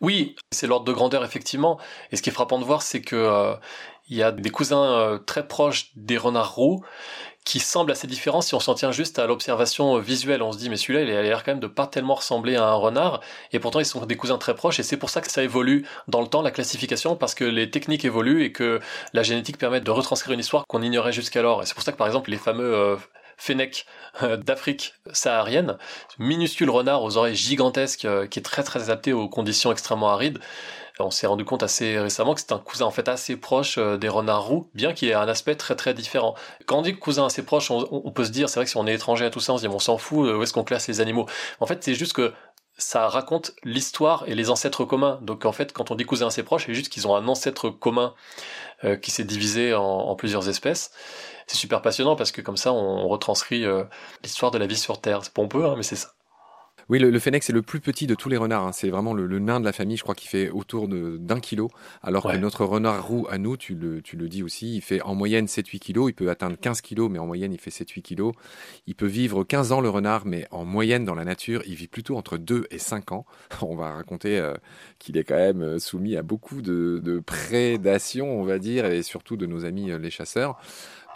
Oui, 0.00 0.36
c'est 0.50 0.66
l'ordre 0.66 0.84
de 0.84 0.92
grandeur, 0.92 1.24
effectivement. 1.24 1.78
Et 2.12 2.16
ce 2.16 2.22
qui 2.22 2.30
est 2.30 2.32
frappant 2.32 2.58
de 2.58 2.64
voir, 2.64 2.82
c'est 2.82 3.00
que 3.02 3.16
euh, 3.16 3.54
y 4.08 4.22
a 4.22 4.32
des 4.32 4.50
cousins 4.50 4.84
euh, 4.84 5.18
très 5.18 5.46
proches 5.46 5.90
des 5.96 6.16
renards 6.16 6.54
roux 6.54 6.84
qui 7.44 7.60
semble 7.60 7.90
assez 7.92 8.06
différent 8.06 8.42
si 8.42 8.54
on 8.54 8.60
s'en 8.60 8.74
tient 8.74 8.92
juste 8.92 9.18
à 9.18 9.26
l'observation 9.26 9.98
visuelle. 9.98 10.42
On 10.42 10.52
se 10.52 10.58
dit, 10.58 10.68
mais 10.68 10.76
celui-là, 10.76 11.00
il 11.02 11.10
a 11.10 11.22
l'air 11.22 11.44
quand 11.44 11.52
même 11.52 11.60
de 11.60 11.66
pas 11.66 11.86
tellement 11.86 12.14
ressembler 12.14 12.56
à 12.56 12.64
un 12.66 12.74
renard, 12.74 13.20
et 13.52 13.58
pourtant 13.58 13.80
ils 13.80 13.86
sont 13.86 14.04
des 14.04 14.16
cousins 14.16 14.36
très 14.36 14.54
proches, 14.54 14.78
et 14.80 14.82
c'est 14.82 14.98
pour 14.98 15.08
ça 15.08 15.22
que 15.22 15.30
ça 15.30 15.42
évolue 15.42 15.86
dans 16.08 16.20
le 16.20 16.26
temps, 16.26 16.42
la 16.42 16.50
classification, 16.50 17.16
parce 17.16 17.34
que 17.34 17.44
les 17.44 17.70
techniques 17.70 18.04
évoluent 18.04 18.44
et 18.44 18.52
que 18.52 18.80
la 19.14 19.22
génétique 19.22 19.56
permet 19.56 19.80
de 19.80 19.90
retranscrire 19.90 20.34
une 20.34 20.40
histoire 20.40 20.66
qu'on 20.68 20.82
ignorait 20.82 21.12
jusqu'alors. 21.12 21.62
Et 21.62 21.66
c'est 21.66 21.72
pour 21.72 21.82
ça 21.82 21.92
que 21.92 21.96
par 21.96 22.06
exemple 22.06 22.30
les 22.30 22.36
fameux 22.36 22.74
euh, 22.74 22.96
fennecs 23.38 23.86
euh, 24.22 24.36
d'Afrique 24.36 24.94
saharienne, 25.12 25.78
minuscule 26.18 26.68
renard 26.68 27.02
aux 27.02 27.16
oreilles 27.16 27.36
gigantesques, 27.36 28.04
euh, 28.04 28.26
qui 28.26 28.40
est 28.40 28.42
très 28.42 28.64
très 28.64 28.82
adapté 28.82 29.12
aux 29.12 29.28
conditions 29.28 29.72
extrêmement 29.72 30.10
arides, 30.10 30.38
on 31.00 31.12
s'est 31.12 31.28
rendu 31.28 31.44
compte 31.44 31.62
assez 31.62 31.96
récemment 31.96 32.34
que 32.34 32.40
c'est 32.40 32.50
un 32.50 32.58
cousin 32.58 32.84
en 32.84 32.90
fait 32.90 33.08
assez 33.08 33.36
proche 33.36 33.78
euh, 33.78 33.96
des 33.96 34.08
renards 34.08 34.44
roux, 34.44 34.68
bien 34.74 34.92
qu'il 34.92 35.08
ait 35.08 35.14
un 35.14 35.28
aspect 35.28 35.54
très 35.54 35.76
très 35.76 35.94
différent. 35.94 36.34
Quand 36.66 36.78
on 36.78 36.82
dit 36.82 36.96
cousin 36.96 37.26
assez 37.26 37.44
proche, 37.44 37.70
on, 37.70 38.10
peut 38.10 38.24
se 38.24 38.30
dire, 38.30 38.48
c'est 38.48 38.56
vrai 38.56 38.64
que 38.64 38.70
si 38.70 38.76
on 38.76 38.86
est 38.86 38.94
étranger 38.94 39.24
à 39.24 39.30
tout 39.30 39.38
ça, 39.38 39.52
on 39.52 39.58
se 39.58 39.62
dit, 39.62 39.68
on 39.68 39.78
s'en 39.78 39.96
fout, 39.96 40.28
où 40.28 40.42
est-ce 40.42 40.52
qu'on 40.52 40.64
classe 40.64 40.88
les 40.88 41.00
animaux? 41.00 41.26
En 41.60 41.66
fait, 41.66 41.84
c'est 41.84 41.94
juste 41.94 42.14
que 42.14 42.32
ça 42.78 43.08
raconte 43.08 43.52
l'histoire 43.64 44.24
et 44.26 44.34
les 44.34 44.50
ancêtres 44.50 44.84
communs. 44.84 45.18
Donc 45.22 45.44
en 45.44 45.52
fait, 45.52 45.72
quand 45.72 45.90
on 45.90 45.94
dit 45.94 46.04
cousin 46.04 46.28
assez 46.28 46.42
proche, 46.42 46.66
c'est 46.66 46.74
juste 46.74 46.90
qu'ils 46.90 47.06
ont 47.06 47.16
un 47.16 47.28
ancêtre 47.28 47.70
commun 47.70 48.14
euh, 48.84 48.96
qui 48.96 49.10
s'est 49.10 49.24
divisé 49.24 49.74
en, 49.74 50.14
plusieurs 50.14 50.48
espèces. 50.48 50.92
C'est 51.46 51.56
super 51.56 51.82
passionnant 51.82 52.16
parce 52.16 52.32
que 52.32 52.40
comme 52.40 52.56
ça, 52.56 52.72
on 52.72 53.08
retranscrit 53.08 53.64
l'histoire 54.22 54.50
de 54.50 54.58
la 54.58 54.66
vie 54.66 54.76
sur 54.76 55.00
Terre. 55.00 55.20
C'est 55.24 55.32
pompeux, 55.32 55.64
hein, 55.64 55.74
mais 55.76 55.82
c'est 55.82 55.96
ça. 55.96 56.12
Oui, 56.88 56.98
le, 56.98 57.10
le 57.10 57.18
fennec, 57.18 57.42
c'est 57.42 57.52
le 57.52 57.60
plus 57.60 57.80
petit 57.80 58.06
de 58.06 58.14
tous 58.14 58.30
les 58.30 58.38
renards. 58.38 58.66
Hein. 58.66 58.72
C'est 58.72 58.88
vraiment 58.88 59.12
le, 59.12 59.26
nain 59.38 59.60
de 59.60 59.64
la 59.66 59.72
famille. 59.72 59.98
Je 59.98 60.02
crois 60.02 60.14
qu'il 60.14 60.30
fait 60.30 60.48
autour 60.48 60.88
d'un 60.88 61.38
kilo. 61.38 61.70
Alors 62.02 62.30
que 62.30 62.36
notre 62.38 62.64
renard 62.64 63.06
roux, 63.06 63.26
à 63.30 63.36
nous, 63.36 63.58
tu 63.58 63.74
le, 63.74 64.00
tu 64.00 64.16
le 64.16 64.26
dis 64.28 64.42
aussi, 64.42 64.76
il 64.76 64.80
fait 64.80 65.02
en 65.02 65.14
moyenne 65.14 65.44
7-8 65.44 65.80
kilos. 65.80 66.08
Il 66.08 66.14
peut 66.14 66.30
atteindre 66.30 66.56
15 66.58 66.80
kilos, 66.80 67.10
mais 67.10 67.18
en 67.18 67.26
moyenne, 67.26 67.52
il 67.52 67.60
fait 67.60 67.70
7-8 67.70 68.00
kilos. 68.00 68.32
Il 68.86 68.94
peut 68.94 69.06
vivre 69.06 69.44
15 69.44 69.72
ans, 69.72 69.82
le 69.82 69.90
renard, 69.90 70.24
mais 70.24 70.46
en 70.50 70.64
moyenne, 70.64 71.04
dans 71.04 71.14
la 71.14 71.24
nature, 71.24 71.62
il 71.66 71.74
vit 71.74 71.88
plutôt 71.88 72.16
entre 72.16 72.38
2 72.38 72.66
et 72.70 72.78
5 72.78 73.12
ans. 73.12 73.26
On 73.60 73.76
va 73.76 73.92
raconter 73.92 74.38
euh, 74.38 74.54
qu'il 74.98 75.18
est 75.18 75.24
quand 75.24 75.36
même 75.36 75.60
euh, 75.60 75.78
soumis 75.78 76.16
à 76.16 76.22
beaucoup 76.22 76.62
de, 76.62 77.02
de 77.04 77.18
prédation, 77.18 78.40
on 78.40 78.44
va 78.44 78.58
dire, 78.58 78.86
et 78.86 79.02
surtout 79.02 79.36
de 79.36 79.44
nos 79.44 79.66
amis 79.66 79.90
euh, 79.90 79.98
les 79.98 80.10
chasseurs. 80.10 80.58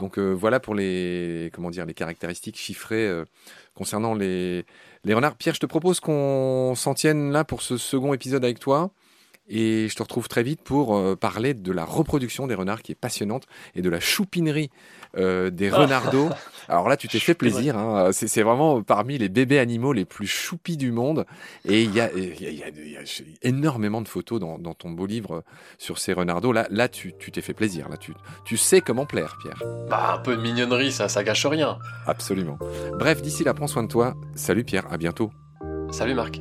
Donc 0.01 0.19
voilà 0.19 0.59
pour 0.59 0.75
les 0.75 1.51
comment 1.53 1.71
dire 1.71 1.85
les 1.87 1.95
caractéristiques 1.95 2.57
chiffrées 2.57 3.23
concernant 3.75 4.15
les 4.15 4.65
les 5.05 5.15
renards. 5.15 5.37
Pierre, 5.37 5.55
je 5.55 5.61
te 5.61 5.67
propose 5.67 6.01
qu'on 6.01 6.75
s'en 6.77 6.95
tienne 6.95 7.33
là 7.33 7.45
pour 7.45 7.63
ce 7.63 7.77
second 7.77 8.15
épisode 8.15 8.45
avec 8.45 8.59
toi. 8.59 8.91
Et 9.55 9.87
je 9.91 9.95
te 9.95 10.03
retrouve 10.03 10.29
très 10.29 10.43
vite 10.43 10.63
pour 10.63 10.97
euh, 10.97 11.15
parler 11.15 11.53
de 11.53 11.73
la 11.73 11.85
reproduction 11.85 12.47
des 12.47 12.55
renards 12.55 12.81
qui 12.81 12.91
est 12.93 12.97
passionnante 12.97 13.45
et 13.75 13.83
de 13.83 13.91
la 13.91 14.01
choupinerie 14.01 14.71
euh, 15.19 15.51
des 15.51 15.69
renardeaux. 15.69 16.31
Alors 16.69 16.89
là, 16.89 16.97
tu 16.97 17.07
t'es 17.07 17.19
fait 17.19 17.35
plaisir. 17.35 17.77
Hein. 17.77 18.13
C'est 18.13 18.43
vraiment 18.43 18.83
parmi 18.83 19.19
les 19.19 19.29
bébés 19.29 19.59
animaux 19.59 19.93
les 19.93 20.07
plus 20.07 20.27
choupis 20.27 20.79
du 20.79 20.91
monde. 20.91 21.27
Et 21.67 21.83
il 21.83 21.95
y 21.95 22.01
a, 22.01 22.09
énormément 23.43 24.01
de 24.01 24.09
photos 24.09 24.41
dans, 24.41 24.75
ton 24.75 24.91
beau 24.91 25.05
livre 25.05 25.45
sur 25.77 25.99
ces 25.99 26.15
renardeaux. 26.15 26.53
Là, 26.53 26.67
là 26.71 26.89
tu 26.89 27.13
t'es 27.13 27.43
fait 27.43 27.53
plaisir. 27.53 27.91
Là, 27.91 27.99
tu, 27.99 28.15
tu 28.47 28.57
sais 28.57 28.81
comment 28.81 29.05
plaire, 29.05 29.37
Pierre. 29.43 29.63
Bah, 29.91 30.15
un 30.15 30.19
peu 30.19 30.35
de 30.35 30.41
mignonnerie, 30.41 30.93
ça, 30.93 31.11
ça 31.11 31.23
gâche 31.23 31.45
rien. 31.45 31.79
Absolument. 32.07 32.59
Bref, 32.99 33.21
d'ici 33.21 33.45
là, 33.45 33.53
prends 33.53 33.67
soin 33.67 33.83
de 33.83 33.89
toi. 33.89 34.15
Salut 34.35 34.65
Pierre, 34.65 34.91
à 34.91 34.97
bientôt. 34.97 35.31
Salut 35.91 36.15
Marc. 36.15 36.41